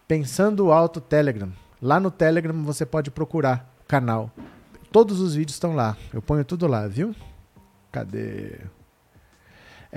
[0.08, 1.52] Pensando Alto Telegram.
[1.82, 4.32] Lá no Telegram você pode procurar o canal.
[4.90, 5.98] Todos os vídeos estão lá.
[6.14, 7.14] Eu ponho tudo lá, viu?
[7.92, 8.58] Cadê?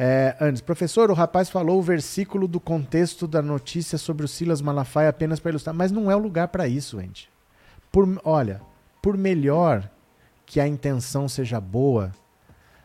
[0.03, 4.63] É, antes, professor, o rapaz falou o versículo do contexto da notícia sobre o Silas
[4.63, 7.29] Malafaia apenas para ilustrar, mas não é o lugar para isso, gente.
[7.93, 8.63] Por, olha,
[9.03, 9.91] por melhor
[10.47, 12.13] que a intenção seja boa,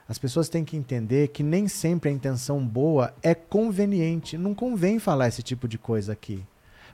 [0.09, 4.37] as pessoas têm que entender que nem sempre a intenção boa é conveniente.
[4.37, 6.45] Não convém falar esse tipo de coisa aqui.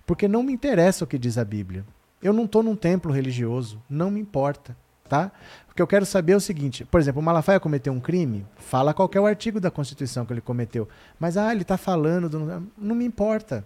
[0.05, 1.83] Porque não me interessa o que diz a Bíblia.
[2.21, 4.77] Eu não estou num templo religioso, não me importa,
[5.09, 5.31] tá?
[5.71, 8.45] O que eu quero saber é o seguinte, por exemplo, o Malafaia cometeu um crime,
[8.57, 10.87] fala qualquer artigo da Constituição que ele cometeu,
[11.17, 12.69] mas ah, ele está falando, do...
[12.77, 13.65] não me importa.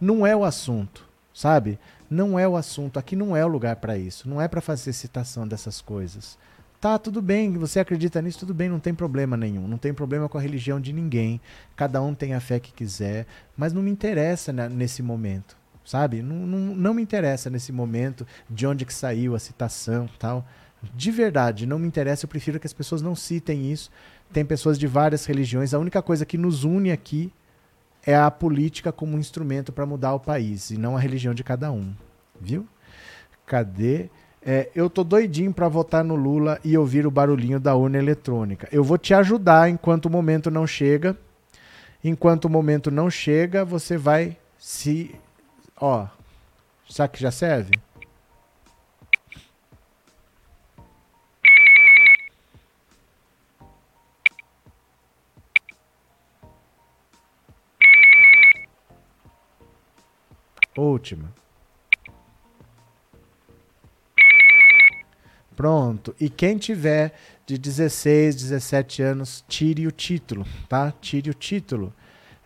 [0.00, 1.78] Não é o assunto, sabe?
[2.08, 4.92] Não é o assunto, aqui não é o lugar para isso, não é para fazer
[4.92, 6.38] citação dessas coisas.
[6.80, 9.66] Tá, tudo bem, você acredita nisso, tudo bem, não tem problema nenhum.
[9.66, 11.40] Não tem problema com a religião de ninguém.
[11.74, 13.26] Cada um tem a fé que quiser.
[13.56, 16.22] Mas não me interessa né, nesse momento, sabe?
[16.22, 20.46] Não, não, não me interessa nesse momento de onde que saiu a citação tal.
[20.94, 22.24] De verdade, não me interessa.
[22.24, 23.90] Eu prefiro que as pessoas não citem isso.
[24.32, 25.72] Tem pessoas de várias religiões.
[25.74, 27.32] A única coisa que nos une aqui
[28.04, 31.42] é a política como um instrumento para mudar o país e não a religião de
[31.42, 31.92] cada um.
[32.40, 32.66] Viu?
[33.44, 34.08] Cadê?
[34.44, 38.68] É, eu tô doidinho para votar no Lula e ouvir o barulhinho da urna eletrônica.
[38.70, 41.16] Eu vou te ajudar enquanto o momento não chega.
[42.04, 45.12] Enquanto o momento não chega, você vai se.
[45.80, 46.06] Ó.
[46.88, 47.72] Sabe que já serve?
[60.76, 61.32] Última.
[65.56, 66.14] Pronto.
[66.20, 67.14] E quem tiver
[67.46, 70.92] de 16, 17 anos, tire o título, tá?
[71.00, 71.92] Tire o título.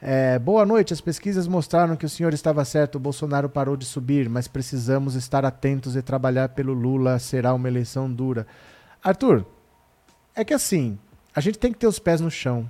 [0.01, 0.93] É, boa noite.
[0.93, 2.95] As pesquisas mostraram que o senhor estava certo.
[2.95, 7.19] O Bolsonaro parou de subir, mas precisamos estar atentos e trabalhar pelo Lula.
[7.19, 8.47] Será uma eleição dura.
[9.03, 9.45] Arthur,
[10.35, 10.99] é que assim,
[11.35, 12.69] a gente tem que ter os pés no chão.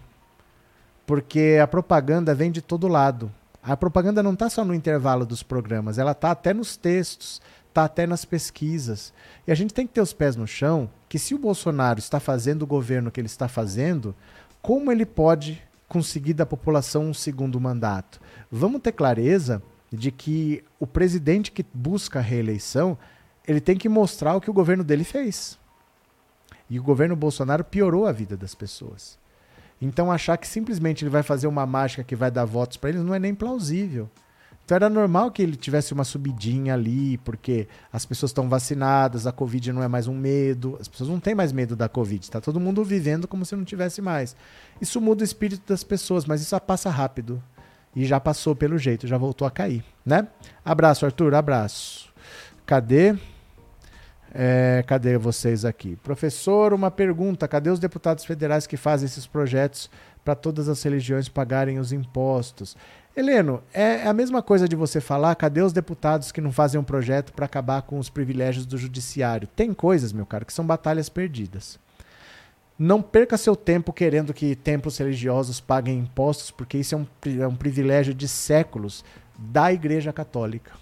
[1.07, 3.31] Porque a propaganda vem de todo lado.
[3.62, 7.85] A propaganda não está só no intervalo dos programas, ela está até nos textos está
[7.85, 9.12] até nas pesquisas.
[9.47, 12.20] E a gente tem que ter os pés no chão que se o Bolsonaro está
[12.20, 14.15] fazendo o governo que ele está fazendo,
[14.61, 18.20] como ele pode conseguir da população um segundo mandato?
[18.51, 22.97] Vamos ter clareza de que o presidente que busca a reeleição,
[23.47, 25.59] ele tem que mostrar o que o governo dele fez.
[26.69, 29.19] E o governo Bolsonaro piorou a vida das pessoas.
[29.81, 33.02] Então achar que simplesmente ele vai fazer uma mágica que vai dar votos para eles
[33.02, 34.09] não é nem plausível.
[34.70, 39.32] Então era normal que ele tivesse uma subidinha ali, porque as pessoas estão vacinadas, a
[39.32, 42.40] Covid não é mais um medo, as pessoas não têm mais medo da Covid, está
[42.40, 44.36] todo mundo vivendo como se não tivesse mais.
[44.81, 47.43] Isso muda o espírito das pessoas, mas isso passa rápido.
[47.97, 50.28] E já passou pelo jeito, já voltou a cair, né?
[50.65, 52.09] Abraço, Arthur, abraço.
[52.65, 53.16] Cadê?
[54.32, 55.97] É, cadê vocês aqui?
[55.97, 59.90] Professor, uma pergunta: cadê os deputados federais que fazem esses projetos
[60.24, 62.77] para todas as religiões pagarem os impostos?
[63.16, 66.85] Heleno, é a mesma coisa de você falar, cadê os deputados que não fazem um
[66.85, 69.48] projeto para acabar com os privilégios do judiciário?
[69.48, 71.78] Tem coisas, meu caro, que são batalhas perdidas.
[72.78, 77.07] Não perca seu tempo querendo que templos religiosos paguem impostos, porque isso é um,
[77.43, 79.05] é um privilégio de séculos
[79.36, 80.73] da Igreja Católica.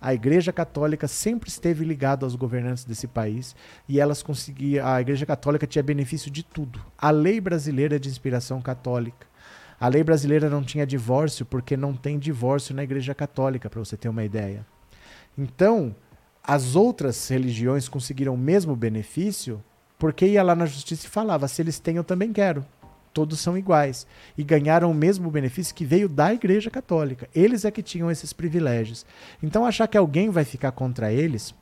[0.00, 3.54] A Igreja Católica sempre esteve ligada aos governantes desse país
[3.86, 4.86] e elas conseguiam.
[4.86, 6.80] A Igreja Católica tinha benefício de tudo.
[6.96, 9.26] A lei brasileira é de inspiração católica.
[9.78, 13.96] A lei brasileira não tinha divórcio porque não tem divórcio na Igreja Católica, para você
[13.96, 14.66] ter uma ideia.
[15.36, 15.94] Então,
[16.42, 19.62] as outras religiões conseguiram o mesmo benefício
[19.98, 22.64] porque ia lá na justiça e falava: se eles têm, eu também quero.
[23.12, 24.06] Todos são iguais.
[24.38, 27.28] E ganharam o mesmo benefício que veio da Igreja Católica.
[27.34, 29.04] Eles é que tinham esses privilégios.
[29.42, 31.54] Então, achar que alguém vai ficar contra eles,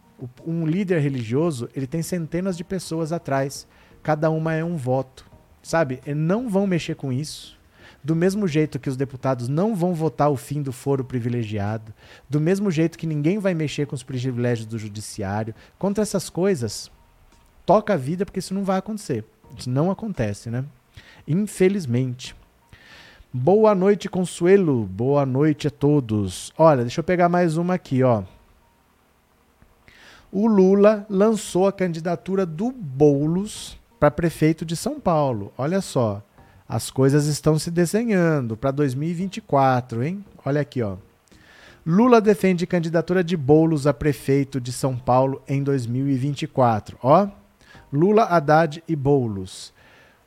[0.47, 3.67] um líder religioso, ele tem centenas de pessoas atrás.
[4.03, 5.27] Cada uma é um voto.
[5.63, 6.01] Sabe?
[6.07, 7.59] E não vão mexer com isso.
[8.03, 11.93] Do mesmo jeito que os deputados não vão votar o fim do foro privilegiado,
[12.29, 16.91] do mesmo jeito que ninguém vai mexer com os privilégios do judiciário, contra essas coisas,
[17.67, 19.25] toca a vida porque isso não vai acontecer.
[19.57, 20.65] Isso não acontece, né?
[21.29, 22.35] Infelizmente.
[23.31, 24.87] Boa noite, Consuelo.
[24.87, 26.51] Boa noite a todos.
[26.57, 28.23] Olha, deixa eu pegar mais uma aqui, ó.
[30.33, 35.53] O Lula lançou a candidatura do Boulos para prefeito de São Paulo.
[35.59, 36.23] Olha só.
[36.67, 40.25] As coisas estão se desenhando para 2024, hein?
[40.43, 40.97] Olha aqui, ó.
[41.85, 46.99] Lula defende candidatura de Bolos a prefeito de São Paulo em 2024.
[47.03, 47.29] Ó,
[47.93, 49.73] Lula, Haddad e Boulos.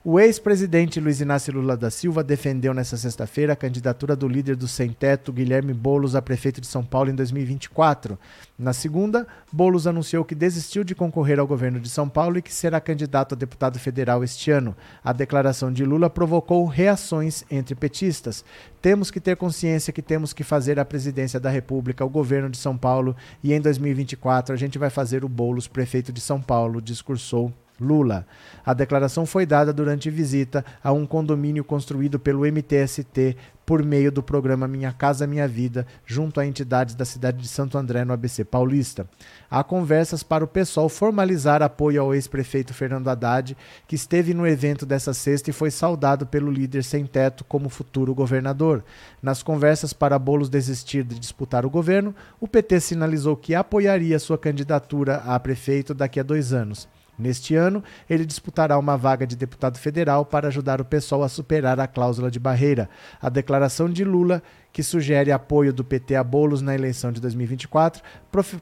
[0.04, 4.68] O ex-presidente Luiz Inácio Lula da Silva defendeu nesta sexta-feira a candidatura do líder do
[4.68, 8.18] Sem Teto, Guilherme Boulos, a prefeito de São Paulo em 2024.
[8.58, 12.52] Na segunda, Boulos anunciou que desistiu de concorrer ao governo de São Paulo e que
[12.52, 14.76] será candidato a deputado federal este ano.
[15.04, 18.44] A declaração de Lula provocou reações entre petistas.
[18.82, 22.58] Temos que ter consciência que temos que fazer a presidência da República, o governo de
[22.58, 26.82] São Paulo, e em 2024 a gente vai fazer o Boulos prefeito de São Paulo,
[26.82, 28.26] discursou Lula.
[28.66, 33.36] A declaração foi dada durante visita a um condomínio construído pelo MTST
[33.66, 37.78] por meio do programa Minha Casa Minha Vida, junto a entidades da cidade de Santo
[37.78, 39.08] André, no ABC Paulista.
[39.50, 43.56] Há conversas para o pessoal formalizar apoio ao ex-prefeito Fernando Haddad,
[43.88, 48.14] que esteve no evento dessa sexta e foi saudado pelo líder sem teto como futuro
[48.14, 48.84] governador.
[49.22, 54.38] Nas conversas para Bolos desistir de disputar o governo, o PT sinalizou que apoiaria sua
[54.38, 56.90] candidatura a prefeito daqui a dois anos.
[57.22, 61.80] Neste ano, ele disputará uma vaga de deputado federal para ajudar o pessoal a superar
[61.80, 62.90] a cláusula de barreira.
[63.22, 64.42] A declaração de Lula,
[64.74, 68.02] que sugere apoio do PT a bolos na eleição de 2024,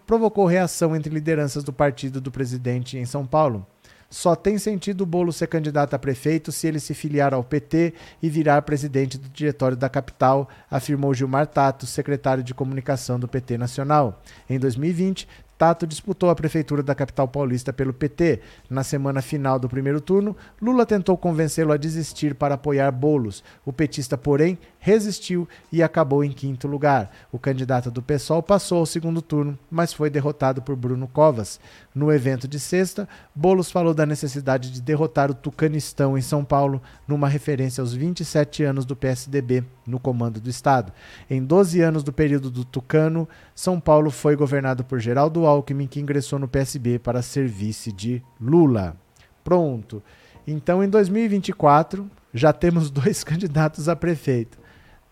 [0.05, 3.65] provocou reação entre lideranças do partido do presidente em São Paulo.
[4.09, 7.93] Só tem sentido o Bolo ser candidato a prefeito se ele se filiar ao PT
[8.21, 13.59] e virar presidente do diretório da capital, afirmou Gilmar Tato, secretário de comunicação do PT
[13.59, 14.19] Nacional.
[14.49, 15.27] Em 2020,
[15.59, 18.39] Tato disputou a prefeitura da capital paulista pelo PT.
[18.69, 23.43] Na semana final do primeiro turno, Lula tentou convencê-lo a desistir para apoiar Bolos.
[23.65, 27.11] O petista, porém, resistiu e acabou em quinto lugar.
[27.29, 31.59] O candidato do PSOL passou ao segundo turno, mas foi derrotado por Bruno Covas.
[31.99, 36.81] No evento de sexta, Bolos falou da necessidade de derrotar o Tucanistão em São Paulo,
[37.05, 40.93] numa referência aos 27 anos do PSDB no comando do Estado.
[41.29, 45.99] Em 12 anos do período do Tucano, São Paulo foi governado por Geraldo Alckmin, que
[45.99, 48.95] ingressou no PSB para ser vice de Lula.
[49.43, 50.01] Pronto.
[50.47, 54.57] Então, em 2024, já temos dois candidatos a prefeito.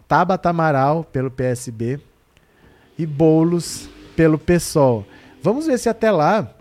[0.08, 2.00] Tabata Amaral, pelo PSB,
[2.98, 5.06] e Boulos, pelo PSOL.
[5.44, 6.54] Vamos ver se até lá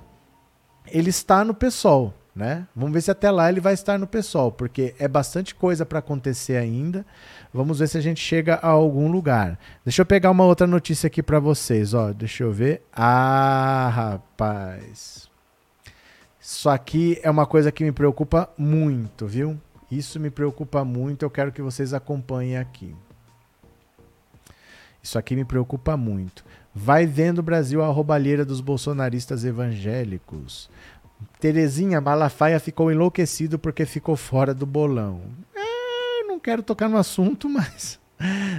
[0.88, 2.66] ele está no PSOL, né?
[2.74, 6.00] Vamos ver se até lá ele vai estar no PSOL, porque é bastante coisa para
[6.00, 7.04] acontecer ainda.
[7.52, 9.58] Vamos ver se a gente chega a algum lugar.
[9.84, 12.12] Deixa eu pegar uma outra notícia aqui para vocês, ó.
[12.12, 12.82] Deixa eu ver.
[12.92, 15.30] Ah, rapaz.
[16.40, 19.58] Isso aqui é uma coisa que me preocupa muito, viu?
[19.90, 21.24] Isso me preocupa muito.
[21.24, 22.94] Eu quero que vocês acompanhem aqui.
[25.02, 26.44] Isso aqui me preocupa muito.
[26.78, 30.68] Vai vendo o Brasil a roubalheira dos bolsonaristas evangélicos.
[31.40, 35.22] Terezinha Malafaia ficou enlouquecido porque ficou fora do bolão
[36.36, 37.98] não quero tocar no assunto, mas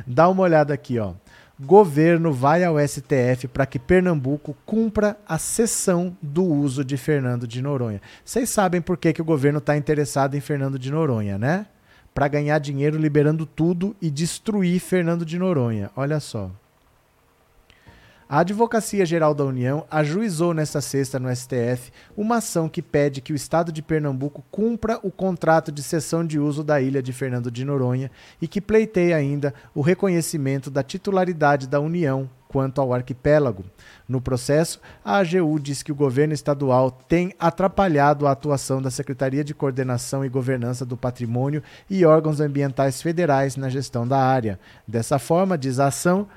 [0.05, 1.13] dá uma olhada aqui, ó.
[1.59, 7.63] Governo vai ao STF para que Pernambuco cumpra a cessão do uso de Fernando de
[7.63, 7.99] Noronha.
[8.23, 11.65] Vocês sabem por que, que o governo está interessado em Fernando de Noronha, né?
[12.13, 15.89] Para ganhar dinheiro liberando tudo e destruir Fernando de Noronha.
[15.95, 16.51] Olha só.
[18.29, 23.31] A Advocacia Geral da União ajuizou nesta sexta no STF uma ação que pede que
[23.31, 27.49] o Estado de Pernambuco cumpra o contrato de cessão de uso da ilha de Fernando
[27.49, 33.63] de Noronha e que pleiteia ainda o reconhecimento da titularidade da União quanto ao arquipélago.
[34.07, 39.43] No processo, a AGU diz que o governo estadual tem atrapalhado a atuação da Secretaria
[39.43, 44.59] de Coordenação e Governança do Patrimônio e órgãos ambientais federais na gestão da área.
[44.87, 46.27] Dessa forma, diz a ação,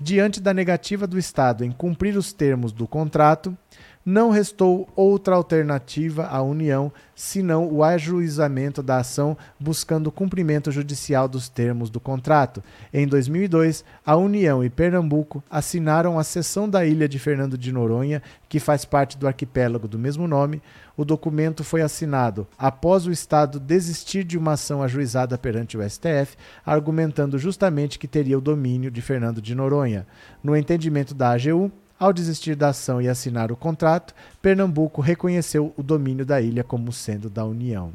[0.00, 3.56] Diante da negativa do Estado em cumprir os termos do contrato,
[4.04, 11.28] não restou outra alternativa à União senão o ajuizamento da ação buscando o cumprimento judicial
[11.28, 12.62] dos termos do contrato.
[12.92, 18.20] Em 2002, a União e Pernambuco assinaram a cessão da ilha de Fernando de Noronha,
[18.48, 20.60] que faz parte do arquipélago do mesmo nome.
[20.96, 26.36] O documento foi assinado após o Estado desistir de uma ação ajuizada perante o STF,
[26.66, 30.06] argumentando justamente que teria o domínio de Fernando de Noronha.
[30.42, 31.70] No entendimento da AGU,
[32.02, 34.12] ao desistir da ação e assinar o contrato,
[34.42, 37.92] Pernambuco reconheceu o domínio da ilha como sendo da União.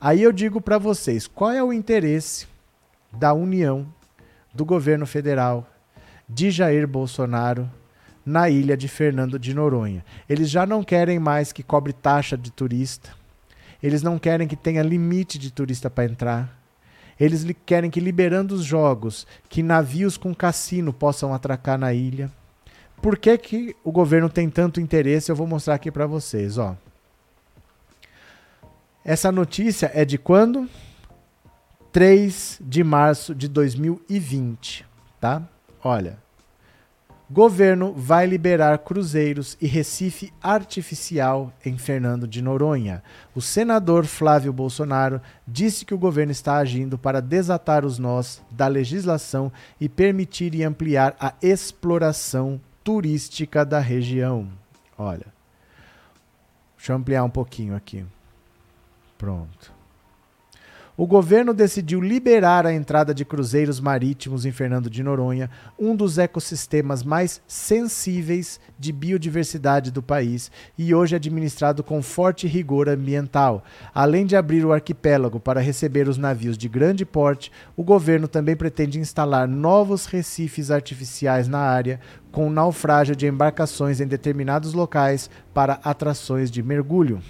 [0.00, 2.46] Aí eu digo para vocês, qual é o interesse
[3.12, 3.84] da União,
[4.54, 5.68] do governo federal,
[6.28, 7.68] de Jair Bolsonaro
[8.24, 10.04] na ilha de Fernando de Noronha?
[10.28, 13.10] Eles já não querem mais que cobre taxa de turista.
[13.82, 16.56] Eles não querem que tenha limite de turista para entrar.
[17.18, 22.30] Eles querem que liberando os jogos, que navios com cassino possam atracar na ilha.
[23.00, 25.30] Por que, que o governo tem tanto interesse?
[25.30, 26.76] Eu vou mostrar aqui para vocês, ó.
[29.04, 30.68] Essa notícia é de quando?
[31.92, 34.84] 3 de março de 2020,
[35.20, 35.42] tá?
[35.82, 36.18] Olha.
[37.30, 43.02] Governo vai liberar cruzeiros e Recife artificial em Fernando de Noronha.
[43.34, 48.66] O senador Flávio Bolsonaro disse que o governo está agindo para desatar os nós da
[48.66, 52.58] legislação e permitir e ampliar a exploração
[52.88, 54.48] turística da região.
[54.96, 55.26] Olha.
[56.74, 58.02] Deixa eu ampliar um pouquinho aqui.
[59.18, 59.77] Pronto.
[61.00, 65.48] O governo decidiu liberar a entrada de cruzeiros marítimos em Fernando de Noronha,
[65.78, 72.88] um dos ecossistemas mais sensíveis de biodiversidade do país e hoje administrado com forte rigor
[72.88, 73.62] ambiental.
[73.94, 78.56] Além de abrir o arquipélago para receber os navios de grande porte, o governo também
[78.56, 82.00] pretende instalar novos recifes artificiais na área,
[82.32, 87.22] com naufrágio de embarcações em determinados locais para atrações de mergulho.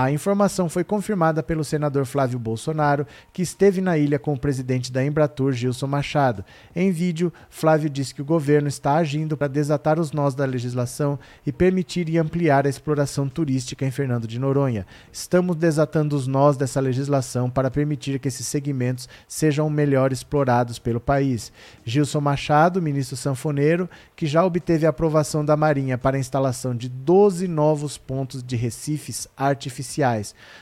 [0.00, 4.92] A informação foi confirmada pelo senador Flávio Bolsonaro, que esteve na ilha com o presidente
[4.92, 6.44] da Embratur, Gilson Machado.
[6.72, 11.18] Em vídeo, Flávio disse que o governo está agindo para desatar os nós da legislação
[11.44, 14.86] e permitir e ampliar a exploração turística em Fernando de Noronha.
[15.12, 21.00] Estamos desatando os nós dessa legislação para permitir que esses segmentos sejam melhor explorados pelo
[21.00, 21.50] país.
[21.84, 26.88] Gilson Machado, ministro sanfoneiro, que já obteve a aprovação da Marinha para a instalação de
[26.88, 29.87] 12 novos pontos de recifes artificiais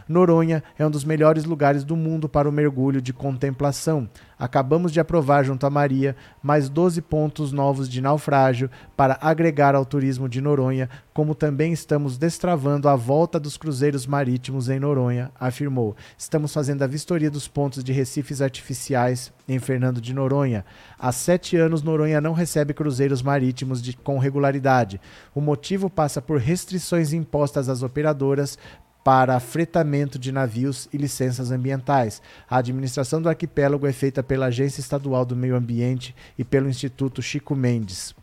[0.09, 4.09] Noronha é um dos melhores lugares do mundo para o mergulho de contemplação.
[4.39, 9.87] Acabamos de aprovar, junto a Maria, mais 12 pontos novos de naufrágio para agregar ao
[9.87, 15.97] turismo de Noronha, como também estamos destravando a volta dos cruzeiros marítimos em Noronha, afirmou.
[16.19, 20.67] Estamos fazendo a vistoria dos pontos de recifes artificiais em Fernando de Noronha.
[20.99, 25.01] Há sete anos, Noronha não recebe cruzeiros marítimos de, com regularidade.
[25.35, 28.59] O motivo passa por restrições impostas às operadoras
[29.07, 32.21] para fretamento de navios e licenças ambientais.
[32.51, 37.23] A administração do arquipélago é feita pela Agência Estadual do Meio Ambiente e pelo Instituto
[37.23, 38.17] Chico Mendes,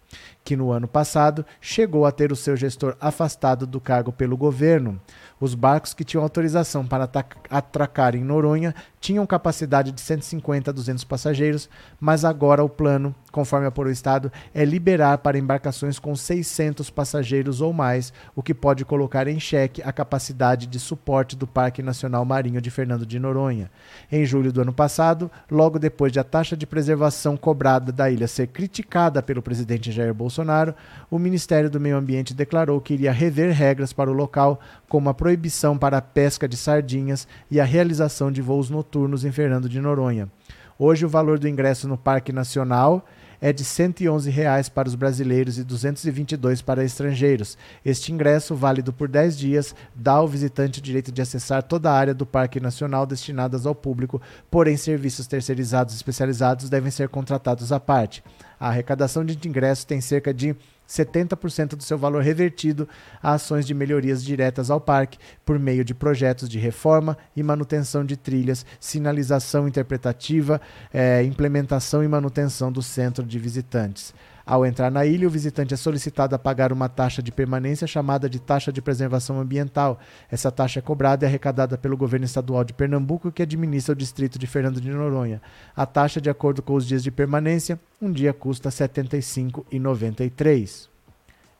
[0.44, 5.00] que no ano passado chegou a ter o seu gestor afastado do cargo pelo governo.
[5.40, 7.10] Os barcos que tinham autorização para
[7.50, 13.66] atracar em Noronha tinham capacidade de 150 a 200 passageiros, mas agora o plano, conforme
[13.66, 18.86] apurou o Estado, é liberar para embarcações com 600 passageiros ou mais, o que pode
[18.86, 23.72] colocar em xeque a capacidade de suporte do Parque Nacional Marinho de Fernando de Noronha.
[24.12, 28.28] Em julho do ano passado, logo depois de a taxa de preservação cobrada da ilha
[28.28, 30.76] ser criticada pelo presidente Jair Bolsonaro,
[31.10, 35.14] o Ministério do Meio Ambiente declarou que iria rever regras para o local, como a
[35.14, 39.82] proibição para a pesca de sardinhas e a realização de voos noturnos em Fernando de
[39.82, 40.30] Noronha.
[40.78, 43.06] Hoje, o valor do ingresso no Parque Nacional
[43.44, 47.58] é de 111 reais para os brasileiros e R$ 222 para estrangeiros.
[47.84, 51.94] Este ingresso, válido por 10 dias, dá ao visitante o direito de acessar toda a
[51.94, 57.82] área do Parque Nacional destinadas ao público, porém serviços terceirizados especializados devem ser contratados à
[57.82, 58.24] parte.
[58.58, 60.56] A arrecadação de ingressos tem cerca de
[60.88, 62.88] 70% do seu valor revertido
[63.22, 68.06] a ações de melhorias diretas ao parque por meio de projetos de reforma e manutenção
[68.06, 70.62] de trilhas, sinalização interpretativa,
[70.94, 74.14] eh, implementação e manutenção do centro de visitantes.
[74.46, 78.30] Ao entrar na ilha, o visitante é solicitado a pagar uma taxa de permanência chamada
[78.30, 80.00] de taxa de preservação ambiental.
[80.30, 84.38] Essa taxa é cobrada e arrecadada pelo governo estadual de Pernambuco, que administra o distrito
[84.38, 85.42] de Fernando de Noronha.
[85.76, 90.93] A taxa, de acordo com os dias de permanência, um dia custa R$ 75,93.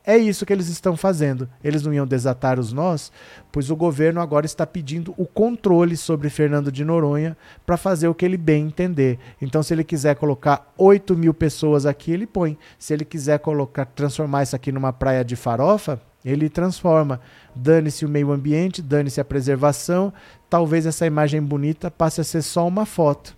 [0.06, 1.48] É isso que eles estão fazendo.
[1.62, 3.10] Eles não iam desatar os nós,
[3.50, 8.14] pois o governo agora está pedindo o controle sobre Fernando de Noronha para fazer o
[8.14, 9.18] que ele bem entender.
[9.40, 12.58] Então, se ele quiser colocar 8 mil pessoas aqui, ele põe.
[12.78, 17.18] Se ele quiser colocar, transformar isso aqui numa praia de farofa, ele transforma.
[17.54, 20.12] Dane-se o meio ambiente, dane-se a preservação.
[20.50, 23.34] Talvez essa imagem bonita passe a ser só uma foto.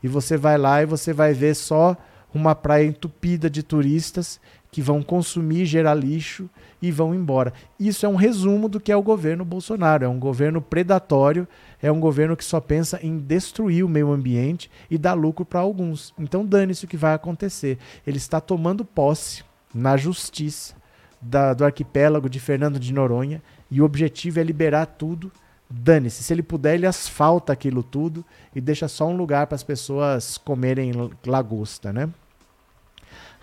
[0.00, 1.96] E você vai lá e você vai ver só
[2.32, 4.38] uma praia entupida de turistas
[4.76, 6.50] que vão consumir, gerar lixo
[6.82, 7.50] e vão embora.
[7.80, 10.04] Isso é um resumo do que é o governo Bolsonaro.
[10.04, 11.48] É um governo predatório,
[11.80, 15.60] é um governo que só pensa em destruir o meio ambiente e dar lucro para
[15.60, 16.12] alguns.
[16.18, 17.78] Então dane-se o que vai acontecer.
[18.06, 19.42] Ele está tomando posse
[19.74, 20.74] na justiça
[21.22, 25.32] da, do arquipélago de Fernando de Noronha e o objetivo é liberar tudo.
[25.70, 26.22] Dane-se.
[26.22, 28.22] Se ele puder, ele asfalta aquilo tudo
[28.54, 30.92] e deixa só um lugar para as pessoas comerem
[31.24, 32.10] lagosta, né?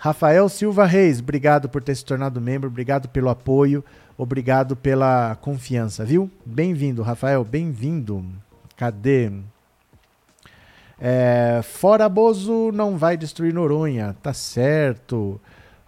[0.04, 3.82] Rafael Silva Reis, obrigado por ter se tornado membro, obrigado pelo apoio,
[4.18, 6.30] obrigado pela confiança, viu?
[6.44, 8.22] Bem-vindo, Rafael, bem-vindo.
[8.76, 9.32] Cadê?
[11.00, 15.40] É, fora Bozo não vai destruir Noronha, tá certo.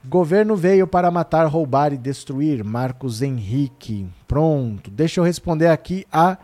[0.02, 2.64] Governo veio para matar, roubar e destruir.
[2.64, 4.06] Marcos Henrique.
[4.26, 4.90] Pronto.
[4.90, 6.38] Deixa eu responder aqui a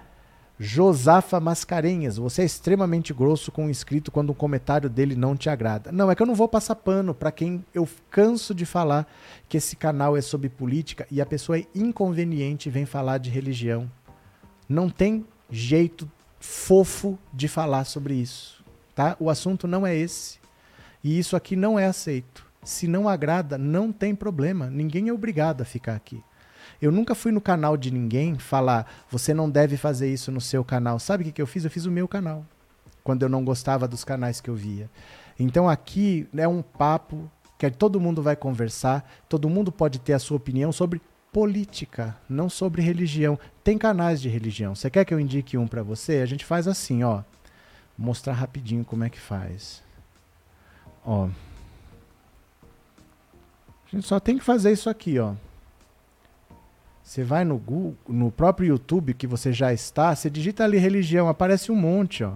[0.59, 5.51] Josafa Mascarenhas, você é extremamente grosso com o inscrito quando um comentário dele não te
[5.51, 5.91] agrada.
[5.91, 9.07] Não, é que eu não vou passar pano para quem eu canso de falar
[9.49, 13.31] que esse canal é sobre política e a pessoa é inconveniente e vem falar de
[13.31, 13.91] religião.
[14.69, 16.09] Não tem jeito
[16.39, 18.65] fofo de falar sobre isso,
[18.95, 19.17] tá?
[19.19, 20.39] O assunto não é esse.
[21.03, 22.47] E isso aqui não é aceito.
[22.63, 24.71] Se não agrada, não tem problema.
[24.71, 26.23] Ninguém é obrigado a ficar aqui.
[26.83, 30.65] Eu nunca fui no canal de ninguém falar, você não deve fazer isso no seu
[30.65, 30.99] canal.
[30.99, 31.65] Sabe o que, que eu fiz?
[31.65, 32.45] Eu fiz o meu canal.
[33.05, 34.91] quando eu não gostava dos canais que eu via.
[35.39, 40.19] Então aqui é um papo que todo mundo vai conversar, todo mundo pode ter a
[40.19, 41.01] sua opinião sobre
[41.33, 43.39] política, não sobre religião.
[43.63, 44.75] Tem canais de religião.
[44.75, 46.19] Você quer que eu indique um para você?
[46.19, 47.23] A gente faz assim, ó.
[47.97, 49.83] Vou mostrar rapidinho como é que faz.
[51.05, 51.29] Ó.
[53.87, 55.35] A gente só tem que fazer isso aqui, ó.
[57.13, 61.29] Você vai no Google, no próprio YouTube que você já está, você digita ali religião,
[61.29, 62.33] aparece um monte, ó.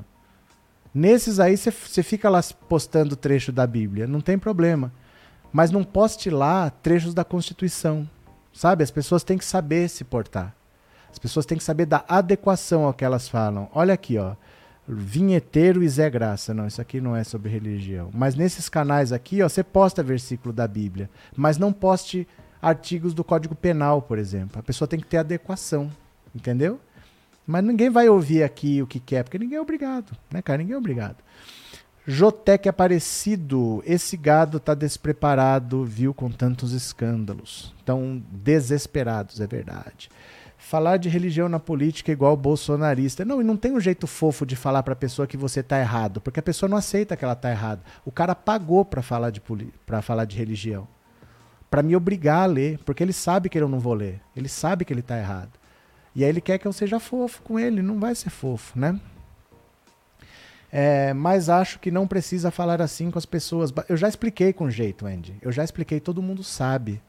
[0.93, 4.93] Nesses aí você fica lá postando trecho da Bíblia, não tem problema.
[5.51, 8.07] Mas não poste lá trechos da Constituição.
[8.53, 8.85] Sabe?
[8.85, 10.55] As pessoas têm que saber se portar.
[11.11, 13.71] As pessoas têm que saber da adequação ao que elas falam.
[13.73, 14.35] Olha aqui, ó.
[14.87, 16.53] Vinheteiro e Zé Graça.
[16.53, 18.11] Não, isso aqui não é sobre religião.
[18.13, 21.09] Mas nesses canais aqui, ó, você posta versículo da Bíblia.
[21.35, 22.29] Mas não poste
[22.61, 24.59] artigos do Código Penal, por exemplo.
[24.59, 25.91] A pessoa tem que ter adequação.
[26.37, 26.79] Entendeu?
[27.47, 30.59] Mas ninguém vai ouvir aqui o que quer, porque ninguém é obrigado, né, cara?
[30.59, 31.17] Ninguém é obrigado.
[32.07, 37.75] Jotec Aparecido, esse gado tá despreparado, viu, com tantos escândalos.
[37.85, 40.11] Tão desesperados, é verdade.
[40.59, 43.25] Falar de religião na política é igual bolsonarista.
[43.25, 45.81] Não, e não tem um jeito fofo de falar para a pessoa que você tá
[45.81, 47.83] errado, porque a pessoa não aceita que ela tá errada.
[48.05, 49.41] O cara pagou para falar de
[49.85, 50.87] para falar de religião,
[51.77, 54.19] para me obrigar a ler, porque ele sabe que eu não vou ler.
[54.35, 55.51] Ele sabe que ele tá errado.
[56.15, 58.99] E aí ele quer que eu seja fofo com ele, não vai ser fofo, né?
[60.73, 63.71] É, mas acho que não precisa falar assim com as pessoas.
[63.91, 65.37] Eu já expliquei com jeito, Andy.
[65.43, 67.03] Eu já expliquei, todo mundo sabe.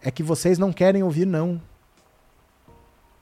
[0.00, 1.60] É que vocês não querem ouvir, não.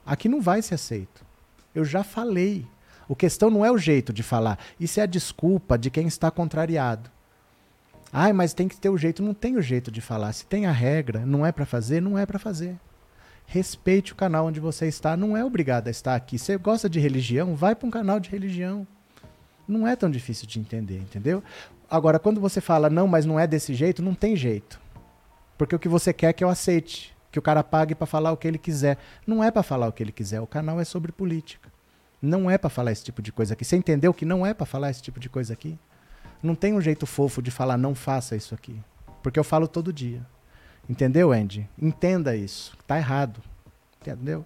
[0.05, 1.25] Aqui não vai ser aceito.
[1.73, 2.67] Eu já falei.
[3.07, 4.59] O questão não é o jeito de falar.
[4.79, 7.16] Isso é a desculpa de quem está contrariado.
[8.11, 9.21] Ai, mas tem que ter o jeito.
[9.21, 10.33] Não tem o jeito de falar.
[10.33, 12.77] Se tem a regra, não é para fazer, não é para fazer
[13.47, 15.17] respeite o canal onde você está.
[15.17, 16.37] Não é obrigado a estar aqui.
[16.37, 17.55] Você gosta de religião?
[17.55, 18.85] Vai para um canal de religião.
[19.67, 21.41] Não é tão difícil de entender, entendeu?
[21.89, 24.79] Agora, quando você fala, não, mas não é desse jeito, não tem jeito.
[25.57, 27.15] Porque o que você quer é que eu aceite.
[27.31, 28.97] Que o cara pague para falar o que ele quiser.
[29.25, 30.41] Não é para falar o que ele quiser.
[30.41, 31.71] O canal é sobre política.
[32.21, 33.63] Não é para falar esse tipo de coisa aqui.
[33.63, 35.77] Você entendeu que não é para falar esse tipo de coisa aqui?
[36.41, 38.79] Não tem um jeito fofo de falar, não faça isso aqui.
[39.23, 40.25] Porque eu falo todo dia.
[40.89, 41.67] Entendeu, Andy?
[41.81, 42.77] Entenda isso.
[42.85, 43.41] Tá errado.
[44.01, 44.45] Entendeu?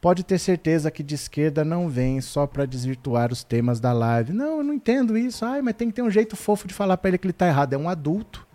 [0.00, 4.32] Pode ter certeza que de esquerda não vem só para desvirtuar os temas da live.
[4.32, 5.44] Não, eu não entendo isso.
[5.44, 7.46] Ai, mas tem que ter um jeito fofo de falar para ele que ele tá
[7.46, 7.72] errado.
[7.72, 8.46] É um adulto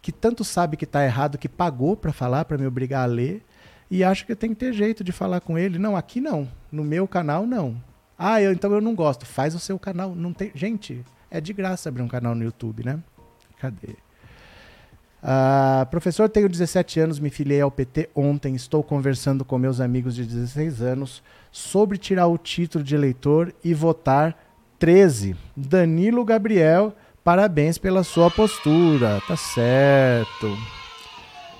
[0.00, 3.42] que tanto sabe que tá errado que pagou para falar, para me obrigar a ler,
[3.90, 5.78] e acha que tem que ter jeito de falar com ele.
[5.78, 6.48] Não, aqui não.
[6.70, 7.82] No meu canal não.
[8.18, 9.26] Ah, eu, então eu não gosto.
[9.26, 10.14] Faz o seu canal.
[10.14, 13.00] Não tem, gente, é de graça abrir um canal no YouTube, né?
[13.58, 13.96] Cadê?
[15.20, 18.54] Uh, professor, tenho 17 anos, me filiei ao PT ontem.
[18.54, 23.74] Estou conversando com meus amigos de 16 anos sobre tirar o título de eleitor e
[23.74, 24.38] votar
[24.78, 25.34] 13.
[25.56, 26.94] Danilo Gabriel,
[27.24, 29.20] parabéns pela sua postura.
[29.26, 30.56] Tá certo.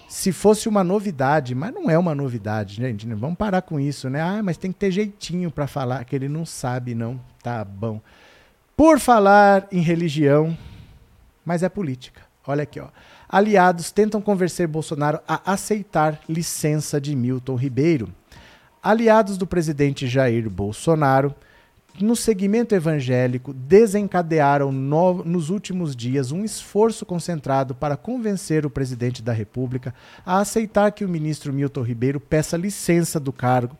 [0.08, 3.12] Se fosse uma novidade, mas não é uma novidade, gente.
[3.12, 4.20] Vamos parar com isso, né?
[4.20, 7.20] Ah, mas tem que ter jeitinho para falar que ele não sabe, não.
[7.42, 8.00] Tá bom.
[8.76, 10.56] Por falar em religião,
[11.44, 12.22] mas é política.
[12.46, 12.88] Olha aqui, ó
[13.34, 18.08] aliados tentam convencer Bolsonaro a aceitar licença de Milton Ribeiro.
[18.80, 21.34] Aliados do presidente Jair Bolsonaro,
[22.00, 29.20] no segmento evangélico, desencadearam no, nos últimos dias um esforço concentrado para convencer o presidente
[29.20, 29.92] da República
[30.24, 33.76] a aceitar que o ministro Milton Ribeiro peça licença do cargo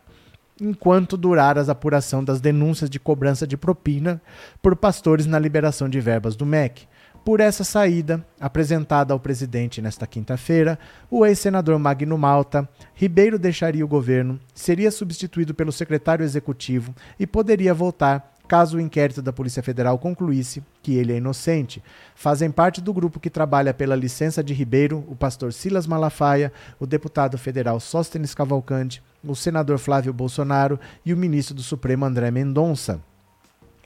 [0.60, 4.20] enquanto durar a apuração das denúncias de cobrança de propina
[4.62, 6.86] por pastores na liberação de verbas do MEC.
[7.24, 10.78] Por essa saída, apresentada ao presidente nesta quinta-feira,
[11.10, 17.72] o ex-senador Magno Malta, Ribeiro deixaria o governo, seria substituído pelo secretário executivo e poderia
[17.72, 21.82] voltar caso o inquérito da Polícia Federal concluísse que ele é inocente.
[22.14, 26.86] Fazem parte do grupo que trabalha pela licença de Ribeiro o pastor Silas Malafaia, o
[26.86, 33.01] deputado federal Sóstenes Cavalcante, o senador Flávio Bolsonaro e o ministro do Supremo André Mendonça.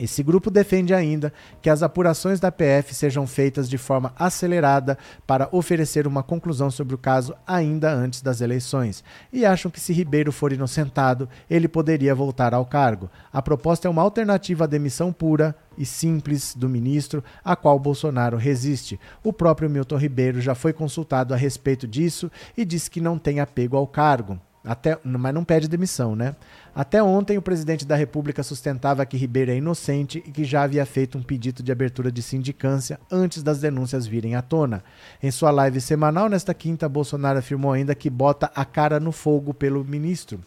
[0.01, 4.97] Esse grupo defende ainda que as apurações da PF sejam feitas de forma acelerada
[5.27, 9.03] para oferecer uma conclusão sobre o caso ainda antes das eleições
[9.33, 13.11] e acham que se Ribeiro for inocentado, ele poderia voltar ao cargo.
[13.33, 18.37] A proposta é uma alternativa à demissão pura e simples do ministro, a qual Bolsonaro
[18.37, 19.01] resiste.
[19.25, 23.41] O próprio Milton Ribeiro já foi consultado a respeito disso e disse que não tem
[23.41, 24.41] apego ao cargo.
[24.69, 26.37] Até, mas não pede demissão, né?
[26.75, 30.85] Até ontem, o presidente da República sustentava que Ribeiro é inocente e que já havia
[30.85, 34.85] feito um pedido de abertura de sindicância antes das denúncias virem à tona.
[35.23, 39.55] Em sua live semanal, nesta quinta, Bolsonaro afirmou ainda que bota a cara no fogo
[39.55, 40.39] pelo ministro.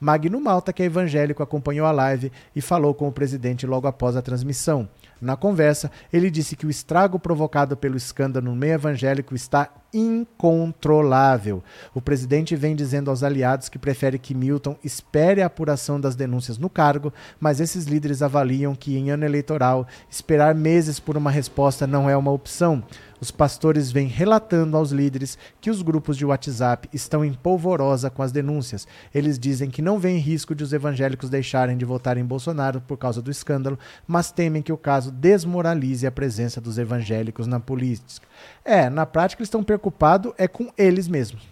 [0.00, 4.16] Magno Malta, que é evangélico, acompanhou a live e falou com o presidente logo após
[4.16, 4.88] a transmissão.
[5.20, 11.62] Na conversa, ele disse que o estrago provocado pelo escândalo no meio evangélico está incontrolável.
[11.94, 16.58] O presidente vem dizendo aos aliados que prefere que Milton espere a apuração das denúncias
[16.58, 21.86] no cargo, mas esses líderes avaliam que em ano eleitoral esperar meses por uma resposta
[21.86, 22.82] não é uma opção.
[23.20, 28.22] Os pastores vêm relatando aos líderes que os grupos de WhatsApp estão em polvorosa com
[28.22, 28.86] as denúncias.
[29.14, 32.96] Eles dizem que não vêem risco de os evangélicos deixarem de votar em Bolsonaro por
[32.96, 38.26] causa do escândalo, mas temem que o caso desmoralize a presença dos evangélicos na política.
[38.64, 41.42] É, na prática eles estão preocupados é com eles mesmos.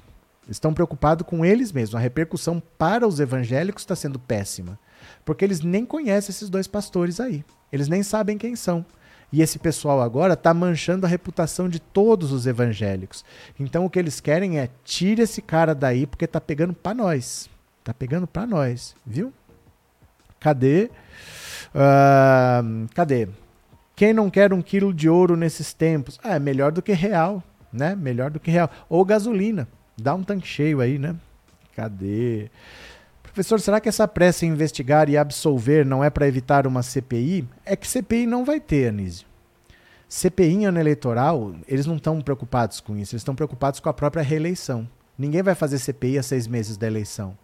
[0.48, 1.96] Estão preocupados com eles mesmos.
[1.96, 4.78] A repercussão para os evangélicos está sendo péssima.
[5.24, 7.44] Porque eles nem conhecem esses dois pastores aí.
[7.72, 8.84] Eles nem sabem quem são.
[9.32, 13.24] E esse pessoal agora está manchando a reputação de todos os evangélicos.
[13.58, 17.50] Então o que eles querem é tire esse cara daí porque tá pegando para nós.
[17.82, 19.32] Tá pegando para nós, viu?
[20.40, 20.90] Cadê?
[21.74, 23.28] Uh, cadê?
[23.94, 26.18] Quem não quer um quilo de ouro nesses tempos?
[26.22, 27.42] Ah, é melhor do que real,
[27.72, 27.94] né?
[27.94, 28.70] Melhor do que real.
[28.88, 29.66] Ou gasolina.
[29.96, 31.16] Dá um tanque cheio aí, né?
[31.74, 32.50] Cadê?
[33.36, 37.46] Professor, será que essa pressa em investigar e absolver não é para evitar uma CPI?
[37.66, 39.26] É que CPI não vai ter, Anísio.
[40.08, 43.92] CPI em ano eleitoral, eles não estão preocupados com isso, eles estão preocupados com a
[43.92, 44.88] própria reeleição.
[45.18, 47.36] Ninguém vai fazer CPI a seis meses da eleição.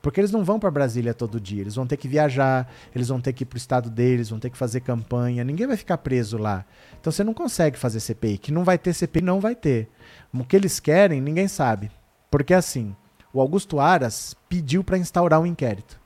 [0.00, 3.20] Porque eles não vão para Brasília todo dia, eles vão ter que viajar, eles vão
[3.20, 5.98] ter que ir para o estado deles, vão ter que fazer campanha, ninguém vai ficar
[5.98, 6.64] preso lá.
[7.00, 8.38] Então você não consegue fazer CPI.
[8.38, 9.88] Que não vai ter CPI, não vai ter.
[10.32, 11.90] O que eles querem, ninguém sabe.
[12.30, 12.94] Porque assim,
[13.32, 16.00] o Augusto Aras pediu para instaurar um inquérito.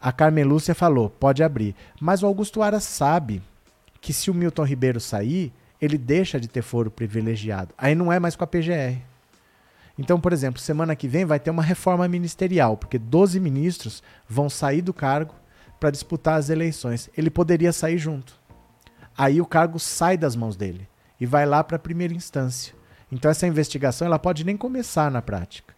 [0.00, 1.74] A Carmelúcia falou: pode abrir.
[2.00, 3.42] Mas o Augusto Aras sabe
[4.00, 7.74] que se o Milton Ribeiro sair, ele deixa de ter foro privilegiado.
[7.76, 9.00] Aí não é mais com a PGR.
[9.98, 14.50] Então, por exemplo, semana que vem vai ter uma reforma ministerial, porque 12 ministros vão
[14.50, 15.34] sair do cargo
[15.80, 17.08] para disputar as eleições.
[17.16, 18.38] Ele poderia sair junto.
[19.16, 20.86] Aí o cargo sai das mãos dele
[21.18, 22.74] e vai lá para a primeira instância.
[23.10, 25.75] Então essa investigação ela pode nem começar na prática.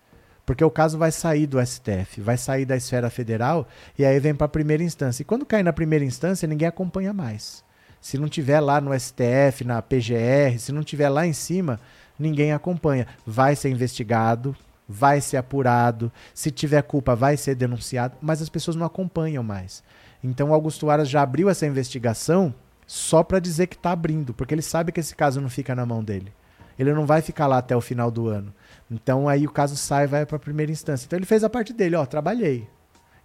[0.48, 3.68] Porque o caso vai sair do STF, vai sair da esfera federal
[3.98, 5.20] e aí vem para a primeira instância.
[5.20, 7.62] E quando cai na primeira instância, ninguém acompanha mais.
[8.00, 11.78] Se não tiver lá no STF, na PGR, se não tiver lá em cima,
[12.18, 13.06] ninguém acompanha.
[13.26, 14.56] Vai ser investigado,
[14.88, 19.82] vai ser apurado, se tiver culpa, vai ser denunciado, mas as pessoas não acompanham mais.
[20.24, 22.54] Então Augusto Aras já abriu essa investigação
[22.86, 25.84] só para dizer que está abrindo, porque ele sabe que esse caso não fica na
[25.84, 26.32] mão dele.
[26.78, 28.50] Ele não vai ficar lá até o final do ano.
[28.90, 31.06] Então aí o caso sai e vai para a primeira instância.
[31.06, 32.68] Então ele fez a parte dele, ó, trabalhei.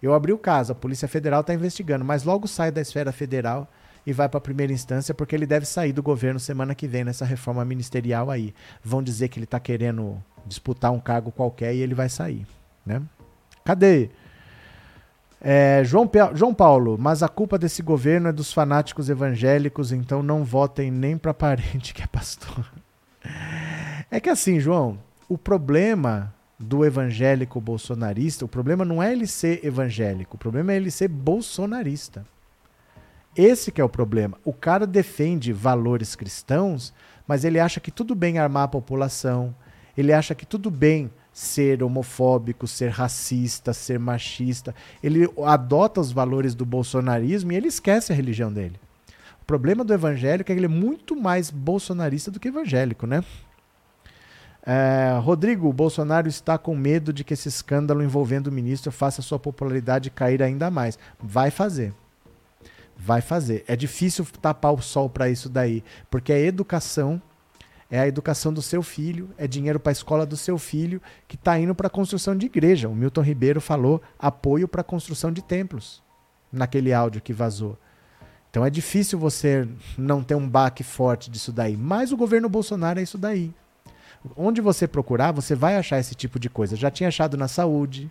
[0.02, 3.66] Eu abri o caso, a Polícia Federal está investigando, mas logo sai da esfera federal
[4.06, 7.04] e vai para a primeira instância porque ele deve sair do governo semana que vem
[7.04, 8.54] nessa reforma ministerial aí.
[8.82, 12.46] Vão dizer que ele está querendo disputar um cargo qualquer e ele vai sair,
[12.84, 13.00] né?
[13.64, 14.10] Cadê?
[15.40, 20.44] É, João, João Paulo, mas a culpa desse governo é dos fanáticos evangélicos, então não
[20.44, 22.72] votem nem para parente que é pastor.
[24.10, 24.98] É que assim, João,
[25.34, 30.76] o problema do evangélico bolsonarista, o problema não é ele ser evangélico, o problema é
[30.76, 32.24] ele ser bolsonarista.
[33.36, 34.38] Esse que é o problema.
[34.44, 36.94] O cara defende valores cristãos,
[37.26, 39.52] mas ele acha que tudo bem armar a população,
[39.98, 44.72] ele acha que tudo bem ser homofóbico, ser racista, ser machista.
[45.02, 48.78] Ele adota os valores do bolsonarismo e ele esquece a religião dele.
[49.42, 53.24] O problema do evangélico é que ele é muito mais bolsonarista do que evangélico, né?
[54.66, 59.38] É, Rodrigo, Bolsonaro está com medo de que esse escândalo envolvendo o ministro faça sua
[59.38, 60.98] popularidade cair ainda mais.
[61.20, 61.92] Vai fazer.
[62.96, 63.62] Vai fazer.
[63.68, 67.20] É difícil tapar o sol para isso daí, porque é educação,
[67.90, 71.36] é a educação do seu filho, é dinheiro para a escola do seu filho que
[71.36, 72.88] está indo para a construção de igreja.
[72.88, 76.02] O Milton Ribeiro falou apoio para a construção de templos
[76.50, 77.76] naquele áudio que vazou.
[78.48, 79.68] Então é difícil você
[79.98, 81.76] não ter um baque forte disso daí.
[81.76, 83.52] Mas o governo Bolsonaro é isso daí.
[84.36, 86.76] Onde você procurar, você vai achar esse tipo de coisa.
[86.76, 88.10] Já tinha achado na saúde,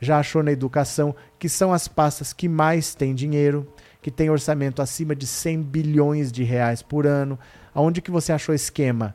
[0.00, 3.66] já achou na educação, que são as pastas que mais têm dinheiro,
[4.00, 7.38] que tem orçamento acima de 100 bilhões de reais por ano.
[7.74, 9.14] Aonde que você achou esquema?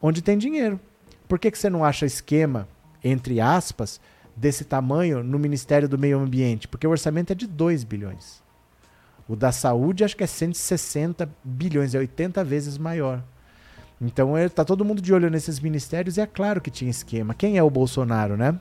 [0.00, 0.80] Onde tem dinheiro.
[1.28, 2.68] Por que, que você não acha esquema,
[3.04, 4.00] entre aspas,
[4.34, 6.66] desse tamanho no Ministério do Meio Ambiente?
[6.66, 8.42] Porque o orçamento é de 2 bilhões.
[9.28, 13.22] O da saúde acho que é 160 bilhões, é 80 vezes maior.
[14.02, 17.34] Então está todo mundo de olho nesses ministérios e é claro que tinha esquema.
[17.34, 18.58] Quem é o Bolsonaro, né?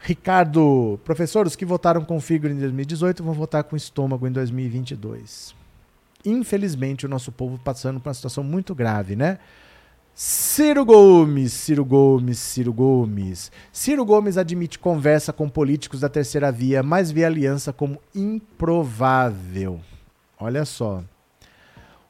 [0.00, 5.54] Ricardo, professor, os que votaram com fígado em 2018 vão votar com estômago em 2022.
[6.24, 9.38] Infelizmente, o nosso povo passando por uma situação muito grave, né?
[10.12, 13.52] Ciro Gomes, Ciro Gomes, Ciro Gomes.
[13.72, 19.80] Ciro Gomes admite conversa com políticos da terceira via, mas vê aliança como improvável.
[20.38, 21.04] Olha só.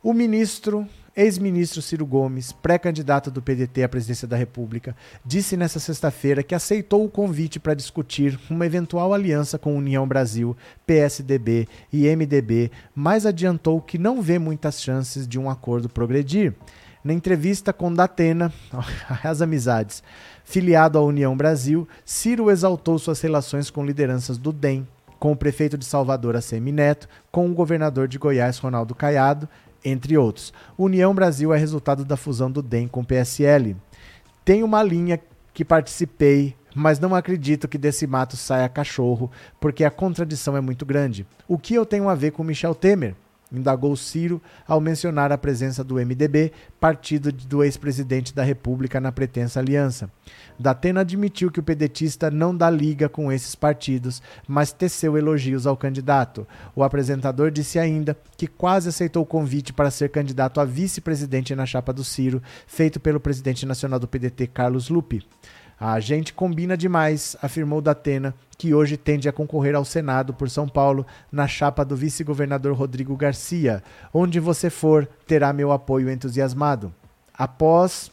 [0.02, 6.42] O ministro Ex-ministro Ciro Gomes, pré-candidato do PDT à presidência da República, disse nesta sexta-feira
[6.42, 10.56] que aceitou o convite para discutir uma eventual aliança com União Brasil,
[10.86, 16.54] PSDB e MDB, mas adiantou que não vê muitas chances de um acordo progredir.
[17.02, 18.52] Na entrevista com Datena,
[19.24, 20.02] as amizades,
[20.44, 24.86] filiado à União Brasil, Ciro exaltou suas relações com lideranças do DEM,
[25.18, 29.48] com o prefeito de Salvador, ACM Neto, com o governador de Goiás, Ronaldo Caiado,
[29.84, 30.52] entre outros.
[30.76, 33.76] União Brasil é resultado da fusão do DEM com o PSL.
[34.44, 35.20] Tem uma linha
[35.52, 39.30] que participei, mas não acredito que desse mato saia cachorro,
[39.60, 41.26] porque a contradição é muito grande.
[41.48, 43.14] O que eu tenho a ver com Michel Temer?
[43.52, 49.60] Indagou Ciro ao mencionar a presença do MDB, partido do ex-presidente da República na pretensa
[49.60, 50.10] aliança.
[50.58, 55.76] Datena admitiu que o pedetista não dá liga com esses partidos, mas teceu elogios ao
[55.76, 56.46] candidato.
[56.76, 61.66] O apresentador disse ainda que quase aceitou o convite para ser candidato a vice-presidente na
[61.66, 65.24] chapa do Ciro, feito pelo presidente nacional do PDT, Carlos Lupe.
[65.80, 70.68] A gente combina demais, afirmou Datena, que hoje tende a concorrer ao Senado por São
[70.68, 73.82] Paulo na chapa do vice-governador Rodrigo Garcia.
[74.12, 76.92] Onde você for, terá meu apoio entusiasmado.
[77.32, 78.12] Após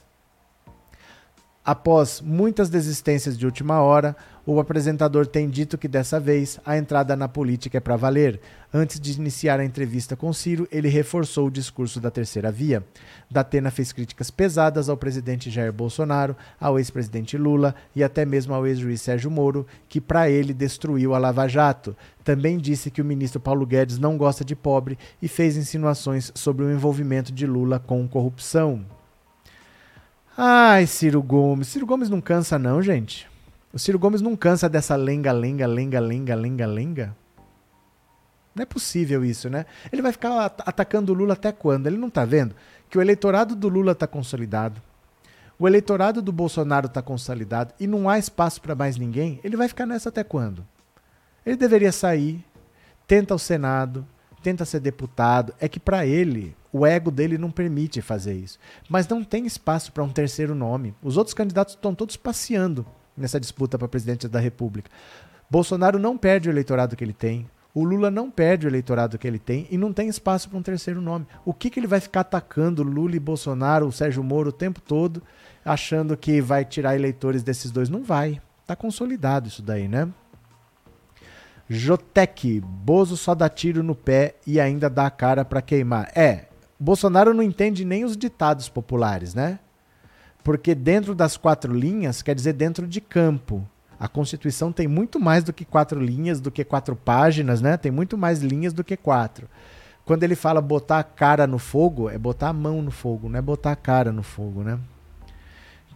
[1.65, 4.15] Após muitas desistências de última hora,
[4.47, 8.39] o apresentador tem dito que dessa vez a entrada na política é para valer.
[8.73, 12.81] Antes de iniciar a entrevista com Ciro, ele reforçou o discurso da terceira via.
[13.29, 18.65] Datena fez críticas pesadas ao presidente Jair Bolsonaro, ao ex-presidente Lula e até mesmo ao
[18.65, 21.93] ex-juiz Sérgio Moro, que para ele destruiu a Lava Jato.
[22.23, 26.63] Também disse que o ministro Paulo Guedes não gosta de pobre e fez insinuações sobre
[26.63, 28.85] o envolvimento de Lula com corrupção.
[30.37, 31.67] Ai, Ciro Gomes.
[31.67, 33.27] Ciro Gomes não cansa, não, gente.
[33.77, 37.15] O Ciro Gomes não cansa dessa lenga, lenga, lenga, lenga, lenga, lenga.
[38.55, 39.67] Não é possível isso, né?
[39.93, 41.85] Ele vai ficar atacando o Lula até quando?
[41.85, 42.55] Ele não tá vendo
[42.89, 44.81] que o eleitorado do Lula tá consolidado.
[45.59, 49.39] O eleitorado do Bolsonaro tá consolidado e não há espaço para mais ninguém.
[49.43, 50.67] Ele vai ficar nessa até quando?
[51.45, 52.43] Ele deveria sair,
[53.05, 54.07] tenta o Senado,
[54.41, 55.53] tenta ser deputado.
[55.59, 58.57] É que para ele o ego dele não permite fazer isso.
[58.89, 60.95] Mas não tem espaço para um terceiro nome.
[60.99, 62.83] Os outros candidatos estão todos passeando
[63.17, 64.89] nessa disputa para presidente da República.
[65.49, 67.49] Bolsonaro não perde o eleitorado que ele tem.
[67.73, 70.63] O Lula não perde o eleitorado que ele tem e não tem espaço para um
[70.63, 71.27] terceiro nome.
[71.45, 74.81] O que, que ele vai ficar atacando Lula e Bolsonaro, o Sérgio Moro o tempo
[74.81, 75.21] todo,
[75.63, 77.89] achando que vai tirar eleitores desses dois?
[77.89, 78.41] Não vai.
[78.65, 80.07] Tá consolidado isso daí, né?
[81.69, 86.11] Jotec, Bozo só dá tiro no pé e ainda dá a cara para queimar.
[86.15, 86.45] É,
[86.79, 89.59] Bolsonaro não entende nem os ditados populares, né?
[90.47, 93.67] Porque dentro das quatro linhas quer dizer dentro de campo.
[93.99, 97.75] A Constituição tem muito mais do que quatro linhas, do que quatro páginas, né?
[97.75, 99.49] Tem muito mais linhas do que quatro.
[100.05, 103.37] Quando ele fala botar a cara no fogo, é botar a mão no fogo, não
[103.37, 104.79] é botar a cara no fogo, né?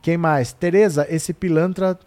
[0.02, 0.52] Quem mais?
[0.52, 1.98] Tereza, esse pilantra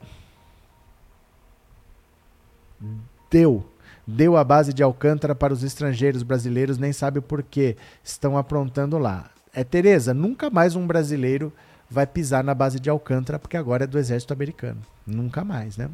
[3.30, 3.64] deu
[4.06, 7.74] deu a base de Alcântara para os estrangeiros brasileiros, nem sabe o porquê.
[8.02, 9.30] Estão aprontando lá.
[9.54, 11.50] É Tereza, nunca mais um brasileiro
[11.94, 14.82] vai pisar na base de Alcântara, porque agora é do exército americano.
[15.06, 15.88] Nunca mais, né?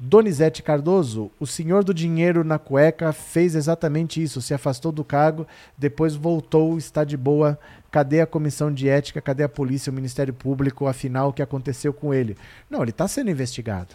[0.00, 5.46] Donizete Cardoso, o senhor do dinheiro na cueca fez exatamente isso, se afastou do cargo,
[5.76, 7.58] depois voltou, está de boa.
[7.90, 9.20] Cadê a comissão de ética?
[9.20, 10.86] Cadê a polícia, o Ministério Público?
[10.86, 12.36] Afinal, o que aconteceu com ele?
[12.70, 13.94] Não, ele está sendo investigado.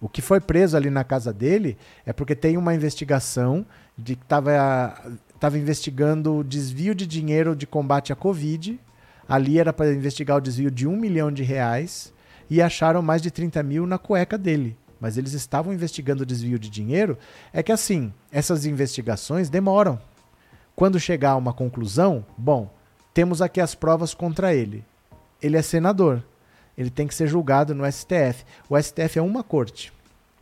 [0.00, 3.66] O que foi preso ali na casa dele é porque tem uma investigação
[3.98, 8.80] de que estava investigando o desvio de dinheiro de combate à Covid.
[9.30, 12.12] Ali era para investigar o desvio de um milhão de reais
[12.48, 14.76] e acharam mais de 30 mil na cueca dele.
[15.00, 17.16] Mas eles estavam investigando o desvio de dinheiro.
[17.52, 19.98] É que assim, essas investigações demoram.
[20.76, 22.70] Quando chegar a uma conclusão, bom,
[23.14, 24.84] temos aqui as provas contra ele.
[25.40, 26.22] Ele é senador
[26.80, 28.42] ele tem que ser julgado no STF.
[28.66, 29.92] O STF é uma corte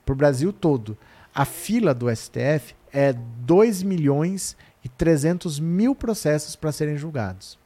[0.07, 0.97] para o Brasil todo.
[1.35, 7.59] A fila do STF é 2 milhões e 300 mil processos para serem julgados.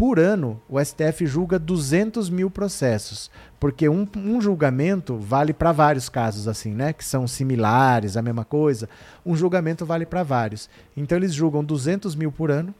[0.00, 6.08] Por ano, o STF julga 200 mil processos, porque um, um julgamento vale para vários
[6.08, 6.94] casos, assim, né?
[6.94, 8.88] Que são similares, a mesma coisa.
[9.26, 10.70] Um julgamento vale para vários.
[10.96, 12.74] Então, eles julgam 200 mil por ano,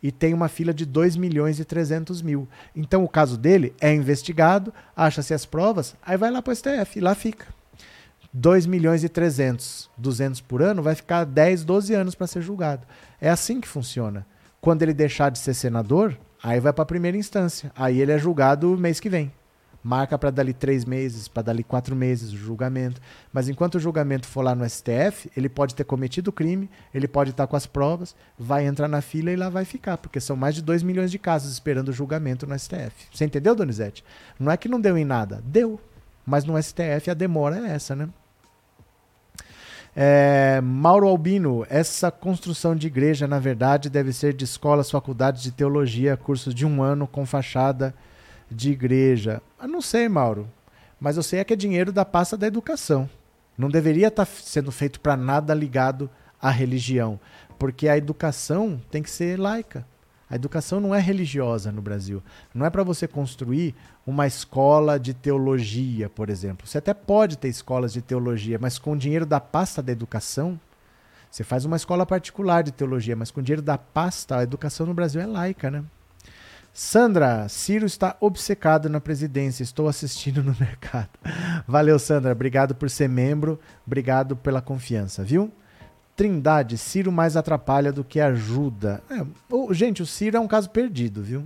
[0.00, 2.46] e tem uma fila de 2 milhões e 300 mil.
[2.76, 6.96] Então o caso dele é investigado, acha-se as provas, aí vai lá para o STF
[6.96, 7.46] e lá fica.
[8.32, 12.86] 2 milhões e 300, 200 por ano, vai ficar 10, 12 anos para ser julgado.
[13.20, 14.24] É assim que funciona.
[14.60, 17.72] Quando ele deixar de ser senador, aí vai para a primeira instância.
[17.74, 19.32] Aí ele é julgado mês que vem.
[19.82, 23.00] Marca para dali três meses, para dali quatro meses o julgamento.
[23.32, 27.30] Mas enquanto o julgamento for lá no STF, ele pode ter cometido crime, ele pode
[27.30, 30.36] estar tá com as provas, vai entrar na fila e lá vai ficar, porque são
[30.36, 33.08] mais de 2 milhões de casos esperando o julgamento no STF.
[33.10, 34.04] Você entendeu, Donizete?
[34.38, 35.80] Não é que não deu em nada, deu.
[36.26, 38.10] Mas no STF a demora é essa, né?
[39.94, 45.50] É, Mauro Albino, essa construção de igreja, na verdade, deve ser de escolas, faculdades de
[45.50, 47.94] teologia, cursos de um ano com fachada
[48.50, 49.42] de igreja.
[49.60, 50.48] Eu não sei, Mauro,
[51.00, 53.08] mas eu sei é que é dinheiro da pasta da educação.
[53.58, 56.08] Não deveria estar tá sendo feito para nada ligado
[56.40, 57.18] à religião,
[57.58, 59.84] porque a educação tem que ser laica.
[60.30, 62.22] A educação não é religiosa no Brasil.
[62.54, 63.74] Não é para você construir
[64.10, 66.66] uma escola de teologia, por exemplo.
[66.66, 70.60] Você até pode ter escolas de teologia, mas com o dinheiro da pasta da educação,
[71.30, 74.84] você faz uma escola particular de teologia, mas com o dinheiro da pasta, a educação
[74.84, 75.84] no Brasil é laica, né?
[76.72, 79.62] Sandra, Ciro está obcecado na presidência.
[79.62, 81.10] Estou assistindo no mercado.
[81.66, 82.32] Valeu, Sandra.
[82.32, 83.58] Obrigado por ser membro.
[83.86, 85.50] Obrigado pela confiança, viu?
[86.16, 89.02] Trindade, Ciro mais atrapalha do que ajuda.
[89.10, 89.24] É,
[89.74, 91.44] gente, o Ciro é um caso perdido, viu?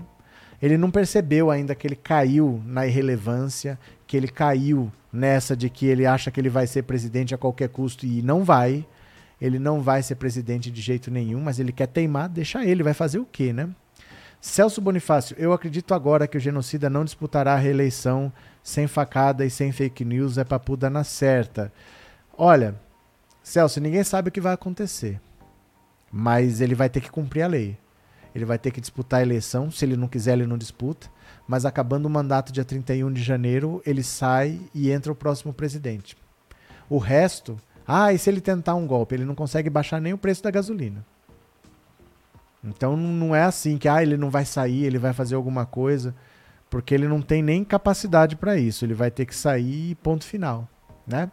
[0.65, 5.85] Ele não percebeu ainda que ele caiu na irrelevância, que ele caiu nessa de que
[5.85, 8.87] ele acha que ele vai ser presidente a qualquer custo e não vai.
[9.39, 12.95] Ele não vai ser presidente de jeito nenhum, mas ele quer teimar, deixa ele, vai
[12.95, 13.69] fazer o quê, né?
[14.41, 18.33] Celso Bonifácio, eu acredito agora que o genocida não disputará a reeleição
[18.63, 21.71] sem facada e sem fake news, é papuda na certa.
[22.39, 22.75] Olha,
[23.43, 25.21] Celso, ninguém sabe o que vai acontecer.
[26.11, 27.77] Mas ele vai ter que cumprir a lei.
[28.35, 29.71] Ele vai ter que disputar a eleição.
[29.71, 31.09] Se ele não quiser, ele não disputa.
[31.47, 36.17] Mas acabando o mandato dia 31 de janeiro, ele sai e entra o próximo presidente.
[36.89, 37.57] O resto.
[37.87, 39.15] Ah, e se ele tentar um golpe?
[39.15, 41.05] Ele não consegue baixar nem o preço da gasolina.
[42.65, 46.15] Então não é assim que ah, ele não vai sair, ele vai fazer alguma coisa,
[46.71, 48.85] porque ele não tem nem capacidade para isso.
[48.85, 50.67] Ele vai ter que sair ponto final,
[51.07, 51.31] né?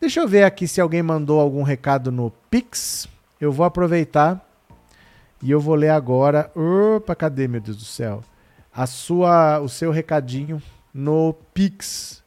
[0.00, 3.06] Deixa eu ver aqui se alguém mandou algum recado no Pix.
[3.38, 4.49] Eu vou aproveitar
[5.42, 6.50] e eu vou ler agora.
[6.54, 8.22] Opa, cadê, meu Deus do céu?
[8.72, 10.62] A sua, o seu recadinho
[10.92, 12.22] no Pix.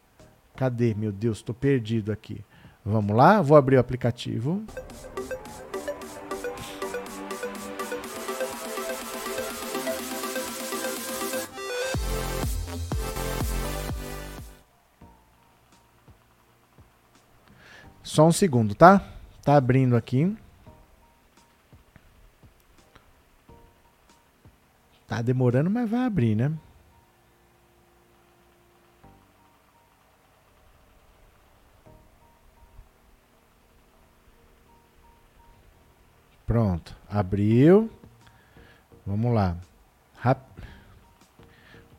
[0.56, 1.38] Cadê, meu Deus?
[1.38, 2.44] Estou perdido aqui.
[2.85, 4.64] Vamos lá, vou abrir o aplicativo.
[18.03, 19.02] Só um segundo, tá?
[19.44, 20.38] Tá abrindo aqui.
[25.14, 26.52] Tá demorando, mas vai abrir, né?
[36.48, 37.91] Pronto, abriu.
[39.06, 39.56] Vamos lá.
[40.18, 40.41] Rap...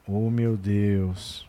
[0.08, 1.48] Oh, meu Deus.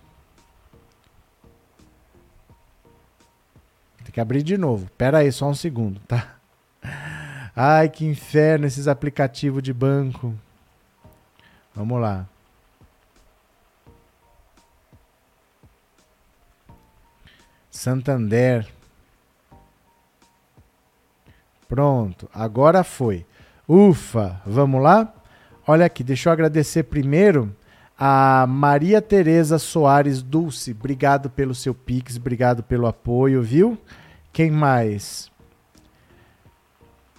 [4.13, 4.87] que abrir de novo.
[4.91, 6.35] Pera aí, só um segundo, tá?
[7.55, 10.35] Ai, que inferno esses aplicativos de banco.
[11.75, 12.25] Vamos lá.
[17.69, 18.65] Santander.
[21.67, 23.25] Pronto, agora foi.
[23.67, 25.13] Ufa, vamos lá?
[25.67, 27.53] Olha aqui, deixa eu agradecer primeiro
[27.97, 30.71] a Maria Tereza Soares Dulce.
[30.71, 33.77] Obrigado pelo seu pix, obrigado pelo apoio, viu?
[34.31, 35.31] Quem mais?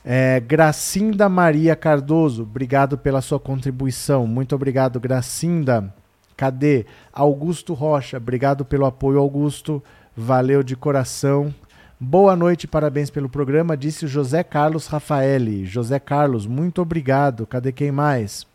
[0.09, 4.25] É, Gracinda Maria Cardoso, obrigado pela sua contribuição.
[4.25, 5.93] Muito obrigado, Gracinda.
[6.37, 6.87] Cadê?
[7.13, 9.83] Augusto Rocha, obrigado pelo apoio, Augusto.
[10.17, 11.53] Valeu de coração.
[11.99, 15.67] Boa noite, parabéns pelo programa, disse José Carlos Rafaeli.
[15.67, 17.45] José Carlos, muito obrigado.
[17.45, 18.47] Cadê quem mais?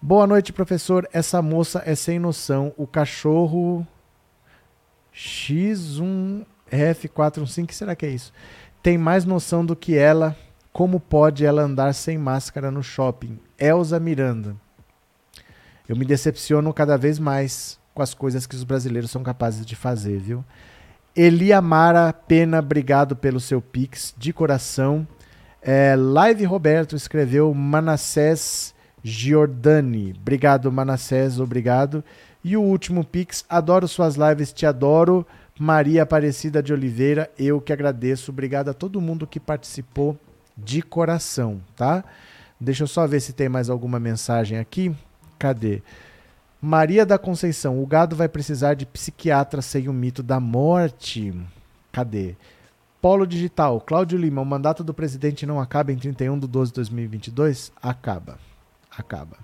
[0.00, 1.06] Boa noite, professor.
[1.12, 2.72] Essa moça é sem noção.
[2.78, 3.86] O cachorro
[5.14, 8.32] X1 F415, que será que é isso?
[8.82, 10.34] Tem mais noção do que ela.
[10.74, 13.38] Como pode ela andar sem máscara no shopping?
[13.56, 14.56] Elza Miranda.
[15.88, 19.76] Eu me decepciono cada vez mais com as coisas que os brasileiros são capazes de
[19.76, 20.44] fazer, viu?
[21.14, 25.06] Eliamara Pena, obrigado pelo seu pix, de coração.
[25.62, 30.12] É, Live Roberto escreveu Manassés Giordani.
[30.20, 32.02] Obrigado, Manassés, obrigado.
[32.42, 35.24] E o último pix, adoro suas lives, te adoro.
[35.56, 38.32] Maria Aparecida de Oliveira, eu que agradeço.
[38.32, 40.18] Obrigado a todo mundo que participou
[40.56, 42.04] de coração, tá?
[42.60, 44.94] Deixa eu só ver se tem mais alguma mensagem aqui.
[45.38, 45.82] Cadê?
[46.60, 51.34] Maria da Conceição, o gado vai precisar de psiquiatra sem o mito da morte.
[51.92, 52.36] Cadê?
[53.02, 56.76] Polo Digital, Cláudio Lima, o mandato do presidente não acaba em 31 de 12 de
[56.76, 57.70] 2022?
[57.82, 58.38] Acaba.
[58.96, 59.43] Acaba.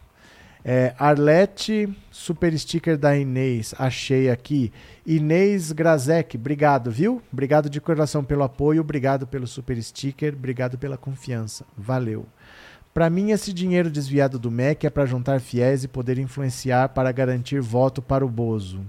[0.65, 4.73] É, Arlete, super sticker da Inês, achei aqui.
[5.07, 7.23] Inês Grazek, obrigado, viu?
[7.32, 11.65] Obrigado de coração pelo apoio, obrigado pelo super sticker, obrigado pela confiança.
[11.77, 12.27] Valeu.
[12.93, 17.12] Para mim, esse dinheiro desviado do MEC é para juntar fiéis e poder influenciar para
[17.12, 18.85] garantir voto para o Bozo.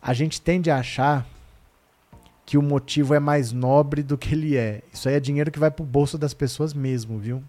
[0.00, 1.26] a gente tende a achar
[2.46, 4.82] que o motivo é mais nobre do que ele é.
[4.92, 7.44] Isso aí é dinheiro que vai pro bolso das pessoas mesmo, viu?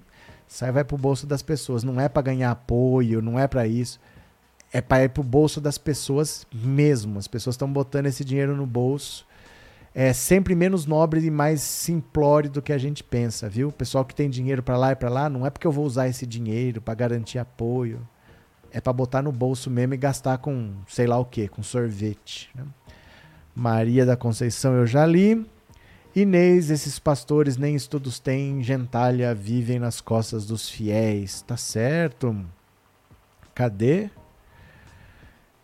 [0.51, 1.83] Isso aí vai pro bolso das pessoas.
[1.83, 3.99] Não é para ganhar apoio, não é para isso.
[4.73, 7.17] É para ir pro bolso das pessoas mesmo.
[7.17, 9.25] As pessoas estão botando esse dinheiro no bolso.
[9.95, 13.69] É sempre menos nobre e mais simplório do que a gente pensa, viu?
[13.69, 15.85] O pessoal que tem dinheiro para lá e para lá, não é porque eu vou
[15.85, 18.01] usar esse dinheiro para garantir apoio
[18.71, 22.49] é para botar no bolso mesmo e gastar com sei lá o que, com sorvete.
[22.55, 22.63] Né?
[23.53, 25.45] Maria da Conceição eu já li.
[26.15, 31.41] Inês, esses pastores nem estudos têm, gentalha, vivem nas costas dos fiéis.
[31.41, 32.35] Tá certo?
[33.55, 34.09] Cadê?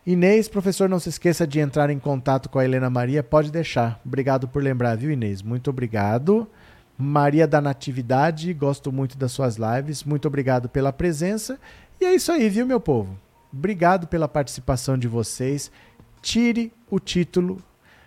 [0.06, 3.22] Inês, professor, não se esqueça de entrar em contato com a Helena Maria.
[3.22, 3.99] Pode deixar.
[4.06, 5.41] Obrigado por lembrar, viu, Inês?
[5.41, 6.48] Muito obrigado.
[6.98, 10.06] Maria da Natividade, gosto muito das suas lives.
[10.06, 11.60] Muito obrigado pela presença.
[11.99, 13.19] E é isso aí, viu, meu povo?
[13.52, 15.69] Obrigado pela participação de vocês.
[16.22, 17.61] Tire o título,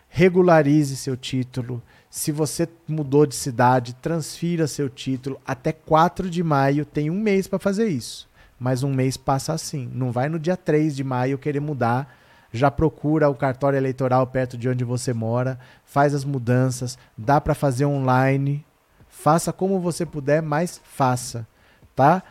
[0.09, 1.83] regularize seu título.
[2.11, 5.41] Se você mudou de cidade, transfira seu título.
[5.47, 8.29] Até 4 de maio tem um mês para fazer isso.
[8.59, 9.89] Mas um mês passa assim.
[9.95, 12.13] Não vai no dia 3 de maio querer mudar.
[12.53, 17.55] Já procura o cartório eleitoral perto de onde você mora, faz as mudanças, dá para
[17.55, 18.65] fazer online.
[19.09, 21.47] Faça como você puder, mas faça,
[21.95, 22.25] tá?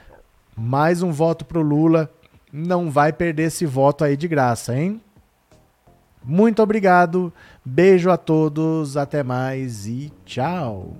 [0.57, 2.11] Mais um voto pro Lula.
[2.51, 4.99] Não vai perder esse voto aí de graça, hein?
[6.23, 7.33] Muito obrigado,
[7.63, 10.93] beijo a todos, até mais e tchau.